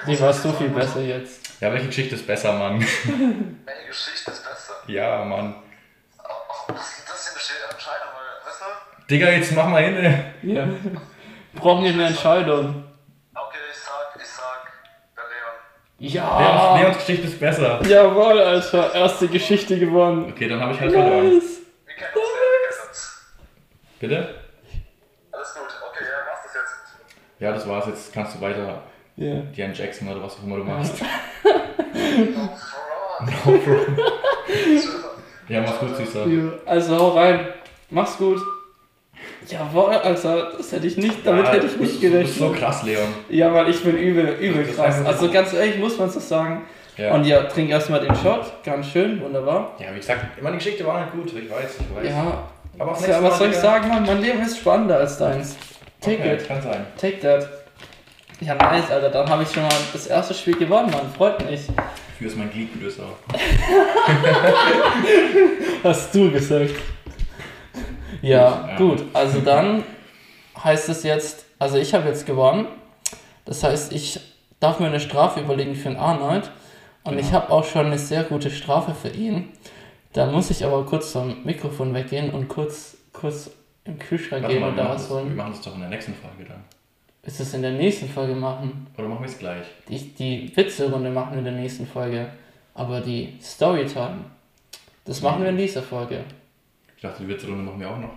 Die 0.07 0.21
war 0.21 0.33
so 0.33 0.53
viel 0.53 0.69
besser 0.69 1.01
jetzt. 1.01 1.61
Ja, 1.61 1.73
welche 1.73 1.87
Geschichte 1.87 2.15
ist 2.15 2.27
besser, 2.27 2.53
Mann? 2.53 2.81
Welche 3.65 3.87
Geschichte 3.89 4.31
ist 4.31 4.45
besser? 4.45 4.75
ja, 4.87 5.25
Mann. 5.25 5.55
Ist 6.69 7.09
das 7.09 7.35
denn 7.35 7.57
eine 7.65 7.73
Entscheidung, 7.73 8.09
weil, 8.15 8.51
weißt 8.51 8.61
du? 8.61 9.07
Digga, 9.15 9.31
jetzt 9.31 9.53
mach 9.53 9.67
mal 9.69 9.83
hin. 9.83 9.97
ey. 9.97 10.55
Ja. 10.55 10.69
Brauchen 11.55 11.85
wir 11.85 11.93
eine 11.93 12.07
Entscheidung. 12.09 12.85
Okay, 13.35 13.59
ich 13.71 13.79
sag, 13.79 14.21
ich 14.21 14.27
sag, 14.29 14.73
der 15.17 15.25
Leon. 15.25 15.57
Leons, 15.99 16.15
Ja! 16.15 16.77
Leons 16.81 16.97
Geschichte 16.99 17.27
ist 17.29 17.41
besser. 17.41 17.81
Jawohl, 17.87 18.41
Alter. 18.41 18.95
Erste 18.95 19.29
Geschichte 19.29 19.79
gewonnen. 19.79 20.31
Okay, 20.33 20.49
dann 20.49 20.61
habe 20.61 20.75
ich 20.75 20.81
halt 20.81 20.93
verloren. 20.93 21.41
Wir 21.97 22.07
kennen 22.07 22.15
uns, 22.15 22.29
wir 22.41 22.69
kennen 22.69 22.89
uns. 22.89 23.01
Bitte? 24.01 24.35
Alles 25.33 25.55
gut, 25.55 25.63
okay, 25.91 26.05
ja, 26.05 26.19
mach 26.33 26.43
das 26.43 26.55
jetzt. 26.55 26.75
Ja, 27.41 27.53
das 27.53 27.69
war's. 27.69 27.87
Jetzt 27.87 28.13
kannst 28.13 28.37
du 28.37 28.41
weiter 28.41 28.83
Ja. 29.17 29.35
Diane 29.55 29.73
Jackson 29.75 30.09
oder 30.09 30.23
was 30.23 30.35
auch 30.39 30.43
immer 30.45 30.57
du 30.59 30.65
machst. 30.65 30.95
No 32.15 33.59
fraud. 33.59 33.87
Ja, 35.49 35.61
mach's 35.61 35.79
gut, 35.81 35.97
Süßer. 35.97 36.27
Ja, 36.27 36.51
Also 36.67 36.97
hau 36.99 37.09
rein. 37.11 37.47
Mach's 37.91 38.17
gut. 38.17 38.41
Jawohl, 39.49 39.91
Alter. 39.95 40.53
Das 40.57 40.73
hätte 40.73 40.87
ich 40.87 40.97
nicht, 40.97 41.27
damit 41.27 41.45
Ja, 41.47 41.53
hätte 41.53 41.67
ich 41.67 41.77
nicht 41.77 42.01
bist- 42.01 42.03
Du 42.03 42.11
bist 42.19 42.35
so 42.39 42.45
gerechnet. 42.49 42.61
krass, 42.61 42.83
Leon. 42.85 43.09
Ja, 43.29 43.53
weil 43.53 43.69
ich 43.69 43.83
bin 43.83 43.97
übel, 43.99 44.37
übel 44.41 44.65
krass. 44.73 45.05
Also 45.05 45.31
ganz 45.31 45.53
ehrlich, 45.53 45.79
muss 45.79 45.99
man 45.99 46.09
so 46.11 46.21
sagen. 46.21 46.65
Ja. 46.97 47.15
Und 47.15 47.25
ja, 47.25 47.43
trink 47.45 47.71
erstmal 47.71 48.01
den 48.01 48.15
Shot. 48.15 48.53
Ganz 48.65 48.87
schön, 48.89 49.21
wunderbar. 49.23 49.73
ja, 49.79 49.87
wie 49.93 49.97
gesagt, 49.99 50.43
meine 50.43 50.57
Geschichte 50.57 50.87
war 50.87 51.01
nicht 51.01 51.13
gut. 51.13 51.29
Ich 51.29 51.51
weiß, 51.51 51.77
ich 51.81 51.97
weiß. 51.97 52.07
Ja, 52.11 52.43
Aber 52.79 52.93
ja, 53.01 53.23
was 53.23 53.31
Mal, 53.31 53.33
soll 53.39 53.49
ich 53.51 53.57
sagen, 53.57 53.89
Mann? 53.89 54.05
Mein 54.05 54.21
Leben 54.21 54.43
ist 54.43 54.59
spannender 54.59 54.99
als 54.99 55.17
deins. 55.19 55.57
Take 56.01 56.19
Okay, 56.19 56.35
it. 56.35 56.47
kann 56.47 56.61
sein. 56.61 56.85
Take 57.01 57.21
that. 57.21 57.49
Ja, 58.41 58.55
nice, 58.57 58.91
Alter. 58.91 59.09
Dann 59.09 59.31
habe 59.31 59.45
ich 59.45 59.51
schon 59.53 59.63
mal 59.63 59.71
das 59.93 60.07
erste 60.09 60.35
Spiel 60.35 60.57
gewonnen, 60.59 60.91
Mann. 60.91 61.11
Freut 61.17 61.49
mich. 61.49 61.67
Dafür 61.69 62.27
ist 62.27 62.37
mein 62.37 62.51
Glied 62.51 62.69
größer. 62.81 63.05
Hast 65.83 66.15
du 66.15 66.31
gesagt. 66.31 66.71
Ja, 68.21 68.69
Ja. 68.69 68.77
gut. 68.77 69.05
Also 69.13 69.41
dann 69.41 69.85
heißt 70.63 70.89
es 70.89 71.03
jetzt, 71.03 71.45
also 71.59 71.77
ich 71.79 71.93
habe 71.95 72.09
jetzt 72.09 72.27
gewonnen. 72.27 72.67
Das 73.45 73.65
heißt, 73.65 73.93
ich 73.93 74.21
darf 74.61 74.79
mir 74.79 74.87
eine 74.87 75.01
Strafe 75.01 75.41
überlegen 75.41 75.75
für 75.75 75.89
den 75.89 75.97
Arnold. 75.99 76.51
Und 77.05 77.19
ich 77.19 77.27
Genau. 77.27 77.41
habe 77.41 77.51
auch 77.53 77.65
schon 77.65 77.87
eine 77.87 77.99
sehr 77.99 78.23
gute 78.25 78.51
Strafe 78.51 78.95
für 78.95 79.09
ihn. 79.15 79.49
Da 80.13 80.27
muss 80.27 80.51
ich 80.51 80.65
aber 80.65 80.85
kurz 80.85 81.13
vom 81.13 81.43
Mikrofon 81.45 81.95
weggehen 81.95 82.31
und 82.31 82.49
kurz, 82.49 82.97
kurz 83.13 83.51
im 83.85 83.99
Kühlschrank 83.99 84.43
Warte 84.43 84.55
gehen 84.55 84.63
mal, 84.63 84.71
und 84.71 84.77
da 84.77 84.91
was 84.91 85.03
das, 85.03 85.11
wir 85.11 85.17
holen. 85.17 85.37
machen 85.37 85.53
das 85.53 85.61
doch 85.63 85.75
in 85.75 85.81
der 85.81 85.89
nächsten 85.89 86.15
Folge 86.15 86.45
dann. 86.49 86.63
Ist 87.25 87.41
das 87.41 87.55
in 87.55 87.63
der 87.63 87.73
nächsten 87.73 88.09
Folge 88.09 88.35
machen? 88.35 88.87
Oder 88.99 89.09
machen 89.09 89.23
wir 89.23 89.29
es 89.29 89.39
gleich? 89.39 89.65
Die, 89.89 89.99
die 90.15 90.57
Witze-Runde 90.57 91.11
machen 91.11 91.33
wir 91.33 91.39
in 91.39 91.45
der 91.45 91.55
nächsten 91.55 91.87
Folge. 91.87 92.29
Aber 92.75 93.01
die 93.01 93.35
Storytime, 93.41 94.25
das 95.05 95.21
machen 95.23 95.43
wir 95.43 95.51
in 95.51 95.57
dieser 95.57 95.83
Folge. 95.83 96.25
Ich 96.97 97.03
dachte, 97.03 97.23
die 97.23 97.29
Witzrunde 97.29 97.63
machen 97.63 97.81
wir 97.81 97.91
auch 97.91 97.99
noch. 97.99 98.11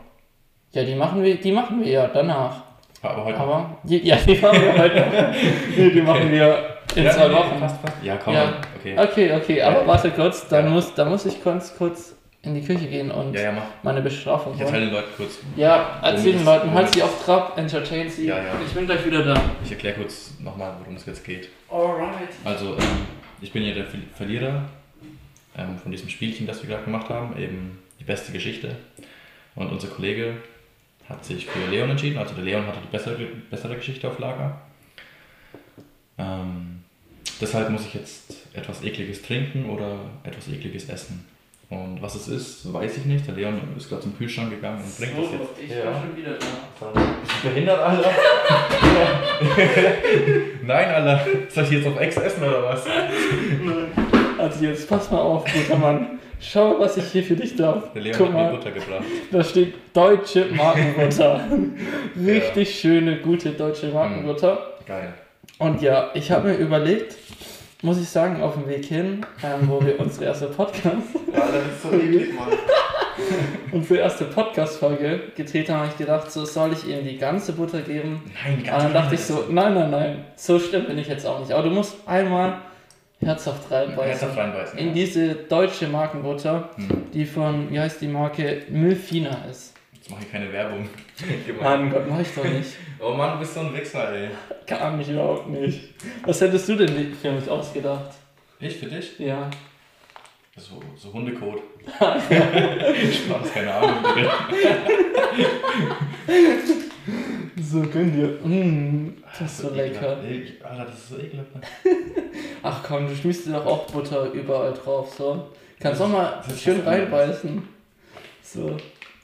Ja, 0.72 0.84
die 0.84 0.96
machen 0.96 1.24
wir, 1.24 1.36
die 1.40 1.52
machen 1.52 1.82
wir 1.82 1.88
ja 1.90 2.08
danach. 2.08 2.64
Aber 3.02 3.26
heute 3.26 3.38
Aber 3.38 3.78
die, 3.84 3.98
ja, 4.06 4.16
die 4.18 4.36
machen 4.38 4.62
wir 4.62 4.78
heute. 4.78 5.36
nee, 5.78 5.90
die 5.92 6.02
machen 6.02 6.32
wir 6.32 6.75
in 6.96 7.04
ja, 7.04 7.12
zwei 7.12 7.32
Wochen. 7.32 7.60
Passt, 7.60 7.82
passt. 7.82 7.94
Ja, 8.04 8.18
komm. 8.18 8.34
Ja. 8.34 8.54
Okay. 8.80 8.98
Okay, 8.98 9.34
okay, 9.36 9.62
aber 9.62 9.86
warte 9.88 10.12
kurz, 10.12 10.48
dann 10.48 10.66
Ja. 10.66 10.72
muss, 10.72 10.94
dann 10.94 11.10
muss 11.10 11.26
ich 11.26 11.42
kurz, 11.44 11.76
kurz 11.78 12.16
in 12.44 12.54
die 12.54 12.62
Küche 12.62 12.86
gehen 12.88 13.10
und 13.10 13.34
Ja, 13.34 13.42
ja, 13.42 13.54
meine 13.82 14.02
Bestrafung 14.02 14.54
Ich 14.54 14.62
erzähle 14.62 14.86
den 14.86 14.94
Leuten 14.94 15.10
kurz. 15.18 15.40
Ja, 15.56 16.00
erzähl 16.04 16.34
den 16.34 16.46
Leuten, 16.46 16.72
halt 16.74 16.94
sie 16.94 17.02
auf 17.02 17.26
Trab, 17.26 17.58
entertain 17.58 18.08
sie. 18.10 18.28
Ja, 18.28 18.38
ja. 18.38 18.44
Ich 18.66 18.72
bin 18.74 18.86
gleich 18.86 19.04
wieder 19.06 19.24
da. 19.24 19.34
Ich 19.64 19.72
erkläre 19.72 19.96
kurz 19.96 20.34
nochmal, 20.40 20.74
worum 20.80 20.96
es 20.96 21.06
jetzt 21.08 21.24
geht. 21.26 21.50
Alright. 21.72 22.30
Also, 22.44 22.74
ähm, 22.76 22.84
ich 23.42 23.52
bin 23.52 23.64
ja 23.64 23.74
der 23.74 23.86
Ver- 23.86 23.98
Verlierer 24.16 24.62
ähm, 25.58 25.78
von 25.82 25.92
diesem 25.92 26.08
Spielchen, 26.10 26.46
das 26.46 26.62
wir 26.62 26.70
gerade 26.70 26.84
gemacht 26.84 27.10
haben, 27.10 27.36
eben 27.38 27.80
die 28.00 28.04
beste 28.04 28.32
Geschichte. 28.32 28.76
Und 29.56 29.72
unser 29.72 29.88
Kollege 29.88 30.36
hat 31.10 31.26
sich 31.26 31.48
für 31.48 31.60
Leon 31.72 31.90
entschieden, 31.90 32.18
also 32.20 32.36
der 32.36 32.44
Leon 32.44 32.68
hatte 32.68 32.78
die 32.84 32.92
bessere, 32.92 33.16
bessere 33.50 33.76
Geschichte 33.76 34.08
auf 34.08 34.20
Lager. 34.20 34.60
Ähm, 36.18 36.75
deshalb 37.42 37.70
muss 37.70 37.86
ich 37.86 37.94
jetzt 37.94 38.34
etwas 38.54 38.84
Ekliges 38.84 39.22
trinken 39.22 39.70
oder 39.70 39.98
etwas 40.24 40.48
Ekliges 40.48 40.90
essen. 40.90 41.26
Und 41.70 42.00
was 42.00 42.14
es 42.14 42.28
ist, 42.28 42.72
weiß 42.72 42.98
ich 42.98 43.06
nicht. 43.06 43.26
Der 43.26 43.34
Leon 43.34 43.60
ist 43.76 43.90
gerade 43.90 44.04
zum 44.04 44.16
Kühlschrank 44.18 44.52
gegangen 44.52 44.84
und 44.84 44.98
bringt 44.98 45.18
das 45.18 45.32
jetzt. 45.32 45.50
ich 45.64 45.70
Ja. 45.72 45.86
bin 45.86 45.94
schon 46.02 46.16
wieder 46.18 46.38
da. 46.38 46.46
Bist 47.22 47.34
du 47.44 47.50
behindert, 47.50 47.80
Alter? 47.80 48.12
Nein, 50.64 50.90
Alter. 50.90 51.26
Soll 51.50 51.64
ich 51.64 51.72
jetzt 51.72 51.88
auf 51.88 52.00
Ex 52.00 52.18
essen 52.18 52.44
oder 52.44 52.64
was? 52.64 52.86
Also 54.38 54.66
jetzt 54.66 54.88
pass 54.88 55.10
mal 55.10 55.22
auf, 55.22 55.44
guter 55.52 55.78
Mann. 55.80 56.20
Schau, 56.40 56.80
was 56.80 56.98
ich 56.98 57.06
hier 57.06 57.24
für 57.24 57.36
dich 57.36 57.56
darf. 57.56 57.92
Der 57.94 58.02
Leon 58.04 58.16
Guck 58.18 58.28
hat 58.28 58.34
mir 58.36 58.44
mal, 58.44 58.52
Butter 58.58 58.72
gebracht. 58.72 59.04
da 59.32 59.44
steht 59.44 59.74
deutsche 59.94 60.46
Markenbutter. 60.54 61.48
Richtig 62.26 62.80
schöne, 62.80 63.18
gute 63.22 63.50
deutsche 63.52 63.88
Markenbutter. 63.88 64.74
Geil. 64.86 65.14
Und 65.60 65.82
ja, 65.82 66.10
ich 66.14 66.32
habe 66.32 66.50
mir 66.50 66.56
überlegt, 66.56 67.16
muss 67.82 68.00
ich 68.00 68.10
sagen, 68.10 68.42
auf 68.42 68.56
dem 68.56 68.68
Weg 68.68 68.86
hin, 68.86 69.26
ähm, 69.44 69.68
wo 69.70 69.84
wir 69.84 70.00
unsere 70.00 70.26
erste 70.26 70.48
Podcast, 70.48 70.86
Alter, 71.34 71.52
das 71.60 71.66
ist 71.76 71.82
so 71.84 71.92
eklig, 71.92 72.34
Mann. 72.34 72.50
unsere 73.72 74.00
erste 74.02 74.26
Podcast-Folge 74.26 75.22
gedreht 75.36 75.70
haben, 75.70 75.80
habe 75.80 75.90
ich 75.92 75.98
gedacht, 75.98 76.32
so 76.32 76.44
soll 76.46 76.74
ich 76.74 76.88
ihm 76.88 77.06
die 77.06 77.18
ganze 77.18 77.54
Butter 77.54 77.82
geben. 77.82 78.24
Nein, 78.44 78.64
die 78.64 78.70
Und 78.70 78.78
dann 78.80 78.94
dachte 78.94 79.16
ich 79.16 79.22
so, 79.22 79.46
nein, 79.50 79.74
nein, 79.74 79.92
nein, 79.92 80.26
so 80.36 80.60
schlimm 80.60 80.86
bin 80.88 80.98
ich 80.98 81.08
jetzt 81.08 81.26
auch 81.26 81.40
nicht. 81.40 81.52
Aber 81.52 81.64
du 81.64 81.70
musst 81.70 81.96
einmal 82.06 82.58
herzhaft 83.22 83.72
reinbeißen. 83.72 84.06
Herzhaft 84.10 84.38
reinbeißen. 84.38 84.78
In 84.78 84.94
diese 84.94 85.36
deutsche 85.36 85.88
Markenbutter, 85.88 86.70
Hm. 86.76 87.12
die 87.14 87.26
von, 87.26 87.72
wie 87.72 87.80
heißt 87.80 88.02
die 88.02 88.08
Marke, 88.08 88.64
Milfina 88.70 89.46
ist. 89.50 89.74
Jetzt 90.06 90.12
mache 90.12 90.22
ich 90.24 90.32
keine 90.32 90.54
Werbung. 90.54 90.88
Mann, 91.60 91.90
Gott, 91.90 92.04
mach 92.08 92.20
ich 92.20 92.28
doch 92.36 92.44
nicht. 92.44 92.76
Oh 93.00 93.14
Mann, 93.16 93.32
du 93.34 93.40
bist 93.40 93.56
so 93.56 93.62
ein 93.62 93.74
Wichser, 93.74 94.14
ey. 94.14 94.30
Kann 94.68 95.00
mich 95.00 95.10
überhaupt 95.10 95.50
nicht. 95.50 95.96
Was 96.24 96.40
hättest 96.42 96.70
du 96.70 96.76
denn 96.76 97.12
für 97.16 97.32
mich 97.32 97.50
ausgedacht? 97.50 98.12
Ich 98.60 98.78
für 98.78 98.86
dich? 98.86 99.18
Ja. 99.18 99.50
So, 100.58 100.80
so 100.96 101.12
Hundekot. 101.12 101.60
Spaß, 101.88 103.52
keine 103.52 103.74
Ahnung. 103.74 103.96
So 107.62 107.82
gönn 107.82 108.12
dir. 108.14 108.28
Mm, 108.48 109.14
das 109.40 109.50
ist 109.54 109.58
so 109.60 109.70
lecker. 109.74 110.18
ekelhaft. 110.24 110.66
Alter, 110.66 110.86
das 110.86 110.96
ist 111.00 111.10
so 111.10 111.18
ekelhaft. 111.18 111.50
Ach 112.62 112.84
komm, 112.86 113.08
du 113.08 113.16
schmiest 113.16 113.48
dir 113.48 113.54
doch 113.54 113.66
auch 113.66 113.86
Butter 113.88 114.32
überall 114.34 114.74
drauf, 114.74 115.14
so. 115.18 115.48
Kannst 115.80 116.00
Das- 116.00 116.08
auch 116.08 116.12
mal 116.12 116.44
schön 116.58 116.82
reinbeißen. 116.82 117.68
So, 118.44 118.78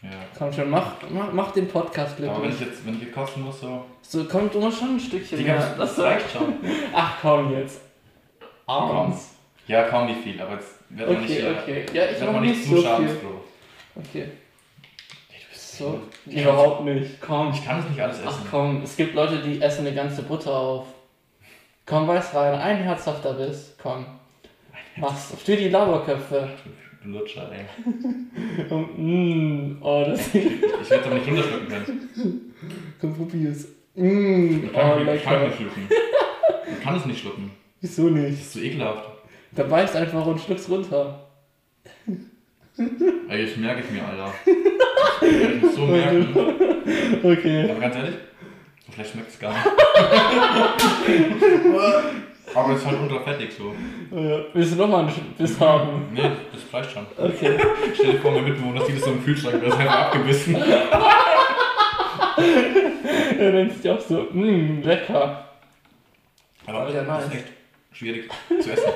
Ja. 0.04 0.10
komm 0.38 0.52
schon, 0.52 0.70
mach, 0.70 0.94
mach, 1.12 1.32
mach 1.32 1.52
den 1.52 1.68
Podcast 1.68 2.18
Aber 2.18 2.28
wenn 2.28 2.42
glücklich. 2.50 2.62
ich 2.62 2.68
jetzt, 2.68 2.86
wenn 2.86 2.96
ich 2.96 3.02
jetzt 3.04 3.14
kosten 3.14 3.42
muss, 3.44 3.60
so. 3.62 3.86
So, 4.02 4.24
komm, 4.26 4.50
du 4.50 4.60
musst 4.60 4.80
schon 4.80 4.96
ein 4.96 5.00
Stückchen 5.00 5.38
Digga, 5.38 5.54
mehr. 5.54 5.76
das 5.78 6.00
reicht 6.00 6.32
schon. 6.32 6.56
Ach 6.94 7.18
komm 7.22 7.54
jetzt. 7.56 7.82
Abends. 8.66 9.36
Ja, 9.68 9.84
kaum 9.84 10.08
wie 10.08 10.16
viel, 10.16 10.42
aber 10.42 10.54
jetzt 10.56 10.76
wird 10.90 11.08
man 11.12 11.22
nicht, 11.22 11.32
Okay, 11.44 11.56
okay. 11.62 11.86
Ja, 11.94 12.06
ich 12.06 12.20
wird 12.20 12.32
man 12.32 12.42
nicht 12.42 12.64
so 12.64 12.70
zu 12.70 12.76
viel. 12.78 12.84
schadensfroh. 12.84 13.42
Okay. 13.96 14.26
So. 15.54 16.02
So, 16.26 16.32
überhaupt 16.32 16.84
nicht. 16.86 17.22
Komm. 17.22 17.52
Ich 17.54 17.64
kann 17.66 17.80
es 17.80 17.90
nicht 17.90 18.02
alles 18.02 18.20
Ach 18.26 18.30
essen. 18.32 18.48
komm, 18.50 18.82
es 18.84 18.96
gibt 18.98 19.14
Leute, 19.16 19.38
die 19.40 19.62
essen 19.62 19.86
eine 19.86 19.96
ganze 19.96 20.24
Butter 20.24 20.52
auf. 20.54 20.88
Komm, 21.86 22.08
weiß 22.08 22.34
rein, 22.36 22.56
ein 22.56 22.78
herzhafter 22.78 23.34
Biss. 23.34 23.76
Komm. 23.82 24.06
Mach's 24.98 25.34
für 25.44 25.56
die 25.56 25.70
Lauerköpfe. 25.70 26.50
Du 27.04 27.10
Lutscher, 27.10 27.50
ey. 27.52 27.66
Mm, 28.98 29.78
oh, 29.82 30.04
das 30.08 30.28
Ich 30.36 30.44
werde 30.44 30.82
es 30.90 31.06
aber 31.06 31.16
nicht 31.16 31.28
runterschlucken 31.28 31.68
können. 31.68 32.54
Komm, 33.00 33.16
probier's. 33.16 33.68
Mm, 33.96 34.64
Ich 34.66 34.70
oh, 34.74 34.78
kann, 34.78 35.16
ich 35.16 35.24
kann 35.24 35.44
nicht 35.48 35.58
schlucken. 35.58 35.88
Ich 36.72 36.82
kann 36.84 36.96
es 36.96 37.06
nicht 37.06 37.20
schlucken. 37.22 37.52
Wieso 37.82 38.10
Das 38.10 38.20
nicht? 38.20 38.42
ist 38.42 38.54
so 38.54 38.60
ekelhaft. 38.60 39.10
Da 39.54 39.64
beißt 39.64 39.96
einfach 39.96 40.26
und 40.26 40.40
schluck's 40.40 40.70
runter. 40.70 41.28
Ey, 43.30 43.44
ich 43.44 43.58
merke 43.58 43.82
es 43.84 43.92
mir, 43.92 44.04
Alter. 44.06 44.34
Ich 45.22 45.40
werde 45.40 45.68
es 45.68 45.76
so 45.76 45.86
merken. 45.86 46.28
Okay. 47.24 47.70
Aber 47.70 47.80
ganz 47.80 47.96
ehrlich, 47.96 48.16
vielleicht 48.90 49.12
schmeckt 49.12 49.30
es 49.30 49.40
gar 49.40 49.54
nicht. 49.54 49.66
Aber 52.54 52.74
es 52.74 52.80
ist 52.82 52.88
halt 52.88 53.00
unterfettig 53.00 53.52
so. 53.54 53.74
Ja. 54.16 54.40
Willst 54.54 54.74
du 54.74 54.78
nochmal 54.78 55.02
einen 55.06 55.34
Biss 55.38 55.60
haben? 55.60 56.08
Nee, 56.14 56.32
das 56.52 56.74
reicht 56.74 56.92
schon. 56.92 57.06
Okay. 57.18 57.58
Stell 57.94 58.12
dir 58.14 58.20
vor, 58.20 58.32
mein 58.32 58.44
Mitbewohner 58.46 58.86
sieht 58.86 58.98
es 58.98 59.04
so 59.06 59.12
im 59.12 59.24
Kühlschrank, 59.24 59.60
der 59.62 59.70
ist 59.70 59.78
einfach 59.78 59.96
abgebissen. 60.08 60.56
Er 63.40 63.52
denkt 63.52 63.82
sich 63.82 63.92
auch 63.92 64.00
so, 64.00 64.28
mm, 64.32 64.82
lecker. 64.84 65.46
Aber 66.68 66.90
Ja, 66.92 67.04
das 67.04 67.26
ist 67.26 67.34
echt 67.34 67.46
schwierig 67.92 68.30
zu 68.62 68.72
essen. 68.72 68.92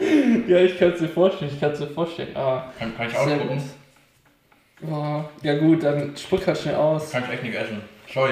Ja, 0.48 0.58
ich 0.58 0.76
kann 0.78 0.90
es 0.92 0.98
dir 0.98 1.08
vorstellen, 1.08 1.50
ich 1.54 1.60
kann 1.60 1.70
es 1.70 1.78
dir 1.78 1.86
vorstellen. 1.86 2.36
Ah, 2.36 2.64
Kann, 2.78 2.94
kann 2.96 3.06
ich 3.08 3.16
ausspucken? 3.16 3.58
gut. 3.58 4.90
Oh, 4.90 5.24
ja 5.42 5.58
gut, 5.58 5.82
dann 5.84 6.16
spuck 6.16 6.46
halt 6.46 6.58
schnell 6.58 6.74
aus. 6.74 7.10
Kann 7.12 7.24
ich 7.24 7.30
echt 7.30 7.42
nicht 7.44 7.54
essen. 7.54 7.80
Scheu. 8.06 8.30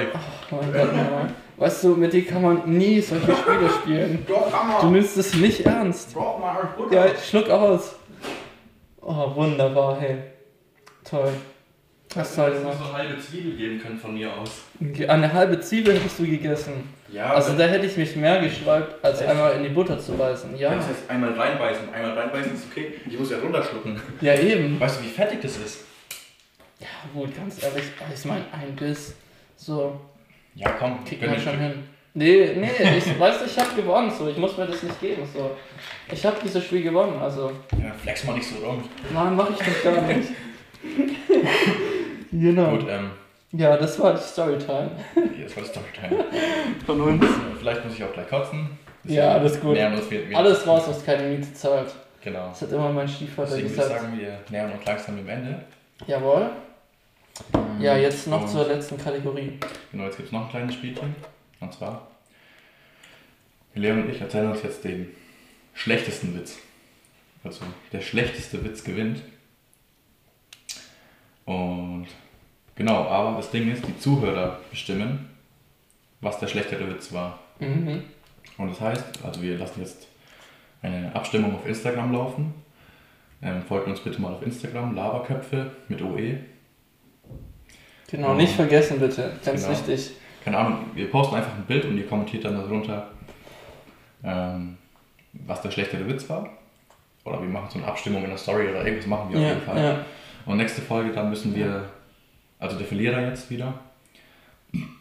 Oh 0.51 0.55
mein 0.61 0.73
Gott. 0.73 0.89
Weißt 1.57 1.83
du, 1.83 1.89
mit 1.95 2.11
dir 2.13 2.25
kann 2.25 2.41
man 2.41 2.77
nie 2.77 2.99
solche 2.99 3.35
Spiele 3.35 3.69
spielen. 3.69 4.25
Doch, 4.27 4.49
Du 4.49 4.53
Hammer! 4.57 4.91
nimmst 4.91 5.17
es 5.17 5.33
nicht 5.35 5.61
ernst. 5.65 6.15
Drop 6.15 6.39
mal 6.39 6.67
Ja, 6.91 7.05
schluck 7.17 7.49
aus. 7.49 7.95
Oh, 9.01 9.35
wunderbar, 9.35 9.99
hey. 9.99 10.17
Toll. 11.03 11.31
Soll 12.15 12.51
es 12.51 12.57
ich 12.59 12.63
noch 12.63 12.73
so 12.77 12.93
halbe 12.93 13.19
Zwiebel 13.19 13.53
geben 13.57 13.79
können 13.81 13.97
von 13.99 14.13
mir 14.13 14.31
aus. 14.31 14.51
Eine 15.07 15.33
halbe 15.33 15.59
Zwiebel 15.59 15.95
hättest 15.95 16.19
du 16.19 16.25
gegessen. 16.25 16.93
Ja, 17.11 17.33
Also 17.33 17.53
da 17.57 17.63
hätte 17.65 17.87
ich 17.87 17.97
mich 17.97 18.15
mehr 18.15 18.39
gesträubt, 18.39 19.03
als 19.03 19.21
Echt? 19.21 19.29
einmal 19.31 19.53
in 19.55 19.63
die 19.63 19.69
Butter 19.69 19.99
zu 19.99 20.13
beißen. 20.13 20.55
Ja. 20.57 20.75
Das 20.75 20.87
heißt, 20.87 21.09
einmal 21.09 21.33
reinbeißen. 21.33 21.91
Einmal 21.93 22.13
reinbeißen 22.17 22.53
ist 22.53 22.65
okay. 22.71 22.93
Ich 23.09 23.17
muss 23.17 23.31
ja 23.31 23.37
runterschlucken. 23.39 23.99
Ja, 24.21 24.35
eben. 24.35 24.79
Weißt 24.79 24.99
du, 24.99 25.03
wie 25.05 25.09
fettig 25.09 25.41
das 25.41 25.57
ist? 25.57 25.79
Ja, 26.79 26.87
gut, 27.13 27.35
ganz 27.35 27.63
ehrlich, 27.63 27.85
ich 28.13 28.25
meine, 28.25 28.45
ein 28.51 28.75
Biss. 28.75 29.15
So, 29.55 29.99
Ja, 30.55 30.69
komm. 30.71 30.91
man 30.91 31.33
dir 31.33 31.39
schon 31.39 31.59
hin. 31.59 31.73
Nee, 32.15 32.51
nee, 32.55 32.97
ich 32.97 33.19
weiß, 33.19 33.41
ich 33.45 33.57
habe 33.57 33.73
gewonnen, 33.75 34.11
so, 34.11 34.27
ich 34.27 34.37
muss 34.37 34.55
mir 34.55 34.67
das 34.67 34.83
nicht 34.83 35.01
geben, 35.01 35.23
so. 35.33 35.51
Ich 36.11 36.23
habe 36.23 36.37
dieses 36.43 36.63
Spiel 36.63 36.83
gewonnen, 36.83 37.19
also. 37.19 37.51
Ja, 37.71 37.91
flex 38.01 38.23
mal 38.23 38.33
nicht 38.35 38.47
so 38.47 38.63
rum. 38.63 38.83
nein, 39.13 39.35
mache 39.35 39.53
ich 39.53 39.59
doch 39.59 39.83
gar 39.83 40.01
nicht. 40.03 40.29
genau. 42.31 42.69
Gut, 42.69 42.85
ähm, 42.87 43.11
Ja, 43.51 43.75
das 43.77 43.99
war 43.99 44.13
die 44.13 44.21
Storytime 44.21 44.91
jetzt 45.43 45.55
war 45.55 45.63
das 45.63 45.71
Storytime. 45.71 46.25
von 46.85 47.01
uns. 47.01 47.25
Vielleicht 47.59 47.85
muss 47.85 47.95
ich 47.95 48.03
auch 48.03 48.13
gleich 48.13 48.29
kotzen. 48.29 48.69
Ja, 49.05 49.33
alles 49.33 49.59
gut. 49.59 49.75
Wir, 49.75 49.91
wir 49.91 50.37
Alles 50.37 50.65
raus, 50.65 50.83
was 50.87 51.05
keine 51.05 51.23
Miete 51.27 51.53
zahlt. 51.53 51.93
Genau. 52.23 52.49
Das 52.49 52.61
hat 52.61 52.71
immer 52.71 52.89
mein 52.89 53.07
Stiefvater 53.07 53.49
Deswegen 53.49 53.69
gesagt. 53.69 53.89
sagen, 53.89 54.17
wir 54.17 54.39
nähern 54.49 54.71
uns 54.71 54.85
langsam 54.85 55.17
dem 55.17 55.27
Ende. 55.27 55.59
Jawohl. 56.07 56.49
Ja, 57.79 57.97
jetzt 57.97 58.27
noch 58.27 58.41
Und- 58.41 58.47
zur 58.49 58.67
letzten 58.67 58.97
Kategorie. 58.97 59.57
Genau, 59.91 60.05
jetzt 60.05 60.17
gibt 60.17 60.27
es 60.27 60.31
noch 60.31 60.43
ein 60.45 60.49
kleines 60.49 60.75
Spielchen. 60.75 61.15
Und 61.59 61.73
zwar, 61.73 62.07
Leon 63.73 64.03
und 64.03 64.09
ich 64.09 64.21
erzählen 64.21 64.51
uns 64.51 64.61
jetzt 64.63 64.83
den 64.83 65.09
schlechtesten 65.73 66.35
Witz. 66.37 66.57
Also, 67.43 67.65
der 67.91 68.01
schlechteste 68.01 68.63
Witz 68.63 68.83
gewinnt. 68.83 69.21
Und 71.45 72.07
genau, 72.75 73.03
aber 73.07 73.37
das 73.37 73.51
Ding 73.51 73.71
ist, 73.71 73.85
die 73.85 73.97
Zuhörer 73.99 74.59
bestimmen, 74.69 75.29
was 76.21 76.39
der 76.39 76.47
schlechtere 76.47 76.89
Witz 76.89 77.11
war. 77.11 77.39
Mhm. 77.59 78.03
Und 78.57 78.69
das 78.69 78.79
heißt, 78.79 79.03
also 79.23 79.41
wir 79.41 79.57
lassen 79.57 79.81
jetzt 79.81 80.07
eine 80.81 81.13
Abstimmung 81.15 81.55
auf 81.55 81.65
Instagram 81.65 82.13
laufen. 82.13 82.53
Ähm, 83.41 83.61
folgt 83.63 83.87
uns 83.87 83.99
bitte 83.99 84.21
mal 84.21 84.33
auf 84.33 84.43
Instagram, 84.43 84.95
Laberköpfe 84.95 85.71
mit 85.89 86.01
OE. 86.01 86.37
Genau, 88.13 88.33
nicht 88.35 88.53
vergessen 88.53 88.99
bitte, 88.99 89.31
ganz 89.43 89.61
Genau. 89.65 89.73
wichtig. 89.77 90.11
keine 90.45 90.57
Ahnung, 90.59 90.85
wir 90.93 91.09
posten 91.09 91.35
einfach 91.35 91.53
ein 91.55 91.65
Bild 91.65 91.83
und 91.85 91.97
ihr 91.97 92.05
kommentiert 92.07 92.45
dann 92.45 92.55
darunter, 92.55 93.07
ähm, 94.23 94.77
was 95.33 95.61
der 95.61 95.71
schlechtere 95.71 96.07
Witz 96.07 96.29
war. 96.29 96.47
Oder 97.25 97.41
wir 97.41 97.49
machen 97.49 97.67
so 97.71 97.79
eine 97.79 97.87
Abstimmung 97.87 98.23
in 98.23 98.29
der 98.29 98.37
Story 98.37 98.67
oder 98.69 98.85
irgendwas 98.85 99.07
machen 99.07 99.29
wir 99.31 99.37
auf 99.39 99.43
Ja, 99.43 99.49
jeden 99.49 99.61
Fall. 99.61 99.83
ja. 99.83 100.05
Und 100.45 100.57
nächste 100.57 100.81
Folge, 100.81 101.11
dann 101.11 101.29
müssen 101.29 101.55
wir, 101.55 101.85
also 102.59 102.77
der 102.77 102.85
Verlierer 102.85 103.21
jetzt 103.29 103.49
wieder, 103.49 103.73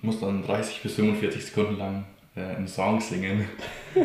muss 0.03 0.21
dann 0.21 0.43
30 0.45 0.83
bis 0.83 0.95
45 0.95 1.45
Sekunden 1.45 1.79
lang 1.79 2.05
äh, 2.37 2.41
einen 2.57 2.69
Song 2.69 3.01
singen. 3.01 3.45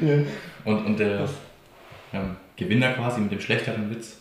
Ja. 0.00 0.16
Und, 0.64 0.86
und 0.86 0.98
der 0.98 1.28
ähm, 2.14 2.36
Gewinner 2.56 2.92
quasi 2.94 3.20
mit 3.20 3.30
dem 3.32 3.40
schlechteren 3.40 3.90
Witz 3.90 4.16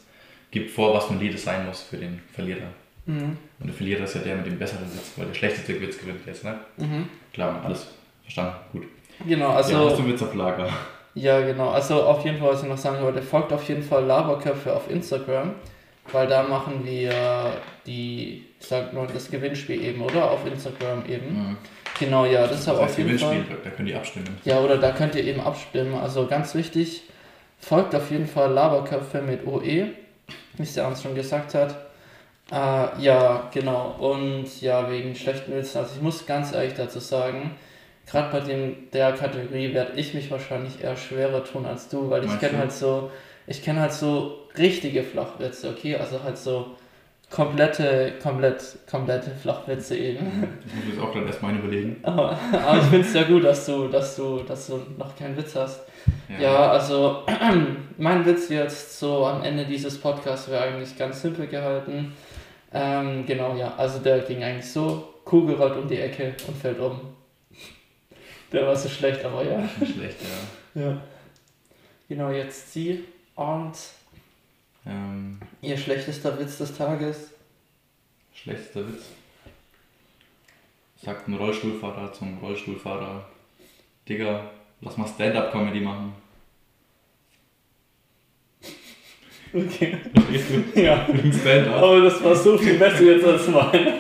gibt 0.52 0.72
vor, 0.72 0.94
was 0.94 1.06
für 1.06 1.14
ein 1.14 1.20
Lied 1.22 1.34
es 1.36 1.44
sein 1.46 1.66
muss 1.66 1.84
für 1.84 1.96
den 1.98 2.20
Verlierer. 2.34 2.68
Mhm. 3.06 3.38
Und 3.60 3.68
der 3.68 3.74
Verlierer 3.74 4.04
ist 4.04 4.16
ja 4.16 4.22
der 4.22 4.36
mit 4.38 4.46
dem 4.46 4.58
besseren 4.58 4.86
Witz, 4.86 5.14
weil 5.18 5.26
der 5.28 5.34
schlechteste 5.34 5.80
Witz 5.82 6.00
gewinnt 6.00 6.22
jetzt, 6.26 6.44
ne? 6.44 6.56
Mhm. 6.78 7.10
Klar, 7.34 7.62
alles 7.66 7.88
verstanden, 8.22 8.54
gut. 8.72 8.84
Genau, 9.28 9.50
ja, 9.50 9.56
hast 9.56 9.72
du 9.72 9.78
also 9.78 10.08
Witz 10.08 10.22
auf 10.22 10.34
Lager? 10.34 10.70
ja 11.16 11.42
genau, 11.42 11.70
also 11.70 12.04
auf 12.04 12.24
jeden 12.26 12.40
Fall, 12.40 12.50
was 12.54 12.64
ich 12.64 12.70
noch 12.70 12.78
sagen 12.78 13.04
wollte, 13.04 13.22
folgt 13.22 13.52
auf 13.54 13.68
jeden 13.68 13.84
Fall 13.84 14.06
Laberköpfe 14.06 14.74
auf 14.74 14.90
Instagram, 14.90 15.52
weil 16.12 16.28
da 16.28 16.44
machen 16.44 16.82
wir 16.84 17.12
die, 17.86 18.46
ich 18.60 18.68
sag 18.68 18.94
nur 18.94 19.08
das 19.08 19.30
Gewinnspiel 19.30 19.82
eben, 19.82 20.02
oder? 20.02 20.32
Auf 20.32 20.46
Instagram 20.46 21.04
eben. 21.08 21.58
Genau, 22.00 22.26
ja, 22.26 22.48
das 22.48 22.62
ist 22.62 22.68
aber 22.68 22.82
Das 22.82 22.92
auf 22.92 22.98
jeden 22.98 23.20
Fall. 23.20 23.30
Gewinnspiel, 23.30 23.58
da 23.64 23.70
können 23.70 23.88
die 23.88 23.96
abstimmen. 23.96 24.38
Ja, 24.46 24.60
oder 24.60 24.78
da 24.78 24.92
könnt 24.92 25.16
ihr 25.16 25.24
eben 25.24 25.42
abstimmen. 25.42 25.94
Also 25.96 26.26
ganz 26.26 26.56
wichtig, 26.56 27.04
folgt 27.60 27.94
auf 27.94 28.10
jeden 28.10 28.28
Fall 28.28 28.52
Laberköpfe 28.52 29.22
mit 29.22 29.46
OE, 29.46 29.62
wie 29.62 30.64
es 30.64 30.74
der 30.74 30.86
Arndt 30.86 31.00
schon 31.00 31.14
gesagt 31.16 31.54
hat. 31.54 31.76
Äh, 32.52 33.02
ja, 33.02 33.50
genau. 33.54 33.96
Und 34.00 34.62
ja, 34.62 34.90
wegen 34.90 35.16
schlechten 35.16 35.54
Witzen. 35.54 35.80
Also 35.80 35.96
ich 35.96 36.02
muss 36.02 36.26
ganz 36.26 36.54
ehrlich 36.54 36.74
dazu 36.74 37.00
sagen, 37.00 37.52
gerade 38.06 38.32
bei 38.32 38.40
dem, 38.42 38.90
der 38.92 39.14
Kategorie 39.14 39.74
werde 39.74 39.94
ich 40.00 40.14
mich 40.14 40.30
wahrscheinlich 40.30 40.84
eher 40.84 40.98
schwerer 40.98 41.44
tun 41.44 41.66
als 41.66 41.90
du, 41.90 42.10
weil 42.10 42.26
ich 42.26 42.40
kenne 42.40 42.58
halt 42.58 42.72
so, 42.72 43.12
ich 43.48 43.64
kenne 43.64 43.82
halt 43.82 43.94
so 43.94 44.40
richtige 44.58 45.04
Flachwitze, 45.04 45.70
okay? 45.70 45.96
Also 45.96 46.22
halt 46.24 46.38
so 46.38 46.76
komplette, 47.30 48.14
komplett, 48.22 48.78
komplette 48.90 49.32
Flachwitze 49.32 49.98
eben. 49.98 50.60
Ich 50.66 50.76
muss 50.76 50.86
jetzt 50.94 51.02
auch 51.02 51.12
gerade 51.12 51.26
erst 51.26 51.42
meine 51.42 51.58
überlegen. 51.58 51.98
Aber, 52.04 52.38
aber 52.52 52.78
ich 52.78 52.84
finde 52.84 53.08
es 53.08 53.14
ja 53.14 53.24
gut, 53.24 53.44
dass 53.44 53.66
du, 53.66 53.88
dass 53.88 54.16
du, 54.16 54.40
dass 54.44 54.68
du 54.68 54.82
noch 54.98 55.16
keinen 55.16 55.36
Witz 55.36 55.56
hast. 55.56 55.82
Ja, 56.40 56.72
also 56.72 57.24
mein 57.98 58.26
Witz 58.26 58.50
jetzt 58.50 59.00
so 59.00 59.26
am 59.26 59.44
Ende 59.44 59.66
dieses 59.66 60.00
Podcasts 60.00 60.50
wäre 60.50 60.64
eigentlich 60.64 60.98
ganz 60.98 61.22
simpel 61.22 61.48
gehalten. 61.48 62.14
Ähm, 62.74 63.26
genau, 63.26 63.56
ja, 63.56 63.76
also 63.76 64.00
der 64.00 64.20
ging 64.20 64.44
eigentlich 64.44 64.72
so, 64.72 65.14
Kugel 65.26 65.56
rollt 65.56 65.78
um 65.78 65.88
die 65.88 66.00
Ecke 66.00 66.36
und 66.48 66.58
fällt 66.58 66.80
um. 66.80 67.00
Der 68.52 68.68
war 68.68 68.76
so 68.76 68.90
schlecht, 68.90 69.24
aber 69.24 69.44
ja. 69.44 69.68
Schlecht, 69.78 70.18
ja. 70.74 70.82
Ja. 70.82 71.02
Genau, 72.08 72.30
jetzt 72.32 72.74
sie 72.74 73.04
und 73.36 73.74
Ähm, 74.86 75.40
ihr 75.62 75.78
schlechtester 75.78 76.38
Witz 76.38 76.58
des 76.58 76.76
Tages. 76.76 77.32
Schlechtester 78.34 78.88
Witz. 78.88 79.06
Sagt 80.98 81.28
ein 81.28 81.36
Rollstuhlfahrer 81.36 82.12
zum 82.12 82.38
Rollstuhlfahrer. 82.40 83.28
Digga, 84.08 84.52
lass 84.82 84.98
mal 84.98 85.08
Stand-Up-Comedy 85.08 85.80
machen. 85.80 86.14
Okay. 89.54 89.98
Verstehst 90.14 90.46
du? 90.76 90.82
Ja. 90.82 91.06
Ein 91.08 91.32
Stand-Up. 91.32 91.76
Aber 91.76 92.02
das 92.02 92.24
war 92.24 92.36
so 92.36 92.58
viel 92.58 92.76
besser 92.76 93.04
jetzt 93.04 93.26
als 93.26 93.48
mein. 93.48 93.72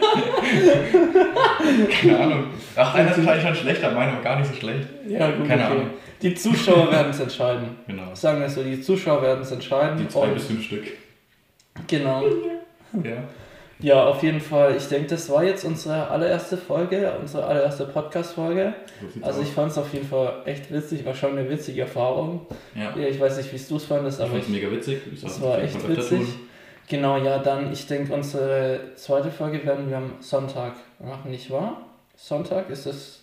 Keine 1.89 2.19
Ahnung. 2.19 2.45
Ach, 2.75 2.95
einer 2.95 3.11
ist 3.11 3.17
wahrscheinlich 3.17 3.45
schon 3.45 3.55
schlechter, 3.55 3.91
meiner 3.91 4.13
war 4.13 4.21
gar 4.21 4.39
nicht 4.39 4.51
so 4.51 4.59
schlecht. 4.59 4.87
Ja, 5.07 5.29
gut, 5.31 5.47
Keine 5.47 5.63
okay. 5.63 5.73
Ahnung. 5.73 5.89
Die 6.21 6.33
Zuschauer 6.33 6.91
werden 6.91 7.11
es 7.11 7.19
entscheiden. 7.19 7.63
Genau. 7.87 8.15
Sagen 8.15 8.41
wir 8.41 8.49
so, 8.49 8.63
die 8.63 8.81
Zuschauer 8.81 9.21
werden 9.21 9.41
es 9.41 9.51
entscheiden. 9.51 9.97
Die 9.97 10.07
zwei 10.07 10.27
bis 10.27 10.45
fünf 10.45 10.63
Stück. 10.63 10.85
Genau. 11.87 12.23
Ja. 13.03 13.23
Ja, 13.79 14.05
auf 14.05 14.23
jeden 14.23 14.39
Fall. 14.39 14.75
Ich 14.77 14.87
denke, 14.87 15.07
das 15.09 15.29
war 15.29 15.43
jetzt 15.43 15.65
unsere 15.65 16.07
allererste 16.07 16.57
Folge, 16.57 17.13
unsere 17.19 17.45
allererste 17.45 17.85
Podcast-Folge. 17.85 18.73
Also 19.21 19.41
ich 19.41 19.49
fand 19.49 19.71
es 19.71 19.77
auf 19.77 19.93
jeden 19.93 20.07
Fall 20.07 20.41
echt 20.45 20.71
witzig, 20.71 21.05
war 21.05 21.13
schon 21.13 21.37
eine 21.37 21.49
witzige 21.49 21.81
Erfahrung. 21.81 22.45
ja. 22.75 22.95
Ich 22.95 23.19
weiß 23.19 23.37
nicht, 23.37 23.51
wie 23.51 23.57
es 23.57 23.67
du 23.67 23.75
es 23.75 23.85
fandest, 23.85 24.21
aber 24.21 24.37
ich, 24.37 24.47
mega 24.47 24.71
witzig. 24.71 25.01
Soll 25.15 25.49
war 25.49 25.61
echt 25.61 25.87
witzig. 25.87 26.21
Genau, 26.87 27.17
ja, 27.17 27.39
dann, 27.39 27.71
ich 27.71 27.87
denke, 27.87 28.13
unsere 28.13 28.91
zweite 28.95 29.31
Folge 29.31 29.65
werden 29.65 29.89
wir 29.89 29.97
am 29.97 30.13
Sonntag 30.19 30.73
machen, 30.99 31.31
nicht 31.31 31.49
wahr? 31.49 31.81
Sonntag, 32.15 32.69
ist 32.69 32.85
das 32.85 33.21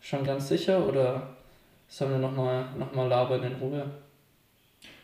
schon 0.00 0.24
ganz 0.24 0.48
sicher 0.48 0.86
oder 0.86 1.22
sollen 1.88 2.12
wir 2.12 2.18
nochmal 2.18 2.66
noch 2.78 2.94
mal 2.94 3.08
labern 3.08 3.42
in 3.42 3.54
Ruhe? 3.54 3.84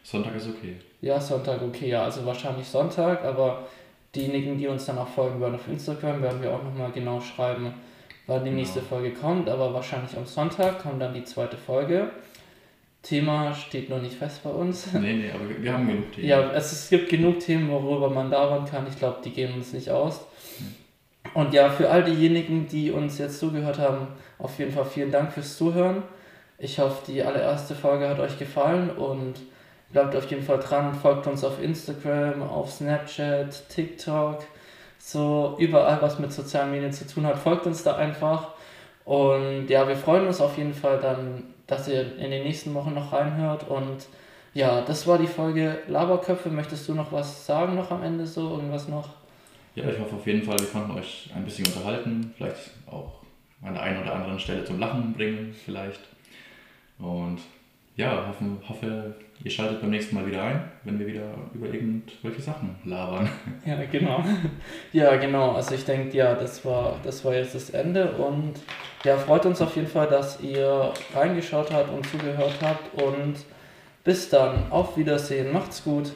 Sonntag 0.02 0.36
ist 0.36 0.48
okay. 0.48 0.76
Ja, 1.00 1.18
Sonntag, 1.18 1.62
okay, 1.62 1.88
ja, 1.88 2.04
also 2.04 2.24
wahrscheinlich 2.26 2.66
Sonntag, 2.66 3.24
aber 3.24 3.66
diejenigen, 4.14 4.56
die 4.58 4.66
uns 4.66 4.86
dann 4.86 4.98
auch 4.98 5.08
folgen 5.08 5.40
werden 5.40 5.54
auf 5.56 5.68
Instagram, 5.68 6.22
werden 6.22 6.42
wir 6.42 6.52
auch 6.52 6.62
nochmal 6.62 6.90
genau 6.92 7.20
schreiben, 7.20 7.74
wann 8.26 8.40
die 8.44 8.50
Genau. 8.50 8.60
nächste 8.60 8.80
Folge 8.80 9.12
kommt, 9.12 9.48
aber 9.48 9.72
wahrscheinlich 9.74 10.16
am 10.16 10.26
Sonntag 10.26 10.80
kommt 10.82 11.00
dann 11.02 11.14
die 11.14 11.24
zweite 11.24 11.56
Folge. 11.56 12.10
Thema 13.02 13.52
steht 13.54 13.90
noch 13.90 14.00
nicht 14.00 14.14
fest 14.14 14.42
bei 14.42 14.50
uns. 14.50 14.90
Nee, 14.94 15.12
nee, 15.12 15.30
aber 15.30 15.62
wir- 15.62 15.72
haben 15.72 15.86
genug 15.86 16.12
Themen. 16.12 16.26
Ja, 16.28 16.50
es, 16.52 16.72
es 16.72 16.88
gibt 16.88 17.10
genug 17.10 17.38
Themen, 17.40 17.68
worüber 17.70 18.08
man 18.08 18.30
labern 18.30 18.64
kann. 18.64 18.86
Ich 18.88 18.98
glaube, 18.98 19.18
die 19.22 19.30
gehen 19.30 19.52
uns 19.52 19.74
nicht 19.74 19.90
aus. 19.90 20.20
Und 21.34 21.52
ja, 21.52 21.68
für 21.68 21.90
all 21.90 22.02
diejenigen, 22.04 22.66
die 22.66 22.90
uns 22.90 23.18
jetzt 23.18 23.40
zugehört 23.40 23.78
haben, 23.78 24.06
auf 24.38 24.58
jeden 24.58 24.72
Fall 24.72 24.86
vielen 24.86 25.10
Dank 25.10 25.32
fürs 25.32 25.56
Zuhören. 25.58 26.02
Ich 26.58 26.78
hoffe, 26.78 27.02
die 27.12 27.22
allererste 27.22 27.74
Folge 27.74 28.08
hat 28.08 28.20
euch 28.20 28.38
gefallen 28.38 28.88
und 28.90 29.34
bleibt 29.94 30.14
auf 30.16 30.28
jeden 30.28 30.42
Fall 30.42 30.58
dran. 30.58 30.92
Folgt 30.92 31.26
uns 31.26 31.44
auf 31.44 31.62
Instagram, 31.62 32.42
auf 32.42 32.70
Snapchat, 32.70 33.68
TikTok, 33.68 34.44
so 34.98 35.54
überall, 35.58 36.02
was 36.02 36.18
mit 36.18 36.32
sozialen 36.32 36.72
Medien 36.72 36.92
zu 36.92 37.06
tun 37.06 37.24
hat. 37.24 37.38
Folgt 37.38 37.64
uns 37.66 37.84
da 37.84 37.96
einfach. 37.96 38.50
Und 39.04 39.68
ja, 39.68 39.86
wir 39.86 39.96
freuen 39.96 40.26
uns 40.26 40.40
auf 40.40 40.58
jeden 40.58 40.74
Fall 40.74 40.98
dann, 40.98 41.44
dass 41.68 41.86
ihr 41.88 42.18
in 42.18 42.30
den 42.32 42.42
nächsten 42.42 42.74
Wochen 42.74 42.92
noch 42.92 43.12
reinhört. 43.12 43.68
Und 43.68 44.06
ja, 44.52 44.80
das 44.80 45.06
war 45.06 45.16
die 45.16 45.28
Folge 45.28 45.78
Laberköpfe. 45.86 46.48
Möchtest 46.48 46.88
du 46.88 46.94
noch 46.94 47.12
was 47.12 47.46
sagen 47.46 47.76
noch 47.76 47.90
am 47.92 48.02
Ende 48.02 48.26
so? 48.26 48.50
Irgendwas 48.50 48.88
noch? 48.88 49.08
Ja, 49.76 49.88
ich 49.88 49.98
hoffe 49.98 50.16
auf 50.16 50.26
jeden 50.26 50.42
Fall, 50.42 50.58
wir 50.58 50.66
konnten 50.66 50.98
euch 50.98 51.30
ein 51.34 51.44
bisschen 51.44 51.66
unterhalten, 51.66 52.32
vielleicht 52.36 52.70
auch 52.86 53.20
an 53.62 53.74
der 53.74 53.82
einen 53.82 54.02
oder 54.02 54.14
anderen 54.14 54.38
Stelle 54.38 54.64
zum 54.64 54.78
Lachen 54.78 55.12
bringen, 55.12 55.54
vielleicht. 55.64 56.00
Und 56.98 57.38
ja, 57.96 58.26
hoffen, 58.28 58.58
hoffe, 58.68 59.14
ihr 59.42 59.50
schaltet 59.50 59.80
beim 59.80 59.90
nächsten 59.90 60.16
Mal 60.16 60.26
wieder 60.26 60.42
ein, 60.42 60.64
wenn 60.82 60.98
wir 60.98 61.06
wieder 61.06 61.34
über 61.54 61.66
irgendwelche 61.66 62.42
Sachen 62.42 62.76
labern. 62.84 63.28
Ja, 63.66 63.78
genau. 63.90 64.24
Ja, 64.92 65.16
genau. 65.16 65.52
Also 65.52 65.74
ich 65.74 65.84
denke, 65.84 66.16
ja, 66.16 66.34
das 66.34 66.64
war, 66.64 66.98
das 67.04 67.24
war 67.24 67.34
jetzt 67.34 67.54
das 67.54 67.70
Ende 67.70 68.12
und 68.12 68.54
ja, 69.04 69.16
freut 69.16 69.46
uns 69.46 69.60
auf 69.60 69.76
jeden 69.76 69.88
Fall, 69.88 70.08
dass 70.08 70.40
ihr 70.40 70.92
reingeschaut 71.14 71.72
habt 71.72 71.92
und 71.92 72.06
zugehört 72.06 72.54
habt 72.62 73.02
und 73.02 73.36
bis 74.02 74.28
dann. 74.28 74.70
Auf 74.70 74.96
Wiedersehen. 74.96 75.52
Macht's 75.52 75.82
gut. 75.82 76.12